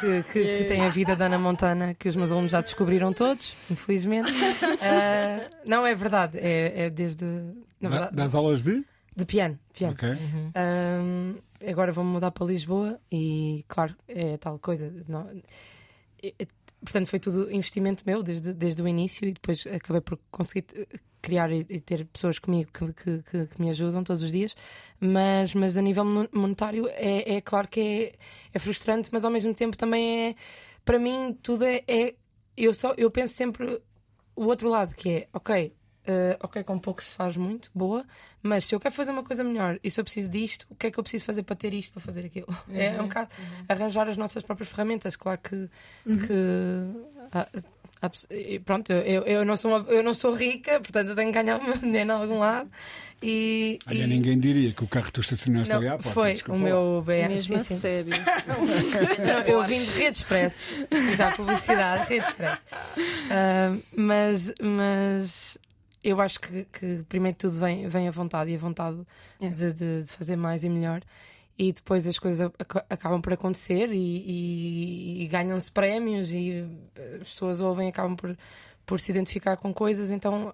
que, 0.00 0.22
que, 0.24 0.58
que 0.58 0.64
tem 0.64 0.82
a 0.86 0.88
vida 0.88 1.14
da 1.16 1.26
Ana 1.26 1.38
Montana, 1.38 1.94
que 1.94 2.08
os 2.08 2.16
meus 2.16 2.32
alunos 2.32 2.52
já 2.52 2.60
descobriram 2.60 3.12
todos, 3.12 3.54
infelizmente. 3.70 4.30
Uh, 4.30 5.50
não, 5.66 5.86
é 5.86 5.94
verdade, 5.94 6.38
é, 6.38 6.84
é 6.86 6.90
desde. 6.90 7.24
Na 7.80 7.88
Da- 7.88 7.96
verdade, 7.96 8.16
das 8.16 8.34
aulas 8.34 8.62
de? 8.62 8.84
de 9.14 9.26
piano. 9.26 9.58
piano. 9.74 9.94
Ok. 9.94 10.08
Um, 10.56 11.34
agora 11.68 11.92
vou-me 11.92 12.10
mudar 12.10 12.30
para 12.30 12.46
Lisboa 12.46 12.98
e, 13.10 13.64
claro, 13.68 13.94
é 14.08 14.36
tal 14.38 14.58
coisa. 14.58 14.90
não- 15.08 15.28
é- 16.22 16.46
portanto, 16.80 17.06
foi 17.08 17.18
tudo 17.18 17.50
investimento 17.52 18.02
meu 18.06 18.22
desde, 18.22 18.52
desde 18.54 18.80
o 18.82 18.88
início 18.88 19.26
e 19.28 19.32
depois 19.32 19.66
acabei 19.66 20.00
por 20.00 20.18
conseguir 20.30 20.64
criar 21.22 21.50
e, 21.52 21.64
e 21.70 21.80
ter 21.80 22.04
pessoas 22.06 22.38
comigo 22.38 22.70
que, 22.72 22.92
que, 22.92 23.22
que- 23.22 23.46
que 23.46 23.60
me 23.62 23.70
ajudam 23.70 24.02
todos 24.04 24.22
os 24.22 24.30
dias. 24.32 24.54
Mas, 25.00 25.54
mas 25.54 25.76
a 25.76 25.80
nível 25.82 26.04
mon- 26.04 26.28
monetário 26.32 26.86
é, 26.90 27.36
é 27.36 27.40
claro 27.40 27.68
que 27.68 27.80
é, 27.80 28.12
é 28.52 28.58
frustrante, 28.58 29.08
mas 29.12 29.24
ao 29.24 29.30
mesmo 29.30 29.54
tempo 29.54 29.76
também 29.76 30.28
é. 30.30 30.34
Para 30.84 30.98
mim, 30.98 31.38
tudo 31.42 31.64
é. 31.64 31.82
é- 31.88 32.14
eu, 32.56 32.74
só, 32.74 32.92
eu 32.98 33.10
penso 33.10 33.34
sempre 33.34 33.80
o 34.36 34.44
outro 34.46 34.68
lado, 34.68 34.94
que 34.94 35.08
é, 35.10 35.28
ok. 35.32 35.72
eh, 36.04 36.36
ok, 36.42 36.64
com 36.64 36.78
pouco 36.78 37.00
se 37.02 37.14
faz 37.14 37.36
muito, 37.36 37.70
boa, 37.74 38.04
mas 38.42 38.64
se 38.64 38.74
eu 38.74 38.80
quero 38.80 38.92
fazer 38.94 39.12
uma 39.12 39.22
coisa 39.22 39.44
melhor 39.44 39.78
e 39.84 39.90
se 39.90 40.00
eu 40.00 40.04
preciso 40.04 40.28
disto, 40.30 40.66
o 40.68 40.74
que 40.74 40.88
é 40.88 40.90
que 40.90 40.98
eu 40.98 41.02
preciso 41.04 41.24
fazer 41.24 41.44
para 41.44 41.54
ter 41.54 41.72
isto, 41.72 41.92
para 41.92 42.02
fazer 42.02 42.26
aquilo? 42.26 42.48
É 42.68 43.00
um 43.00 43.04
bocado 43.04 43.30
arranjar 43.68 44.08
as 44.08 44.16
nossas 44.16 44.42
próprias 44.42 44.68
ferramentas. 44.68 45.14
Claro 45.16 45.38
que. 45.40 45.70
que 46.04 47.28
há- 47.30 47.40
há 47.40 47.44
pes- 47.46 47.64
e 47.64 47.81
pronto, 48.64 48.92
eu, 48.92 49.22
eu, 49.22 49.44
não 49.44 49.56
sou 49.56 49.70
uma- 49.76 49.88
eu 49.90 50.02
não 50.02 50.14
sou 50.14 50.34
rica, 50.34 50.80
portanto 50.80 51.08
eu 51.10 51.14
tenho 51.16 51.32
que 51.32 51.42
ganhar 51.42 51.58
o 51.60 51.64
meu 51.64 51.76
dinheiro 51.78 52.10
em 52.10 52.12
algum 52.12 52.38
lado. 52.38 52.70
E, 53.24 53.78
Olha, 53.86 54.02
e- 54.02 54.06
ninguém 54.08 54.36
diria 54.40 54.72
que 54.72 54.82
o 54.82 54.88
carro 54.88 55.06
que 55.06 55.12
tu 55.12 55.20
estacionaste 55.20 55.70
não, 55.70 55.78
ali 55.78 55.86
à 55.86 55.92
porta. 55.92 56.10
foi 56.10 56.32
desculpa 56.32 56.58
o 56.58 56.62
meu 56.62 57.02
BM. 57.06 57.28
Mesmo 57.28 57.56
sim, 57.58 57.64
sim. 57.64 57.74
sério. 57.76 58.10
Não, 59.24 59.40
eu 59.46 59.62
vim 59.64 59.78
de 59.84 59.90
Rede 59.92 60.16
Expresso, 60.16 60.86
já 61.16 61.30
publicidade, 61.30 62.08
Rede 62.08 62.26
Expresso. 62.26 62.62
Ah, 63.30 63.76
mas, 63.96 64.52
mas 64.60 65.56
eu 66.02 66.20
acho 66.20 66.40
que, 66.40 66.66
que 66.72 67.02
primeiro 67.08 67.36
de 67.36 67.48
tudo 67.48 67.60
vem, 67.60 67.86
vem 67.86 68.08
a 68.08 68.10
vontade 68.10 68.50
e 68.50 68.56
a 68.56 68.58
vontade 68.58 68.98
É. 69.40 69.48
de, 69.50 69.72
de- 69.72 70.02
de 70.02 70.12
fazer 70.12 70.34
mais 70.34 70.64
e 70.64 70.68
melhor. 70.68 71.00
E 71.58 71.72
depois 71.72 72.06
as 72.06 72.18
coisas 72.18 72.50
ac- 72.58 72.84
acabam 72.88 73.20
por 73.20 73.32
acontecer 73.32 73.92
e, 73.92 73.96
e- 73.98 75.22
e 75.24 75.28
ganham-se 75.28 75.70
prémios 75.70 76.30
e 76.32 76.64
as 77.20 77.28
pessoas 77.28 77.60
ouvem 77.60 77.86
e 77.88 77.90
acabam 77.90 78.16
por, 78.16 78.36
por 78.86 78.98
se 79.00 79.10
identificar 79.12 79.56
com 79.56 79.72
coisas. 79.72 80.10
Então 80.10 80.52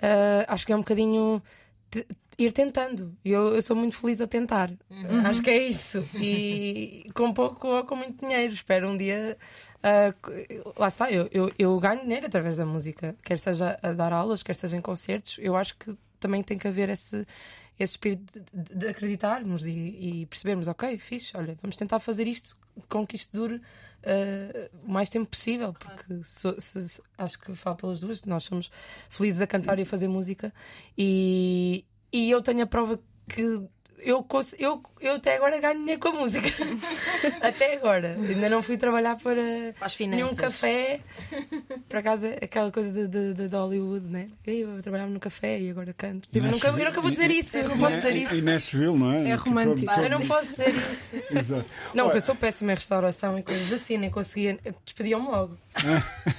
ah, 0.00 0.44
acho 0.48 0.64
que 0.66 0.72
é 0.72 0.76
um 0.76 0.80
bocadinho 0.80 1.42
te- 1.90 2.06
ir 2.38 2.52
tentando. 2.52 3.12
E 3.24 3.32
Eu, 3.32 3.54
eu 3.56 3.60
sou 3.62 3.74
muito 3.74 3.96
feliz 3.96 4.20
a 4.20 4.26
tentar. 4.28 4.70
Acho 5.26 5.42
que 5.42 5.50
é 5.50 5.66
isso. 5.66 6.06
E 6.14 7.10
com 7.14 7.32
pouco 7.34 7.66
ou 7.66 7.84
com 7.84 7.96
muito 7.96 8.24
dinheiro. 8.24 8.52
Espero 8.54 8.88
um 8.88 8.96
dia. 8.96 9.36
c- 10.24 10.62
lá 10.76 10.86
está, 10.88 11.10
eu, 11.10 11.28
eu, 11.32 11.52
eu 11.58 11.78
ganho 11.80 12.02
dinheiro 12.02 12.26
através 12.26 12.56
da 12.58 12.64
música, 12.64 13.16
quer 13.24 13.38
seja 13.40 13.76
a 13.82 13.92
dar 13.92 14.12
aulas, 14.12 14.42
quer 14.44 14.54
seja 14.54 14.76
em 14.76 14.80
concertos. 14.80 15.36
Eu 15.40 15.56
acho 15.56 15.76
que 15.76 15.96
também 16.20 16.42
tem 16.42 16.56
que 16.58 16.68
haver 16.68 16.88
esse, 16.90 17.26
esse 17.78 17.92
espírito 17.92 18.40
de, 18.52 18.74
de- 18.74 18.88
acreditarmos 18.88 19.66
e, 19.66 19.70
e 19.70 20.26
percebermos, 20.26 20.66
ok, 20.68 20.98
fixe, 20.98 21.36
olha, 21.36 21.56
vamos 21.62 21.76
tentar 21.76 22.00
fazer 22.00 22.26
isto 22.26 22.56
com 22.88 23.06
que 23.06 23.16
isto 23.16 23.36
dure 23.36 23.60
ah, 24.04 24.70
o 24.84 24.90
mais 24.90 25.08
tempo 25.08 25.28
possível, 25.30 25.72
porque 25.72 26.22
so- 26.24 26.60
se- 26.60 27.00
acho 27.16 27.38
que 27.38 27.54
falo 27.54 27.76
pelas 27.76 28.00
duas, 28.00 28.22
nós 28.24 28.44
somos 28.44 28.70
felizes 29.08 29.40
a 29.40 29.46
cantar 29.46 29.78
e 29.78 29.82
a 29.82 29.86
fazer 29.86 30.08
música 30.08 30.52
e, 30.96 31.84
e 32.12 32.30
eu 32.30 32.42
tenho 32.42 32.62
a 32.62 32.66
prova 32.66 32.98
que 33.28 33.62
eu, 34.00 34.26
eu, 34.58 34.82
eu 35.00 35.14
até 35.14 35.36
agora 35.36 35.58
ganho 35.60 35.78
dinheiro 35.78 36.00
com 36.00 36.08
a 36.08 36.12
música. 36.12 36.48
até 37.40 37.74
agora. 37.76 38.14
Ainda 38.18 38.48
não 38.48 38.62
fui 38.62 38.76
trabalhar 38.76 39.16
para 39.16 39.42
Para 39.78 39.86
as 39.86 39.98
nenhum 39.98 40.28
finanças. 40.28 40.38
café. 40.38 41.00
Por 41.88 41.96
acaso, 41.98 42.26
é 42.26 42.38
aquela 42.42 42.70
coisa 42.70 42.92
de, 42.92 43.06
de, 43.34 43.48
de- 43.48 43.56
Hollywood, 43.56 44.06
né? 44.06 44.28
Eu 44.46 44.80
trabalhava 44.82 45.10
no 45.10 45.18
café 45.20 45.58
e 45.60 45.70
agora 45.70 45.92
canto. 45.92 46.28
Tipo, 46.30 46.46
eu, 46.46 46.52
nunca, 46.52 46.68
eu 46.68 46.72
nunca 46.86 47.00
vou 47.00 47.10
dizer 47.10 47.30
isso, 47.30 47.58
eu 47.58 47.68
não 47.68 47.78
posso 47.78 47.96
dizer 47.96 48.16
isso. 48.16 48.34
E 48.34 48.42
Nashville, 48.42 48.96
não 48.98 49.12
é? 49.12 49.30
É 49.30 49.34
romântico. 49.34 49.92
todo- 49.92 50.04
Eu 50.04 50.10
não 50.10 50.26
posso 50.26 50.48
dizer 50.50 50.68
isso. 50.68 51.24
Exato. 51.36 51.64
Não, 51.94 52.04
porque 52.04 52.18
eu 52.18 52.22
sou 52.22 52.34
péssima 52.34 52.72
em 52.72 52.74
restauração 52.76 53.38
e 53.38 53.42
coisas 53.42 53.72
assim, 53.72 53.96
nem 53.96 54.10
conseguia. 54.10 54.58
Despediam-me 54.84 55.26
logo. 55.28 55.56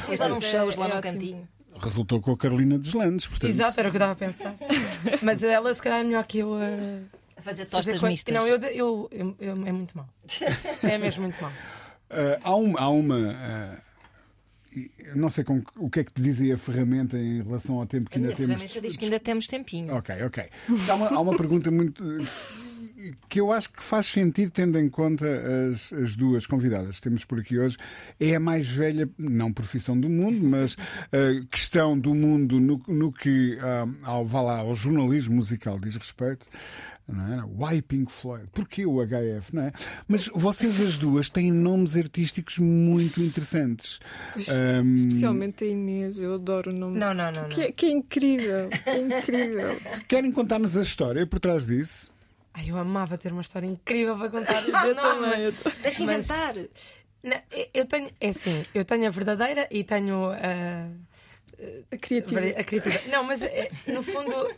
Depois 0.00 0.20
lá 0.20 0.28
Mas 0.28 0.38
uns 0.38 0.44
é- 0.44 0.50
shows 0.50 0.76
lá 0.76 0.86
é 0.86 0.88
no 0.88 0.96
ótimo. 0.96 1.12
cantinho. 1.12 1.48
Resultou 1.80 2.20
com 2.20 2.32
a 2.32 2.36
Carolina 2.36 2.78
Deslandes, 2.78 3.26
portanto. 3.26 3.50
Exato, 3.50 3.78
era 3.78 3.88
o 3.88 3.92
que 3.92 3.96
eu 3.96 3.98
estava 3.98 4.12
a 4.12 4.16
pensar. 4.16 4.54
Mas 5.22 5.42
ela, 5.42 5.72
se 5.74 5.82
calhar, 5.82 6.00
é 6.00 6.04
melhor 6.04 6.24
que 6.26 6.38
eu 6.38 6.54
a. 6.54 6.58
A 7.38 7.42
fazer 7.42 7.64
fazer 7.66 7.70
tostas 7.70 8.00
coi- 8.00 8.10
mistas. 8.10 8.34
Não, 8.34 8.46
eu, 8.46 8.56
eu, 8.58 9.08
eu- 9.12 9.36
eu- 9.40 9.66
é 9.66 9.72
muito 9.72 9.96
mal. 9.96 10.08
É 10.82 10.96
mesmo 10.98 11.22
muito 11.24 11.40
mal. 11.40 11.52
Ah, 12.10 12.38
há 12.42 12.54
uma. 12.56 12.80
Há 12.80 12.88
uma 12.88 13.86
eu 14.98 15.16
não 15.16 15.30
sei 15.30 15.42
com, 15.42 15.62
o 15.76 15.88
que 15.88 16.00
é 16.00 16.04
que 16.04 16.12
te 16.12 16.20
dizia 16.20 16.54
a 16.54 16.58
ferramenta 16.58 17.16
em 17.16 17.42
relação 17.42 17.78
ao 17.78 17.86
tempo 17.86 18.10
que 18.10 18.16
A 18.16 18.18
ainda 18.18 18.26
minha 18.28 18.36
temos. 18.36 18.56
ferramenta 18.60 18.80
diz 18.86 18.96
que 18.96 19.04
ainda 19.06 19.18
temos 19.20 19.46
tempinho. 19.46 19.94
Ok, 19.94 20.14
ok. 20.24 20.44
Há 20.90 20.94
uma, 20.94 21.08
há 21.08 21.20
uma 21.20 21.36
pergunta 21.36 21.70
muito. 21.70 22.02
Que 23.28 23.40
eu 23.40 23.52
acho 23.52 23.70
que 23.72 23.82
faz 23.82 24.06
sentido, 24.06 24.50
tendo 24.50 24.78
em 24.78 24.88
conta 24.88 25.26
as, 25.72 25.92
as 25.92 26.16
duas 26.16 26.46
convidadas 26.46 26.96
que 26.96 27.02
temos 27.02 27.24
por 27.24 27.38
aqui 27.40 27.58
hoje. 27.58 27.76
É 28.18 28.34
a 28.34 28.40
mais 28.40 28.66
velha, 28.68 29.08
não 29.18 29.52
profissão 29.52 29.98
do 29.98 30.08
mundo, 30.08 30.42
mas 30.42 30.76
eh, 31.12 31.40
questão 31.50 31.98
do 31.98 32.14
mundo 32.14 32.58
no, 32.60 32.82
no 32.88 33.12
que 33.12 33.58
ah, 33.60 33.86
ao, 34.02 34.26
vá 34.26 34.40
lá, 34.42 34.58
ao 34.58 34.74
jornalismo 34.74 35.36
musical 35.36 35.78
diz 35.78 35.96
respeito. 35.96 36.46
Não 37.08 37.24
é? 37.24 37.44
Why 37.74 37.82
Pink 37.82 38.10
Floyd? 38.10 38.48
Porquê 38.52 38.84
o 38.84 38.96
HF? 39.00 39.54
Não 39.54 39.62
é? 39.62 39.72
Mas 40.08 40.26
vocês 40.34 40.80
as 40.80 40.98
duas 40.98 41.30
têm 41.30 41.52
nomes 41.52 41.94
artísticos 41.94 42.58
muito 42.58 43.22
interessantes. 43.22 44.00
Ahm, 44.36 44.92
Especialmente 44.94 45.62
a 45.62 45.68
Inês, 45.68 46.18
eu 46.18 46.34
adoro 46.34 46.72
o 46.72 46.74
nome. 46.74 46.98
Não, 46.98 47.14
não, 47.14 47.30
não. 47.30 47.42
não. 47.42 47.48
Que, 47.48 47.60
é- 47.60 47.70
que 47.70 47.86
é 47.86 47.90
incrível, 47.90 48.68
é 48.84 48.98
incrível. 49.00 49.80
Querem 50.08 50.32
contar-nos 50.32 50.76
a 50.76 50.82
história 50.82 51.24
por 51.24 51.38
trás 51.38 51.64
disso? 51.64 52.12
Ai, 52.58 52.70
eu 52.70 52.78
amava 52.78 53.18
ter 53.18 53.32
uma 53.32 53.42
história 53.42 53.66
incrível 53.66 54.16
para 54.16 54.30
contar. 54.30 54.64
Ah, 54.74 54.86
Eu 54.88 54.94
não, 54.94 55.02
também. 55.02 55.52
Tens 55.52 55.96
que 55.96 56.04
Mas- 56.06 56.18
inventar. 56.26 56.54
não, 57.22 57.42
eu 57.74 57.84
tenho, 57.86 58.10
é 58.20 58.28
assim, 58.30 58.64
eu 58.74 58.84
tenho 58.84 59.06
a 59.06 59.10
verdadeira 59.10 59.68
e 59.70 59.84
tenho 59.84 60.30
a. 60.30 60.88
A 61.90 61.96
criatividade. 61.98 62.54
a 62.60 62.64
criatividade. 62.64 63.08
Não, 63.08 63.24
mas 63.24 63.42
é, 63.42 63.70
no 63.86 64.02
fundo, 64.02 64.54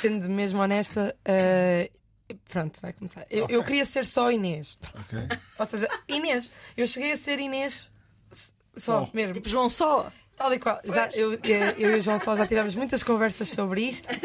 sendo 0.00 0.28
mesmo 0.28 0.60
honesta, 0.60 1.16
eh, 1.24 1.90
pronto, 2.50 2.78
vai 2.82 2.92
começar. 2.92 3.26
Eu, 3.30 3.46
eu 3.48 3.64
queria 3.64 3.84
ser 3.86 4.04
só 4.04 4.30
Inês. 4.30 4.78
Ok. 4.94 5.18
Ou 5.58 5.64
seja, 5.66 5.88
Inês. 6.06 6.50
Eu 6.76 6.86
cheguei 6.86 7.12
a 7.12 7.16
ser 7.16 7.38
Inês 7.40 7.90
Só. 8.76 9.08
mesmo. 9.14 9.34
Tipo 9.34 9.48
João 9.48 9.70
Só. 9.70 10.12
Tal 10.38 10.54
e 10.54 10.58
qual. 10.60 10.80
Já, 10.84 11.08
eu, 11.14 11.32
eu 11.76 11.94
e 11.96 11.98
o 11.98 12.00
João 12.00 12.18
Sol 12.18 12.36
já 12.36 12.46
tivemos 12.46 12.74
muitas 12.76 13.02
conversas 13.02 13.48
sobre 13.50 13.82
isto. 13.82 14.08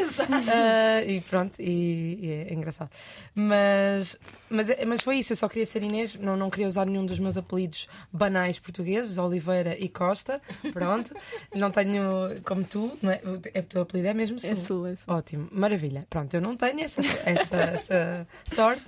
Ah, 0.48 1.02
e 1.04 1.20
pronto, 1.22 1.60
e, 1.60 2.18
e 2.22 2.30
é 2.48 2.52
engraçado. 2.54 2.88
Mas, 3.34 4.16
mas, 4.48 4.70
é- 4.70 4.84
mas 4.84 5.00
foi 5.02 5.16
isso, 5.18 5.32
eu 5.32 5.36
só 5.36 5.48
queria 5.48 5.66
ser 5.66 5.82
Inês, 5.82 6.14
não, 6.14 6.36
não 6.36 6.48
queria 6.50 6.66
usar 6.68 6.86
nenhum 6.86 7.04
dos 7.04 7.18
meus 7.18 7.36
apelidos 7.36 7.88
banais 8.12 8.58
portugueses, 8.58 9.18
Oliveira 9.18 9.76
e 9.78 9.88
Costa. 9.88 10.40
Pronto. 10.72 11.14
Não 11.54 11.70
tenho 11.70 12.40
como 12.44 12.64
tu, 12.64 12.96
não 13.02 13.10
é? 13.10 13.20
O 13.24 13.40
é, 13.54 13.60
o 13.60 13.62
teu 13.62 13.82
apelido 13.82 14.08
é 14.08 14.14
mesmo 14.14 14.36
É 14.36 14.40
Sul. 14.40 14.56
sul, 14.56 14.86
é 14.86 14.96
sul. 14.96 15.14
Ótimo, 15.14 15.48
maravilha. 15.52 16.06
Pronto, 16.10 16.32
eu 16.34 16.40
não 16.40 16.56
tenho 16.56 16.80
essa, 16.80 17.00
essa, 17.24 17.56
essa 17.56 18.26
sorte 18.44 18.84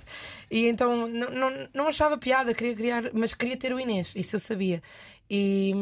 e 0.51 0.67
então 0.67 1.07
não, 1.07 1.29
não, 1.29 1.67
não 1.73 1.87
achava 1.87 2.17
piada, 2.17 2.53
queria 2.53 2.75
criar, 2.75 3.03
mas 3.13 3.33
queria 3.33 3.57
ter 3.57 3.73
o 3.73 3.79
Inês, 3.79 4.11
isso 4.15 4.35
eu 4.35 4.39
sabia. 4.39 4.81
E, 5.29 5.73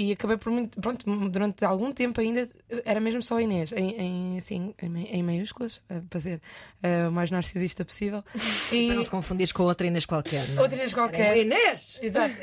e 0.00 0.12
acabei 0.12 0.38
por 0.38 0.50
muito. 0.50 0.80
Pronto, 0.80 1.04
durante 1.28 1.62
algum 1.62 1.92
tempo 1.92 2.22
ainda 2.22 2.48
era 2.86 2.98
mesmo 2.98 3.20
só 3.22 3.38
Inês, 3.38 3.70
em, 3.72 4.00
em, 4.00 4.38
assim, 4.38 4.74
em, 4.80 5.04
em 5.04 5.22
maiúsculas, 5.22 5.82
eh, 5.90 6.00
para 6.08 6.20
ser 6.20 6.40
eh, 6.82 7.06
o 7.06 7.12
mais 7.12 7.30
narcisista 7.30 7.84
possível. 7.84 8.24
E 8.72 8.86
Para 8.88 8.96
não 8.96 9.04
te 9.04 9.10
confundires 9.10 9.52
com 9.52 9.64
outra 9.64 9.86
Inês 9.86 10.06
qualquer. 10.06 10.48
Não? 10.48 10.58
é? 10.58 10.60
outra 10.62 10.76
Inês 10.76 10.94
qualquer. 10.94 11.36
Inês! 11.36 11.98
Exato. 12.02 12.34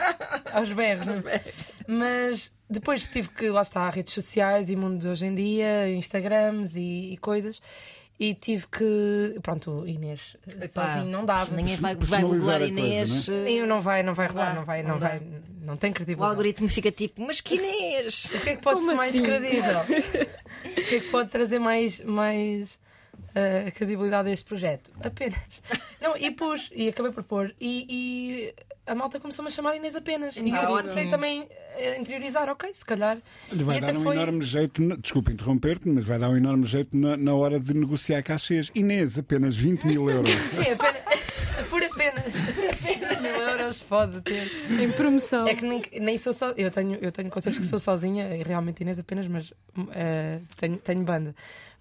Aos 0.52 0.72
berros. 0.72 1.04
não 1.04 1.28
é? 1.28 1.42
Mas 1.86 2.50
depois 2.68 3.06
tive 3.06 3.28
que, 3.28 3.50
lá 3.50 3.60
está, 3.60 3.90
redes 3.90 4.14
sociais 4.14 4.70
e 4.70 4.76
mundo 4.76 4.98
de 4.98 5.08
hoje 5.08 5.26
em 5.26 5.34
dia, 5.34 5.90
Instagrams 5.90 6.74
e, 6.76 7.12
e 7.12 7.16
coisas. 7.18 7.60
E 8.24 8.34
tive 8.34 8.66
que. 8.68 9.38
Pronto, 9.42 9.84
Inês 9.84 10.36
Epá, 10.46 10.88
sozinho 10.88 11.10
não 11.10 11.24
dava. 11.24 11.56
Ninguém 11.56 11.74
vai, 11.76 11.96
vai 11.96 12.22
coisa, 12.22 12.60
Inês. 12.60 13.28
eh, 13.28 13.50
E 13.50 13.62
não 13.66 13.80
vai, 13.80 14.02
não 14.04 14.14
vai 14.14 14.28
rolar, 14.28 14.54
não 14.54 14.64
vai, 14.64 14.82
não 14.82 14.90
não 14.90 14.98
dá. 14.98 15.08
vai, 15.08 15.22
não 15.60 15.74
tem 15.76 15.90
O 15.90 15.94
credibilidade. 15.94 16.30
algoritmo 16.30 16.68
fica 16.68 16.92
tipo, 16.92 17.20
mas 17.20 17.40
que 17.40 17.56
Inês? 17.56 18.26
O 18.26 18.40
que 18.40 18.50
é 18.50 18.56
que 18.56 18.62
pode 18.62 18.76
Como 18.76 18.90
ser 18.90 18.96
mais 18.96 19.14
assim? 19.14 19.24
credível? 19.24 19.80
o 20.64 20.74
que 20.88 20.94
é 20.94 21.00
que 21.00 21.10
pode 21.10 21.30
trazer 21.30 21.58
mais, 21.58 22.04
mais 22.04 22.78
eh, 23.34 23.72
credibilidade 23.72 24.28
a 24.28 24.32
este 24.32 24.44
projeto? 24.44 24.92
Apenas. 25.02 25.40
Não, 26.00 26.16
e 26.16 26.30
pus, 26.30 26.70
e 26.74 26.88
acabei 26.88 27.10
por 27.10 27.24
pôr, 27.24 27.52
e, 27.60 27.86
e 27.88 28.54
a 28.86 28.94
malta 28.94 29.20
começou-me 29.20 29.48
a 29.48 29.50
chamar 29.52 29.76
Inês 29.76 29.94
apenas. 29.94 30.36
E 30.36 30.50
eu 30.50 30.66
comecei 30.66 31.08
também 31.08 31.48
a 31.76 31.96
interiorizar, 31.96 32.48
ok, 32.48 32.72
se 32.74 32.84
calhar. 32.84 33.18
Olha, 33.50 33.64
vai 33.64 33.78
E 33.78 33.80
dar 33.80 33.96
um 33.96 34.02
foi- 34.02 34.16
enorme 34.16 34.42
jeito, 34.44 34.82
na- 34.82 34.96
desculpa 34.96 35.30
interromper-te, 35.32 35.88
mas 35.88 36.04
vai 36.04 36.18
dar 36.18 36.28
um 36.30 36.36
enorme 36.36 36.66
jeito 36.66 36.96
na, 36.96 37.16
na 37.16 37.34
hora 37.34 37.60
de 37.60 37.72
negociar 37.74 38.22
cachês. 38.22 38.70
Inês, 38.74 39.16
apenas 39.18 39.56
20 39.56 39.84
mil 39.86 40.10
euros. 40.10 40.30
Sim, 40.50 40.72
apenas, 40.72 41.02
por 41.70 41.82
apenas, 41.82 42.24
por 42.54 42.64
apenas 42.64 43.20
mil 43.22 43.34
euros 43.34 43.82
pode 43.82 44.20
ter. 44.22 44.50
Em 44.80 44.90
promoção. 44.90 45.46
É 45.46 45.54
que 45.54 45.62
nem, 45.66 45.80
nem 46.00 46.18
sou 46.18 46.32
só. 46.32 46.50
Eu 46.50 46.70
tenho, 46.70 46.98
eu 47.00 47.12
tenho 47.12 47.30
concertos 47.30 47.60
que 47.60 47.66
sou 47.66 47.78
sozinha, 47.78 48.34
e 48.36 48.42
realmente 48.42 48.80
Inês 48.80 48.98
apenas, 48.98 49.28
mas 49.28 49.52
eh, 49.92 50.40
tenho, 50.56 50.76
tenho 50.78 51.02
banda. 51.04 51.34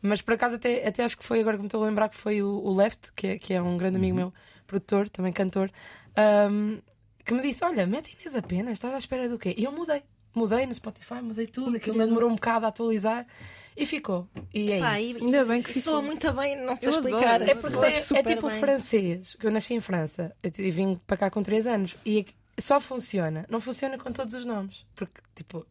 Mas 0.03 0.21
por 0.21 0.33
acaso 0.35 0.55
até, 0.55 0.87
até 0.87 1.03
acho 1.03 1.17
que 1.17 1.23
foi, 1.23 1.39
agora 1.41 1.57
que 1.57 1.61
me 1.61 1.67
estou 1.67 1.83
a 1.83 1.87
lembrar, 1.87 2.09
que 2.09 2.15
foi 2.17 2.41
o, 2.41 2.47
o 2.47 2.75
Left, 2.75 3.11
que 3.15 3.27
é, 3.27 3.37
que 3.37 3.53
é 3.53 3.61
um 3.61 3.77
grande 3.77 3.97
amigo 3.97 4.15
meu, 4.15 4.33
produtor, 4.65 5.07
também 5.09 5.31
cantor, 5.31 5.69
ahm, 6.15 6.77
que 7.23 7.33
me 7.33 7.41
disse: 7.41 7.63
Olha, 7.63 7.85
mete 7.85 8.15
Inês 8.19 8.35
apenas, 8.35 8.73
estás 8.73 8.93
à 8.93 8.97
espera 8.97 9.27
do 9.29 9.37
quê? 9.39 9.53
E 9.57 9.63
eu 9.63 9.71
mudei. 9.71 10.01
Mudei 10.33 10.65
no 10.65 10.73
Spotify, 10.73 11.15
mudei 11.15 11.45
tudo, 11.45 11.75
aquilo 11.75 11.97
demorou 11.97 12.29
um 12.29 12.35
bocado 12.35 12.65
a 12.65 12.69
atualizar 12.69 13.27
e 13.75 13.85
ficou. 13.85 14.29
E 14.53 14.71
é 14.71 14.79
Pá, 14.79 14.97
isso. 14.99 15.19
e- 15.19 15.23
Ainda 15.25 15.43
bem 15.43 15.61
que 15.61 15.71
e 15.77 15.81
soa 15.81 15.95
ficou. 15.95 16.01
muito 16.03 16.31
bem, 16.33 16.65
não 16.65 16.77
sei 16.79 16.89
explicar. 16.89 17.35
adoro. 17.41 17.51
É 17.51 17.53
porque 17.55 17.85
é 17.85 17.99
super 17.99 18.25
tipo 18.35 18.47
bem. 18.47 18.59
francês, 18.59 19.35
que 19.37 19.45
eu 19.45 19.51
nasci 19.51 19.73
em 19.73 19.81
França 19.81 20.33
e 20.41 20.71
vim 20.71 20.95
para 21.05 21.17
cá 21.17 21.29
com 21.29 21.43
3 21.43 21.67
anos 21.67 21.97
e 22.05 22.19
é 22.57 22.61
só 22.61 22.79
funciona, 22.79 23.45
não 23.49 23.59
funciona 23.59 23.97
com 23.97 24.09
todos 24.13 24.33
os 24.33 24.45
nomes. 24.45 24.85
Porque, 24.95 25.19
tipo, 25.35 25.65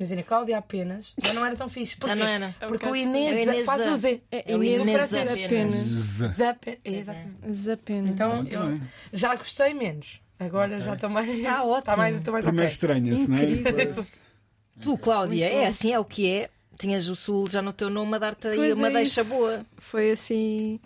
imagina, 0.00 0.22
Cláudia 0.22 0.56
apenas 0.56 1.12
já 1.18 1.34
não 1.34 1.44
era 1.44 1.54
tão 1.54 1.68
fixe. 1.68 1.98
Já 2.02 2.14
não 2.16 2.26
era. 2.26 2.54
Porque 2.68 2.86
um 2.86 2.92
o 2.92 2.96
Inês 2.96 3.66
faz 3.66 3.86
o 3.86 3.94
Z. 3.96 4.22
É 4.32 4.50
É 4.50 4.56
o 4.56 4.64
Inês 4.64 4.80
Inês 4.80 4.96
francês 4.96 5.30
apenas. 5.44 5.44
apenas. 5.44 5.74
Z. 5.74 6.28
Zap, 6.28 6.78
exatamente. 6.82 7.52
Zapenas. 7.52 8.14
Então 8.14 8.32
eu 8.50 8.80
já 9.12 9.34
gostei 9.34 9.74
menos. 9.74 10.22
Agora 10.38 10.80
já 10.80 10.94
estou 10.94 11.08
mais. 11.10 11.42
Tá 11.42 11.64
ótimo. 11.64 11.82
Tá 11.84 11.96
mais, 11.96 12.16
estou 12.16 12.32
mais 12.32 12.44
Primeiro 12.44 12.66
ok. 12.66 12.74
estranha-se, 12.74 13.30
não 13.30 13.36
é? 13.38 14.06
Tu, 14.80 14.98
Cláudia, 14.98 15.46
Muito 15.46 15.58
é 15.58 15.62
bom. 15.62 15.68
assim, 15.68 15.92
é 15.92 15.98
o 15.98 16.04
que 16.04 16.30
é. 16.30 16.50
Tinhas 16.78 17.08
o 17.08 17.16
Sul 17.16 17.48
já 17.48 17.62
no 17.62 17.72
teu 17.72 17.88
nome 17.88 18.16
a 18.16 18.18
dar-te 18.18 18.48
aí 18.48 18.72
uma 18.74 18.88
é 18.88 18.92
deixa 18.92 19.22
isso. 19.22 19.30
boa. 19.30 19.64
Foi 19.78 20.10
assim. 20.10 20.78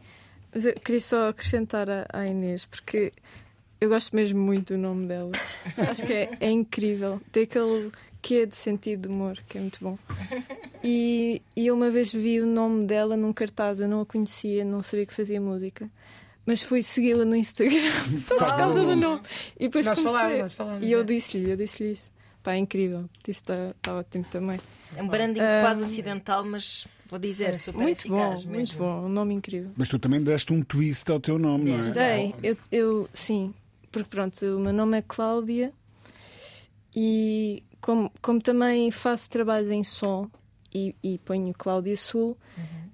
Mas 0.55 0.65
eu 0.65 0.75
queria 0.75 1.01
só 1.01 1.29
acrescentar 1.31 1.91
à, 1.91 2.07
à 2.13 2.27
Inês, 2.27 2.65
porque 2.65 3.13
eu 3.81 3.89
gosto 3.89 4.15
mesmo 4.15 4.39
muito 4.41 4.75
do 4.75 4.79
nome 4.79 5.07
dela. 5.09 5.33
Acho 5.91 6.07
que 6.07 6.13
é, 6.13 6.31
é 6.39 6.49
incrível. 6.51 7.21
Tem 7.33 7.43
aquele 7.43 7.91
que 8.23 8.43
é 8.43 8.47
de 8.47 8.55
sentido 8.55 9.09
de 9.09 9.09
humor, 9.09 9.37
que 9.49 9.59
é 9.59 9.61
muito 9.61 9.79
bom. 9.83 9.99
E, 10.85 11.43
e 11.57 11.67
eu 11.67 11.75
uma 11.75 11.91
vez 11.91 12.13
vi 12.13 12.41
o 12.41 12.47
nome 12.47 12.87
dela 12.87 13.17
num 13.17 13.33
cartaz, 13.33 13.81
eu 13.81 13.89
não 13.89 14.03
a 14.03 14.07
conhecia, 14.07 14.65
não 14.65 14.83
sabia 14.85 15.07
que 15.07 15.15
fazia 15.15 15.41
música. 15.41 15.89
Mas 16.51 16.63
fui 16.63 16.83
segui-la 16.83 17.25
no 17.25 17.37
Instagram 17.37 17.79
só 18.19 18.37
por 18.37 18.49
Tá 18.49 18.57
causa 18.57 18.81
bom. 18.81 18.87
do 18.89 18.97
nome. 18.97 19.23
E 19.57 19.69
depois 19.69 19.87
Nós 19.87 19.97
comecei. 19.99 20.19
falámos, 20.19 20.39
nós 20.41 20.55
falámos. 20.55 20.85
E 20.85 20.91
eu 20.91 21.01
é. 21.01 21.05
disse-lhe, 21.05 21.49
eu 21.51 21.57
disse-lhe 21.57 21.93
isso. 21.93 22.13
Pá, 22.43 22.55
é 22.55 22.59
incrível. 22.59 23.09
Disse 23.25 23.43
que 23.45 23.53
está 23.53 23.95
ótimo 23.95 24.25
também. 24.31 24.59
É 24.97 25.03
um 25.03 25.07
branding 25.07 25.39
Ah, 25.41 25.61
quase 25.63 25.85
acidental, 25.85 26.45
mas 26.45 26.89
vou 27.09 27.19
dizer, 27.21 27.57
super 27.57 27.81
muito 27.81 28.09
bom, 28.09 28.17
eficaz 28.19 28.45
mesmo. 28.45 28.53
muito 28.55 28.77
bom. 28.79 29.05
Um 29.05 29.09
nome 29.09 29.35
incrível. 29.35 29.71
Mas 29.77 29.89
tu 29.89 29.99
também 29.99 30.21
deste 30.23 30.53
um 30.53 30.63
twist 30.63 31.09
ao 31.13 31.21
teu 31.21 31.39
nome, 31.39 31.71
não 31.71 31.79
é? 31.79 31.91
Dei, 31.93 32.35
eu, 32.43 32.57
eu 32.73 33.09
sim, 33.15 33.55
porque 33.93 34.09
pronto, 34.11 34.45
o 34.45 34.59
meu 34.59 34.73
nome 34.73 34.99
é 34.99 35.03
Cláudia 35.03 35.73
e 36.97 37.63
como, 37.81 38.11
como 38.21 38.41
também 38.41 38.91
faço 38.91 39.31
trabalhos 39.31 39.71
em 39.71 39.83
som 39.85 40.29
e, 40.75 40.95
e 41.03 41.19
ponho 41.19 41.53
Cláudia 41.57 41.97
Sul, 41.97 42.37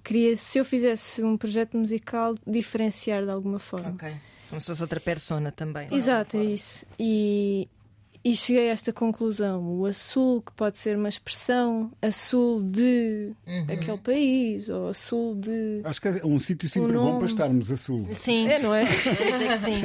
queria, 0.07 0.37
se 0.37 0.59
eu 0.59 0.65
fizesse 0.65 1.23
um 1.23 1.37
projeto 1.37 1.77
musical, 1.77 2.35
diferenciar 2.47 3.25
de 3.25 3.31
alguma 3.31 3.59
forma. 3.59 3.91
Ok. 3.91 4.13
Como 4.49 4.61
se 4.61 4.69
fosse 4.69 4.83
outra 4.83 5.01
persona 5.01 5.51
também. 5.51 5.89
é? 5.91 5.95
Exato, 5.95 6.37
é 6.37 6.45
isso. 6.45 6.87
E, 6.99 7.69
e 8.25 8.37
cheguei 8.37 8.71
a 8.71 8.73
esta 8.73 8.93
conclusão: 8.93 9.63
o 9.81 9.85
azul, 9.87 10.41
que 10.43 10.53
pode 10.53 10.79
ser 10.79 10.97
uma 10.97 11.09
expressão, 11.09 11.91
azul 12.01 12.63
de 12.63 13.33
Uhum. 13.47 13.63
aquele 13.69 13.99
país, 13.99 14.69
ou 14.69 14.89
azul 14.89 15.35
de. 15.35 15.81
Acho 15.85 16.01
que 16.01 16.09
é 16.09 16.21
um 16.25 16.39
sítio 16.39 16.69
sempre 16.69 16.97
O 16.97 17.01
bom 17.03 17.19
para 17.19 17.27
estarmos 17.27 17.71
a 17.73 17.77
sul. 17.77 18.07
Sim, 18.13 18.49
É, 18.49 18.59
não 18.61 18.73
é? 18.73 18.85
que 18.87 19.57
sim. 19.57 19.83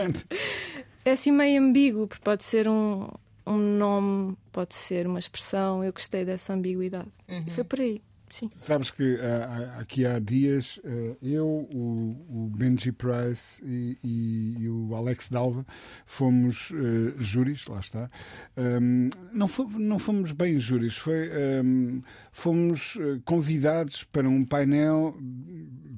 É 1.04 1.12
assim 1.12 1.32
meio 1.32 1.60
ambíguo, 1.62 2.08
porque 2.08 2.24
pode 2.24 2.44
ser 2.44 2.68
um, 2.68 3.08
um 3.48 3.58
nome, 3.58 4.38
pode 4.52 4.76
ser 4.76 5.08
uma 5.08 5.18
expressão. 5.18 5.84
Eu 5.84 5.92
gostei 5.92 6.24
dessa 6.24 6.54
ambiguidade. 6.54 7.10
Uhum. 7.28 7.44
E 7.48 7.50
foi 7.50 7.64
por 7.64 7.80
aí, 7.80 8.00
sim. 8.32 8.50
Sabes 8.56 8.90
que 8.92 9.20
ah, 9.22 9.78
aqui 9.80 10.06
há 10.06 10.20
dias 10.20 10.80
ah, 10.86 11.16
eu, 11.22 11.46
o, 11.48 12.50
Benji 12.56 12.92
Price 12.92 13.62
e, 13.64 13.98
e- 14.04 14.56
e 14.60 14.70
o 14.70 14.96
Alex 14.96 15.30
Dalva 15.30 15.66
fomos 16.06 16.72
ah, 16.74 17.14
júris, 17.20 17.68
lá 17.68 17.80
está. 17.80 18.10
Ahm, 18.58 19.10
não, 19.32 19.48
fomos, 19.48 19.82
não 19.82 20.00
fomos 20.00 20.32
bem 20.32 20.60
júris, 20.60 20.96
foi, 20.98 21.30
ahm, 21.32 22.02
fomos 22.32 22.98
ah, 23.00 23.20
convidados 23.26 24.04
para 24.04 24.28
um 24.28 24.44
painel 24.46 25.16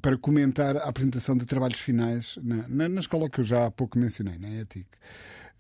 para 0.02 0.18
comentar 0.18 0.76
a 0.78 0.84
apresentação 0.84 1.38
de 1.38 1.46
trabalhos 1.46 1.80
finais 1.80 2.38
na, 2.44 2.68
na, 2.68 2.90
na 2.90 3.00
escola 3.00 3.30
que 3.30 3.40
eu 3.40 3.44
já 3.46 3.68
há 3.68 3.72
pouco 3.72 3.98
mencionei, 3.98 4.38
na 4.38 4.50
ETIC. 4.50 4.88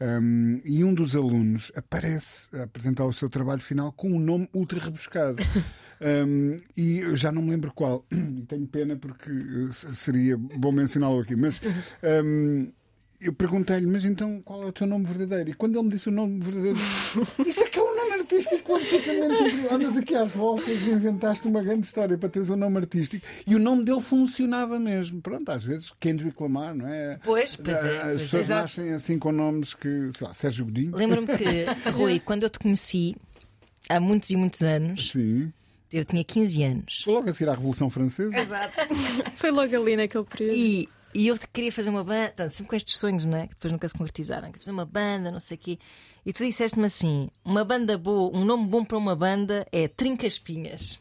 Um, 0.01 0.59
e 0.65 0.83
um 0.83 0.93
dos 0.93 1.15
alunos 1.15 1.71
aparece 1.75 2.49
a 2.57 2.63
apresentar 2.63 3.05
o 3.05 3.13
seu 3.13 3.29
trabalho 3.29 3.61
final 3.61 3.91
com 3.93 4.11
um 4.11 4.19
nome 4.19 4.49
ultra 4.53 4.79
rebuscado. 4.79 5.37
Um, 6.03 6.59
e 6.75 6.97
eu 6.97 7.15
já 7.15 7.31
não 7.31 7.41
me 7.41 7.51
lembro 7.51 7.71
qual. 7.73 8.05
E 8.13 8.45
tenho 8.45 8.67
pena 8.67 8.95
porque 8.95 9.29
eh, 9.29 9.93
seria 9.93 10.35
bom 10.35 10.71
mencioná-lo 10.71 11.19
aqui. 11.19 11.35
Mas 11.35 11.61
um, 12.25 12.71
eu 13.21 13.31
perguntei-lhe, 13.31 13.87
mas 13.87 14.03
então 14.03 14.41
qual 14.41 14.63
é 14.63 14.65
o 14.65 14.71
teu 14.71 14.85
nome 14.85 15.05
verdadeiro? 15.05 15.51
E 15.51 15.53
quando 15.53 15.75
ele 15.75 15.83
me 15.83 15.89
disse 15.91 16.09
o 16.09 16.11
nome 16.11 16.39
verdadeiro, 16.39 16.77
isso 17.47 17.63
é 17.63 17.69
que 17.69 17.79
é 17.79 17.81
um 17.81 17.95
nome 17.95 18.11
artístico 18.13 18.75
absolutamente 18.75 19.43
incrível. 19.43 19.73
Andas 19.73 19.97
aqui 19.97 20.15
às 20.15 20.31
voltas 20.31 20.81
e 20.81 20.89
inventaste 20.89 21.47
uma 21.47 21.63
grande 21.63 21.85
história 21.85 22.17
para 22.17 22.27
teres 22.27 22.49
um 22.49 22.57
nome 22.57 22.77
artístico 22.77 23.25
e 23.47 23.55
o 23.55 23.59
nome 23.59 23.85
dele 23.85 24.01
funcionava 24.01 24.77
mesmo. 24.77 25.21
Pronto, 25.21 25.49
às 25.49 25.63
vezes 25.63 25.93
Kendrick 25.99 26.41
Lamar, 26.41 26.75
não 26.75 26.87
é? 26.87 27.19
Pois, 27.23 27.55
pois 27.55 27.85
é. 27.85 27.97
As 27.97 28.05
pois 28.05 28.21
pessoas 28.23 28.49
é. 28.49 28.53
nascem 28.53 28.93
assim 28.93 29.17
com 29.17 29.31
nomes 29.31 29.73
que, 29.73 30.09
sei 30.11 30.27
lá, 30.27 30.33
Sérgio 30.33 30.65
Godinho. 30.65 30.95
Lembro-me 30.95 31.27
que, 31.27 31.65
Rui, 31.91 32.19
quando 32.19 32.43
eu 32.43 32.49
te 32.49 32.59
conheci, 32.59 33.15
há 33.89 33.99
muitos 33.99 34.29
e 34.31 34.35
muitos 34.35 34.61
anos, 34.63 35.11
Sim. 35.11 35.53
Eu 35.93 36.05
tinha 36.05 36.23
15 36.23 36.63
anos. 36.63 37.01
Foi 37.03 37.13
logo 37.13 37.29
a 37.29 37.33
seguir 37.33 37.49
à 37.49 37.53
Revolução 37.53 37.89
Francesa. 37.89 38.37
Exato. 38.37 38.73
Foi 39.35 39.51
logo 39.51 39.75
ali 39.75 39.95
naquele 39.95 40.23
período. 40.23 40.53
E, 40.55 40.89
e 41.13 41.27
eu 41.27 41.37
queria 41.53 41.71
fazer 41.71 41.89
uma 41.89 42.03
banda, 42.03 42.27
portanto, 42.27 42.51
sempre 42.51 42.69
com 42.69 42.75
estes 42.75 42.97
sonhos, 42.97 43.23
não 43.25 43.37
é? 43.37 43.43
Que 43.43 43.49
depois 43.55 43.71
nunca 43.71 43.87
se 43.87 43.93
concretizaram. 43.93 44.47
Queria 44.47 44.59
fazer 44.59 44.71
uma 44.71 44.85
banda, 44.85 45.31
não 45.31 45.39
sei 45.39 45.55
o 45.55 45.59
quê. 45.59 45.79
E 46.25 46.33
tu 46.33 46.43
disseste-me 46.45 46.85
assim: 46.85 47.29
uma 47.45 47.63
banda 47.63 47.97
boa, 47.97 48.35
um 48.35 48.43
nome 48.43 48.65
bom 48.67 48.83
para 48.83 48.97
uma 48.97 49.15
banda 49.15 49.67
é 49.71 49.87
Trinca 49.87 50.25
Espinhas. 50.25 50.99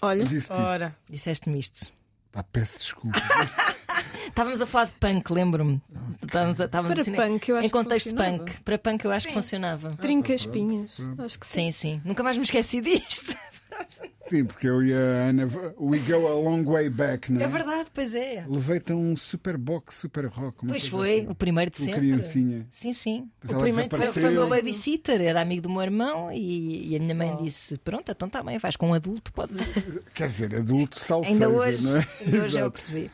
Olha, 0.00 0.24
Disse. 0.24 0.52
Ora, 0.52 0.94
Disseste-me 1.08 1.58
isto. 1.58 1.92
Pá, 2.32 2.42
peço 2.42 2.78
desculpa. 2.78 3.18
Estávamos 4.26 4.60
a 4.60 4.66
falar 4.66 4.86
de 4.86 4.92
punk, 4.94 5.30
lembro-me. 5.32 5.80
Estávamos, 6.22 6.60
a- 6.60 6.64
estávamos 6.64 6.92
para 6.94 7.00
assim, 7.02 7.12
punk, 7.14 7.48
eu 7.48 7.56
acho 7.56 7.66
em 7.66 7.70
contexto 7.70 8.08
que 8.10 8.14
punk. 8.16 8.60
Para 8.62 8.78
punk 8.78 9.04
eu 9.04 9.12
acho 9.12 9.28
que 9.28 9.34
funcionava. 9.34 9.90
Trinca 9.96 10.34
espinhas. 10.34 10.98
Acho 11.18 11.38
que 11.38 11.46
sim. 11.46 11.70
Sim, 11.70 11.72
sim. 11.72 12.00
Nunca 12.04 12.22
mais 12.22 12.36
me 12.36 12.42
esqueci 12.42 12.80
disto. 12.80 13.36
Sim, 14.24 14.44
porque 14.46 14.66
eu 14.68 14.82
e 14.82 14.92
a 14.94 14.96
Ana, 15.28 15.46
we 15.78 15.98
go 15.98 16.26
a 16.26 16.34
long 16.34 16.64
way 16.64 16.88
back, 16.88 17.30
não 17.30 17.40
é? 17.40 17.44
É 17.44 17.48
verdade, 17.48 17.90
pois 17.92 18.14
é. 18.14 18.44
Levei-te 18.48 18.92
a 18.92 18.96
um 18.96 19.14
super 19.16 19.56
box, 19.58 19.96
super 19.98 20.26
rock. 20.26 20.62
uma 20.62 20.70
Pois 20.70 20.86
foi, 20.86 21.18
assim. 21.20 21.28
o 21.28 21.34
primeiro 21.34 21.70
de 21.70 21.76
Com 21.78 21.84
sempre. 21.84 22.00
criancinha. 22.00 22.66
Sim, 22.70 22.92
sim. 22.94 23.28
Depois 23.42 23.58
O 23.58 23.62
primeiro 23.62 23.90
de 23.90 24.04
sempre 24.06 24.20
Foi, 24.22 24.30
o 24.30 24.32
meu 24.32 24.48
babysitter, 24.48 25.20
era 25.20 25.40
amigo 25.42 25.62
do 25.62 25.70
meu 25.70 25.82
irmão 25.82 26.32
e, 26.32 26.92
e 26.92 26.96
a 26.96 26.98
minha 27.00 27.14
mãe 27.14 27.36
disse: 27.42 27.76
Pronto, 27.78 28.10
então 28.10 28.26
está 28.26 28.42
bem, 28.42 28.56
vais 28.58 28.76
com 28.76 28.88
um 28.88 28.94
adulto, 28.94 29.30
podes 29.32 29.60
ir. 29.60 30.02
Quer 30.14 30.26
dizer, 30.28 30.54
adulto, 30.56 30.98
salve 31.04 31.28
Ainda 31.28 31.46
seja, 31.46 31.58
hoje, 31.58 31.84
não 31.84 31.96
é? 31.98 32.06
ainda 32.24 32.44
hoje 32.44 32.58
é 32.58 32.64
o 32.66 32.70
que 32.70 32.80
se 32.80 32.92
vê. 32.92 33.10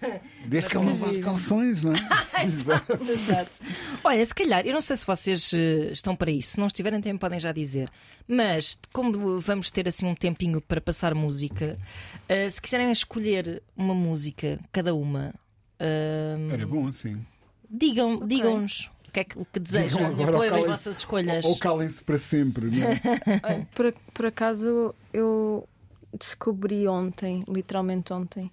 Desde 0.46 0.68
que 0.70 0.76
ele 0.76 0.86
não 0.86 0.94
vá 0.94 1.08
de 1.10 1.20
calções, 1.20 1.82
não 1.82 1.94
é? 1.94 1.98
Exato. 2.44 2.92
Exato. 2.92 3.50
Olha, 4.02 4.24
se 4.24 4.34
calhar, 4.34 4.66
eu 4.66 4.72
não 4.72 4.80
sei 4.80 4.96
se 4.96 5.06
vocês 5.06 5.52
eh, 5.54 5.90
estão 5.92 6.14
para 6.14 6.30
isso, 6.30 6.52
se 6.52 6.60
não 6.60 6.66
estiverem 6.66 7.00
também 7.00 7.16
podem 7.18 7.38
já 7.40 7.52
dizer, 7.52 7.90
mas 8.26 8.78
como 8.92 9.40
vamos 9.40 9.70
ter 9.70 9.88
assim 9.88 10.06
um 10.06 10.14
tempinho 10.14 10.60
para 10.60 10.80
passar 10.80 11.14
música, 11.14 11.78
eh, 12.28 12.50
se 12.50 12.60
quiserem 12.60 12.90
escolher 12.90 13.62
uma 13.76 13.94
música, 13.94 14.58
cada 14.72 14.94
uma, 14.94 15.34
eh, 15.78 16.36
Era 16.50 16.66
bom 16.66 16.88
assim. 16.88 17.24
digam, 17.70 18.26
digam-nos 18.26 18.90
o 19.08 19.12
que 19.14 19.20
é 19.20 19.24
que, 19.24 19.38
o 19.38 19.44
que 19.44 19.60
desejam, 19.60 20.14
Digam 20.14 20.34
apoio 20.34 20.54
as 20.54 20.66
vossas 20.66 20.98
escolhas. 20.98 21.44
Ou 21.44 21.56
calem-se 21.58 22.02
para 22.02 22.18
sempre, 22.18 22.66
não 22.66 22.86
é? 22.88 23.66
Por, 23.74 23.94
por 24.12 24.26
acaso 24.26 24.92
eu 25.12 25.68
descobri 26.18 26.86
ontem, 26.88 27.44
literalmente 27.48 28.12
ontem, 28.12 28.50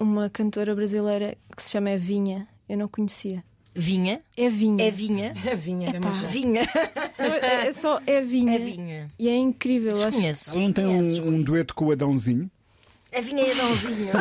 uma 0.00 0.28
cantora 0.30 0.74
brasileira 0.74 1.36
que 1.56 1.62
se 1.62 1.70
chama 1.70 1.90
Evinha. 1.90 2.48
Eu 2.68 2.78
não 2.78 2.88
conhecia. 2.88 3.44
Vinha, 3.72 4.20
É 4.36 4.48
Vinha. 4.48 4.84
é 4.84 4.90
vinha, 4.90 5.32
a 5.50 5.54
vinha 5.54 5.88
era 5.90 6.00
muito 6.00 6.20
bom. 6.22 6.26
vinha, 6.28 6.62
é, 7.18 7.68
é 7.68 7.72
só 7.72 8.00
é 8.04 8.20
Vinha. 8.20 8.56
é 8.56 8.58
vinha. 8.58 9.10
E 9.16 9.28
é 9.28 9.36
incrível. 9.36 9.94
Acho 9.94 10.06
Desconheço. 10.10 10.50
Ela 10.50 10.60
não 10.60 10.72
tem 10.72 10.86
um, 10.86 11.28
um 11.28 11.40
dueto 11.42 11.72
com 11.74 11.86
o 11.86 11.92
Adãozinho? 11.92 12.50
A 13.16 13.20
vinha 13.20 13.42
e 13.44 13.50
Adãozinho. 13.52 14.12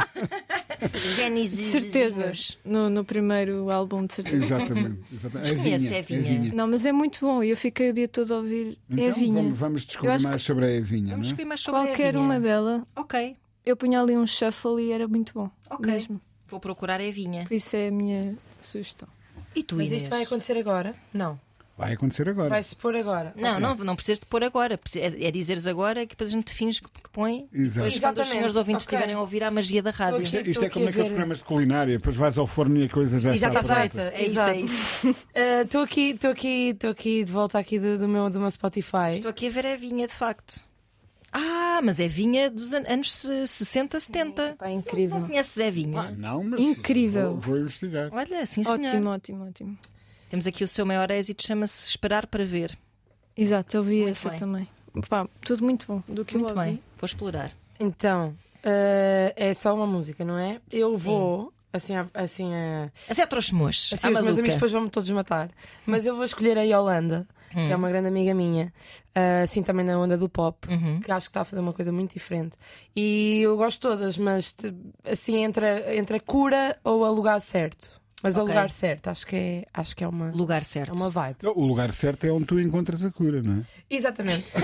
Genis 1.16 1.50
de 1.52 1.58
certeza. 1.64 2.32
No, 2.64 2.90
no 2.90 3.04
primeiro 3.04 3.70
álbum, 3.72 4.06
de 4.06 4.14
certeza. 4.14 4.46
Exatamente. 4.46 5.00
exatamente. 5.14 5.52
Desconheço, 5.54 5.94
é 5.94 6.02
Vinha. 6.02 6.54
Não, 6.54 6.68
mas 6.68 6.86
é 6.86 6.92
muito 6.92 7.20
bom. 7.22 7.44
E 7.44 7.50
eu 7.50 7.58
fiquei 7.58 7.90
o 7.90 7.94
dia 7.94 8.08
todo 8.08 8.34
a 8.34 8.38
ouvir 8.38 8.78
Então, 8.90 9.06
Evinha. 9.06 9.42
vamos, 9.42 9.60
vamos 9.60 9.82
Eu 9.84 9.88
descobrir 9.88 10.12
acho 10.14 10.28
mais 10.28 10.42
sobre 10.44 10.66
a 10.66 10.72
Evinha, 10.72 11.12
Vamos 11.12 11.28
não 11.28 11.32
é? 11.32 11.32
escrever 11.32 11.46
mais 11.48 11.62
sobre 11.62 11.80
a 11.80 11.84
Qualquer 11.86 12.10
Evinha. 12.10 12.24
uma 12.24 12.40
dela, 12.40 12.88
Ok, 12.96 13.36
eu 13.70 13.78
punha 13.78 14.02
ali 14.02 14.18
um 14.18 14.26
shuffle 14.26 14.82
e 14.82 14.92
era 14.92 15.08
muito 15.08 15.34
bom. 15.34 15.50
Ok. 15.70 15.92
Mesmo. 15.92 16.22
vou 16.50 16.60
procurar 16.60 17.00
a 17.00 17.04
Evinha. 17.04 17.44
Por 17.46 17.54
isso 17.54 17.76
é 17.76 17.88
a 17.88 17.92
minha 17.92 18.36
sugestão. 18.62 19.08
E 19.56 19.64
tu, 19.64 19.76
Mas 19.76 19.88
Inês? 19.88 20.02
isto 20.04 20.12
vai 20.12 20.24
acontecer 20.24 20.58
agora? 20.58 20.94
Não. 21.14 21.40
Vai 21.78 21.94
acontecer 21.94 22.28
agora. 22.28 22.50
Vai 22.50 22.62
se 22.62 22.76
pôr 22.76 22.94
agora. 22.94 23.32
Não, 23.38 23.58
não, 23.58 23.74
não 23.74 23.96
precisas 23.96 24.20
de 24.20 24.26
pôr 24.26 24.44
agora. 24.44 24.78
É, 24.98 25.28
é 25.28 25.32
dizeres 25.32 25.66
agora 25.66 26.02
que 26.06 26.10
depois 26.10 26.30
a 26.30 26.34
gente 26.34 26.54
finge 26.54 26.82
que, 26.82 26.90
que 26.90 27.10
põe. 27.10 27.48
Exato. 27.54 27.54
Depois, 27.54 27.74
quando 27.74 27.88
os 27.88 27.96
Exatamente, 27.96 28.32
senhores 28.34 28.56
ouvintes 28.58 28.86
ok. 28.86 28.98
estiverem 28.98 29.16
a 29.16 29.22
ouvir 29.22 29.44
a 29.46 29.50
magia 29.50 29.82
da 29.82 29.90
rádio. 29.90 30.22
Isto, 30.22 30.36
é- 30.36 30.40
Estou 30.40 30.52
isto 30.52 30.64
é 30.64 30.68
aqui 30.68 30.74
como 30.74 30.86
a 30.86 30.88
naqueles 30.88 31.08
ver. 31.08 31.14
programas 31.14 31.38
de 31.38 31.44
culinária, 31.46 31.98
depois 31.98 32.16
vais 32.18 32.38
ao 32.38 32.46
forno 32.46 32.78
e 32.78 32.84
a 32.84 32.90
coisa 32.90 33.18
já, 33.18 33.32
Já 33.34 33.48
está 33.48 33.62
está 33.62 33.64
pronta. 33.64 33.80
feita. 33.98 34.02
É 34.14 34.22
isso, 34.24 34.32
Exato. 34.32 34.50
é 34.52 34.58
isso. 34.60 35.16
Estou 35.64 35.82
aqui, 35.82 36.10
estou 36.10 36.32
aqui, 36.32 36.70
estou 36.72 36.90
aqui 36.90 37.24
de 37.24 37.32
volta 37.32 37.58
aqui 37.58 37.80
do, 37.80 37.98
do 37.98 38.08
meu, 38.10 38.30
do 38.30 38.40
meu 38.42 38.52
Spotify. 38.52 39.12
Estou 39.14 39.30
aqui 39.30 39.48
a 39.48 39.50
ver 39.50 39.66
a 39.66 39.76
vinha, 39.78 40.06
de 40.06 40.14
facto. 40.14 40.60
Ah, 41.32 41.80
mas 41.84 42.00
é 42.00 42.08
vinha 42.08 42.50
dos 42.50 42.74
an- 42.74 42.84
anos 42.88 43.12
se- 43.12 43.48
60, 43.48 44.00
70. 44.00 44.56
Pá, 44.58 44.68
Não 44.68 44.76
incrível. 44.76 45.22
conheces 45.22 45.58
a 45.60 45.68
Ah, 45.68 45.70
vinha? 45.72 46.12
não, 46.18 46.44
mas 46.44 46.60
Incrível. 46.60 47.32
Vou, 47.32 47.40
vou 47.40 47.58
investigar. 47.58 48.10
Olha, 48.12 48.46
sim, 48.46 48.64
senhor. 48.64 48.80
Ótimo, 48.80 49.10
ótimo, 49.10 49.48
ótimo. 49.48 49.78
Temos 50.30 50.48
aqui 50.48 50.64
o 50.64 50.68
seu 50.68 50.86
maior 50.86 51.10
êxito, 51.12 51.46
chama-se 51.46 51.88
Esperar 51.88 52.28
para 52.28 52.44
Ver. 52.46 52.78
Exato, 53.38 53.78
eu 53.78 53.84
vi 53.84 53.98
Muito 54.02 54.10
essa 54.12 54.30
bem. 54.30 54.40
também. 54.40 54.68
Pá, 55.08 55.28
tudo 55.42 55.64
muito 55.64 55.86
bom. 55.88 56.04
Do 56.08 56.26
que 56.26 56.38
Muito 56.38 56.52
eu 56.54 56.58
ouvi. 56.58 56.70
bem, 56.72 56.84
vou 56.98 57.06
explorar. 57.06 57.52
Então, 57.80 58.36
eh, 58.64 59.34
é 59.36 59.54
só 59.54 59.74
uma 59.74 59.88
música, 59.88 60.26
não 60.26 60.38
é? 60.38 60.60
Eu 60.72 60.96
vou, 60.98 61.54
assim, 61.72 61.96
a- 61.96 62.08
assim, 62.14 62.54
a- 62.54 62.92
Assim 63.08 63.22
é 63.22 63.26
trouxe 63.26 63.54
moço. 63.56 63.94
assim 63.94 64.08
os 64.10 64.22
meus 64.22 64.38
amigos 64.38 64.56
depois 64.56 64.72
vão-me 64.72 64.90
todos 64.90 65.10
matar. 65.12 65.50
Mas 65.86 66.06
eu 66.06 66.16
vou 66.16 66.26
escolher 66.26 66.58
a 66.58 66.64
Yolanda, 66.64 67.26
que 67.50 67.72
é 67.72 67.76
uma 67.76 67.90
grande 67.90 68.08
amiga 68.08 68.34
minha, 68.34 68.72
eh, 69.16 69.42
assim 69.44 69.64
também 69.64 69.86
na 69.86 69.98
onda 70.00 70.18
do 70.18 70.30
pop. 70.30 70.68
Uhum. 70.70 71.00
Que 71.00 71.12
acho 71.12 71.28
que 71.28 71.32
está 71.32 71.42
a 71.42 71.46
fazer 71.46 71.62
uma 71.62 71.74
coisa 71.74 71.92
muito 71.92 72.14
diferente. 72.14 72.56
E 72.96 73.40
eu 73.42 73.58
gosto 73.58 73.78
de 73.78 73.82
todas, 73.82 74.18
mas 74.18 74.54
te- 74.54 74.74
assim, 75.04 75.38
entre 75.44 75.66
a, 75.66 75.96
entre 75.96 76.18
a 76.18 76.20
cura 76.20 76.78
ou 76.84 77.04
a 77.06 77.10
lugar 77.10 77.40
certo. 77.42 78.00
Mas 78.22 78.38
a 78.38 78.44
Ok. 78.44 78.54
lugar 78.54 78.70
certo, 78.70 79.08
acho 79.10 79.26
que 79.26 79.36
é, 79.36 79.66
acho 79.74 79.96
que 79.96 80.04
é 80.04 80.08
uma, 80.08 80.30
Lugar 80.32 80.62
é 80.62 80.66
certo. 80.66 80.94
uma 80.94 81.10
vibe. 81.10 81.38
O 81.56 81.66
lugar 81.66 81.90
certo 81.94 82.26
é 82.26 82.32
onde 82.32 82.46
tu 82.46 82.60
encontras 82.60 83.04
a 83.06 83.10
cura, 83.10 83.42
não 83.42 83.62
é? 83.62 83.64
Exatamente. 83.90 84.52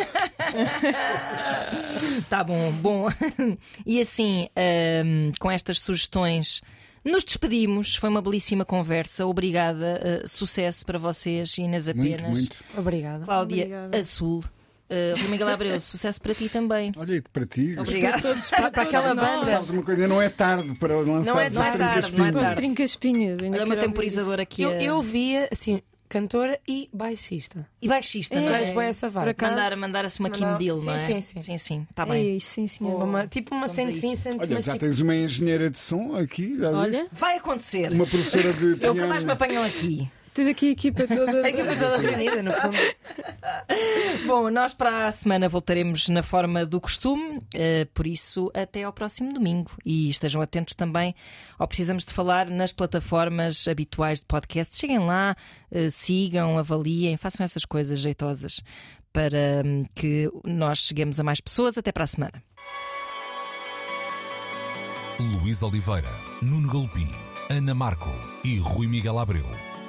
Tá 2.29 2.43
bom, 2.43 2.71
bom. 2.73 3.07
E 3.85 4.01
assim, 4.01 4.49
ahm, 4.55 5.31
com 5.39 5.49
estas 5.49 5.79
sugestões, 5.79 6.61
nos 7.05 7.23
despedimos. 7.23 7.95
Foi 7.95 8.09
uma 8.09 8.21
belíssima 8.21 8.65
conversa. 8.65 9.25
Obrigada. 9.25 10.21
ah, 10.23 10.27
sucesso 10.27 10.85
para 10.85 10.97
vocês, 10.99 11.57
Inês 11.57 11.87
Muito, 11.87 11.99
apenas. 12.01 12.31
muito. 12.31 12.55
Obrigada. 12.77 13.23
Cláudia 13.25 13.63
Obrigada. 13.63 13.97
Azul. 13.97 14.43
Uh, 14.87 15.17
Rui 15.19 15.29
Miguel 15.29 15.47
Abreu, 15.47 15.81
sucesso 15.81 16.21
para 16.21 16.35
ti 16.35 16.47
também. 16.47 16.91
Olha, 16.95 17.15
e 17.15 17.21
para 17.21 17.45
ti. 17.47 17.75
Obrigada. 17.79 18.21
Todos 18.21 18.49
Para, 18.51 18.69
para 18.69 18.83
aquela 18.83 19.15
banda. 19.15 19.45
Sabes 19.45 19.69
uma 19.71 19.81
coisa, 19.81 20.07
não 20.07 20.21
é 20.21 20.29
tarde 20.29 20.75
para 20.75 20.95
lançar 20.99 21.33
Não 21.33 21.39
é- 21.39 21.49
não 21.49 21.63
é 21.63 21.71
tarde, 21.71 21.77
trincas 21.77 22.11
não 22.11 22.25
é 22.27 22.31
tarde. 22.31 22.55
Trinca 22.55 22.83
espinhas. 22.83 23.41
ainda 23.41 23.55
Olha 23.57 23.65
o 23.65 23.67
meu 23.67 23.77
quero 23.77 23.79
ouvir 23.79 23.81
temporizador 23.87 24.33
isso. 24.33 24.41
aqui. 24.43 24.61
Eu, 24.61 24.69
a- 24.69 24.83
eu 24.83 25.01
via, 25.01 25.49
assim, 25.51 25.81
cantora 26.07 26.59
e 26.67 26.89
baixista. 26.93 27.67
E 27.81 27.87
baixista, 27.87 28.35
É, 28.35 28.39
não 28.71 28.81
é? 28.81 28.87
essa 28.89 29.09
vibe. 29.09 29.29
acaso- 29.29 29.51
Mandar, 29.53 29.75
mandar 29.77 30.05
assim 30.05 30.23
uma 30.23 30.29
Kim 30.29 30.41
Mandar- 30.41 30.57
Deal, 30.59 30.77
sim, 30.77 30.85
não 30.85 30.93
é? 30.93 30.97
sim, 31.07 31.21
sim. 31.21 31.39
Sim, 31.39 31.57
sim. 31.57 31.87
Está 31.89 32.03
É 32.03 32.05
bem. 32.05 32.37
isso, 32.37 32.49
sim, 32.51 32.67
senhor. 32.67 33.03
Uma- 33.03 33.27
tipo 33.27 33.53
uma 33.55 33.67
Vamos 33.67 33.71
a 33.71 33.75
Saint 33.75 33.91
isso. 33.97 34.01
Vincent, 34.01 34.39
Olha, 34.39 34.53
mas 34.55 34.65
já 34.65 34.73
tipo, 34.73 34.85
tens 34.85 34.99
uma 34.99 35.15
engenheira 35.15 35.69
de 35.69 35.77
som 35.79 36.15
aqui, 36.15 36.57
já 36.57 36.71
Olha, 36.71 36.99
viste? 37.01 37.15
Vai 37.15 37.37
acontecer. 37.37 37.91
Uma 37.91 38.05
professora 38.05 38.53
de 38.53 38.65
Eu 38.71 38.77
piano. 38.77 38.99
que 38.99 39.05
mais 39.07 39.23
me 39.23 39.31
apanham 39.31 39.63
aqui. 39.63 40.09
Tens 40.35 40.49
aqui 40.49 40.67
a 40.67 40.71
equipa 40.71 41.07
toda. 41.07 41.31
a 41.47 41.75
toda 41.79 41.97
reunida, 41.97 42.43
no 42.43 42.51
fundo. 42.53 42.77
Bom, 44.27 44.49
nós 44.51 44.73
para 44.73 45.07
a 45.07 45.11
semana 45.11 45.47
voltaremos 45.47 46.09
na 46.09 46.21
forma 46.21 46.65
do 46.65 46.79
costume, 46.79 47.41
eh, 47.53 47.87
por 47.93 48.05
isso 48.05 48.51
até 48.53 48.83
ao 48.83 48.91
próximo 48.91 49.33
domingo. 49.33 49.71
E 49.85 50.09
estejam 50.09 50.41
atentos 50.41 50.75
também 50.75 51.15
ao 51.57 51.67
Precisamos 51.67 52.03
de 52.03 52.13
Falar 52.13 52.49
nas 52.49 52.73
plataformas 52.73 53.67
habituais 53.67 54.19
de 54.19 54.25
podcast. 54.25 54.75
Cheguem 54.75 54.99
lá, 54.99 55.35
eh, 55.71 55.89
sigam, 55.89 56.57
avaliem, 56.57 57.15
façam 57.15 57.43
essas 57.43 57.63
coisas 57.63 57.99
jeitosas 57.99 58.61
para 59.13 59.63
hum, 59.65 59.85
que 59.95 60.29
nós 60.43 60.79
cheguemos 60.79 61.17
a 61.19 61.23
mais 61.23 61.39
pessoas. 61.39 61.77
Até 61.77 61.91
para 61.93 62.03
a 62.03 62.07
semana. 62.07 62.43
Luís 65.17 65.63
Oliveira, 65.63 66.11
Nuno 66.41 66.69
Galpim, 66.69 67.09
Ana 67.49 67.73
Marco 67.73 68.11
e 68.43 68.57
Rui 68.57 68.85
Miguel 68.85 69.17
Abreu 69.17 69.74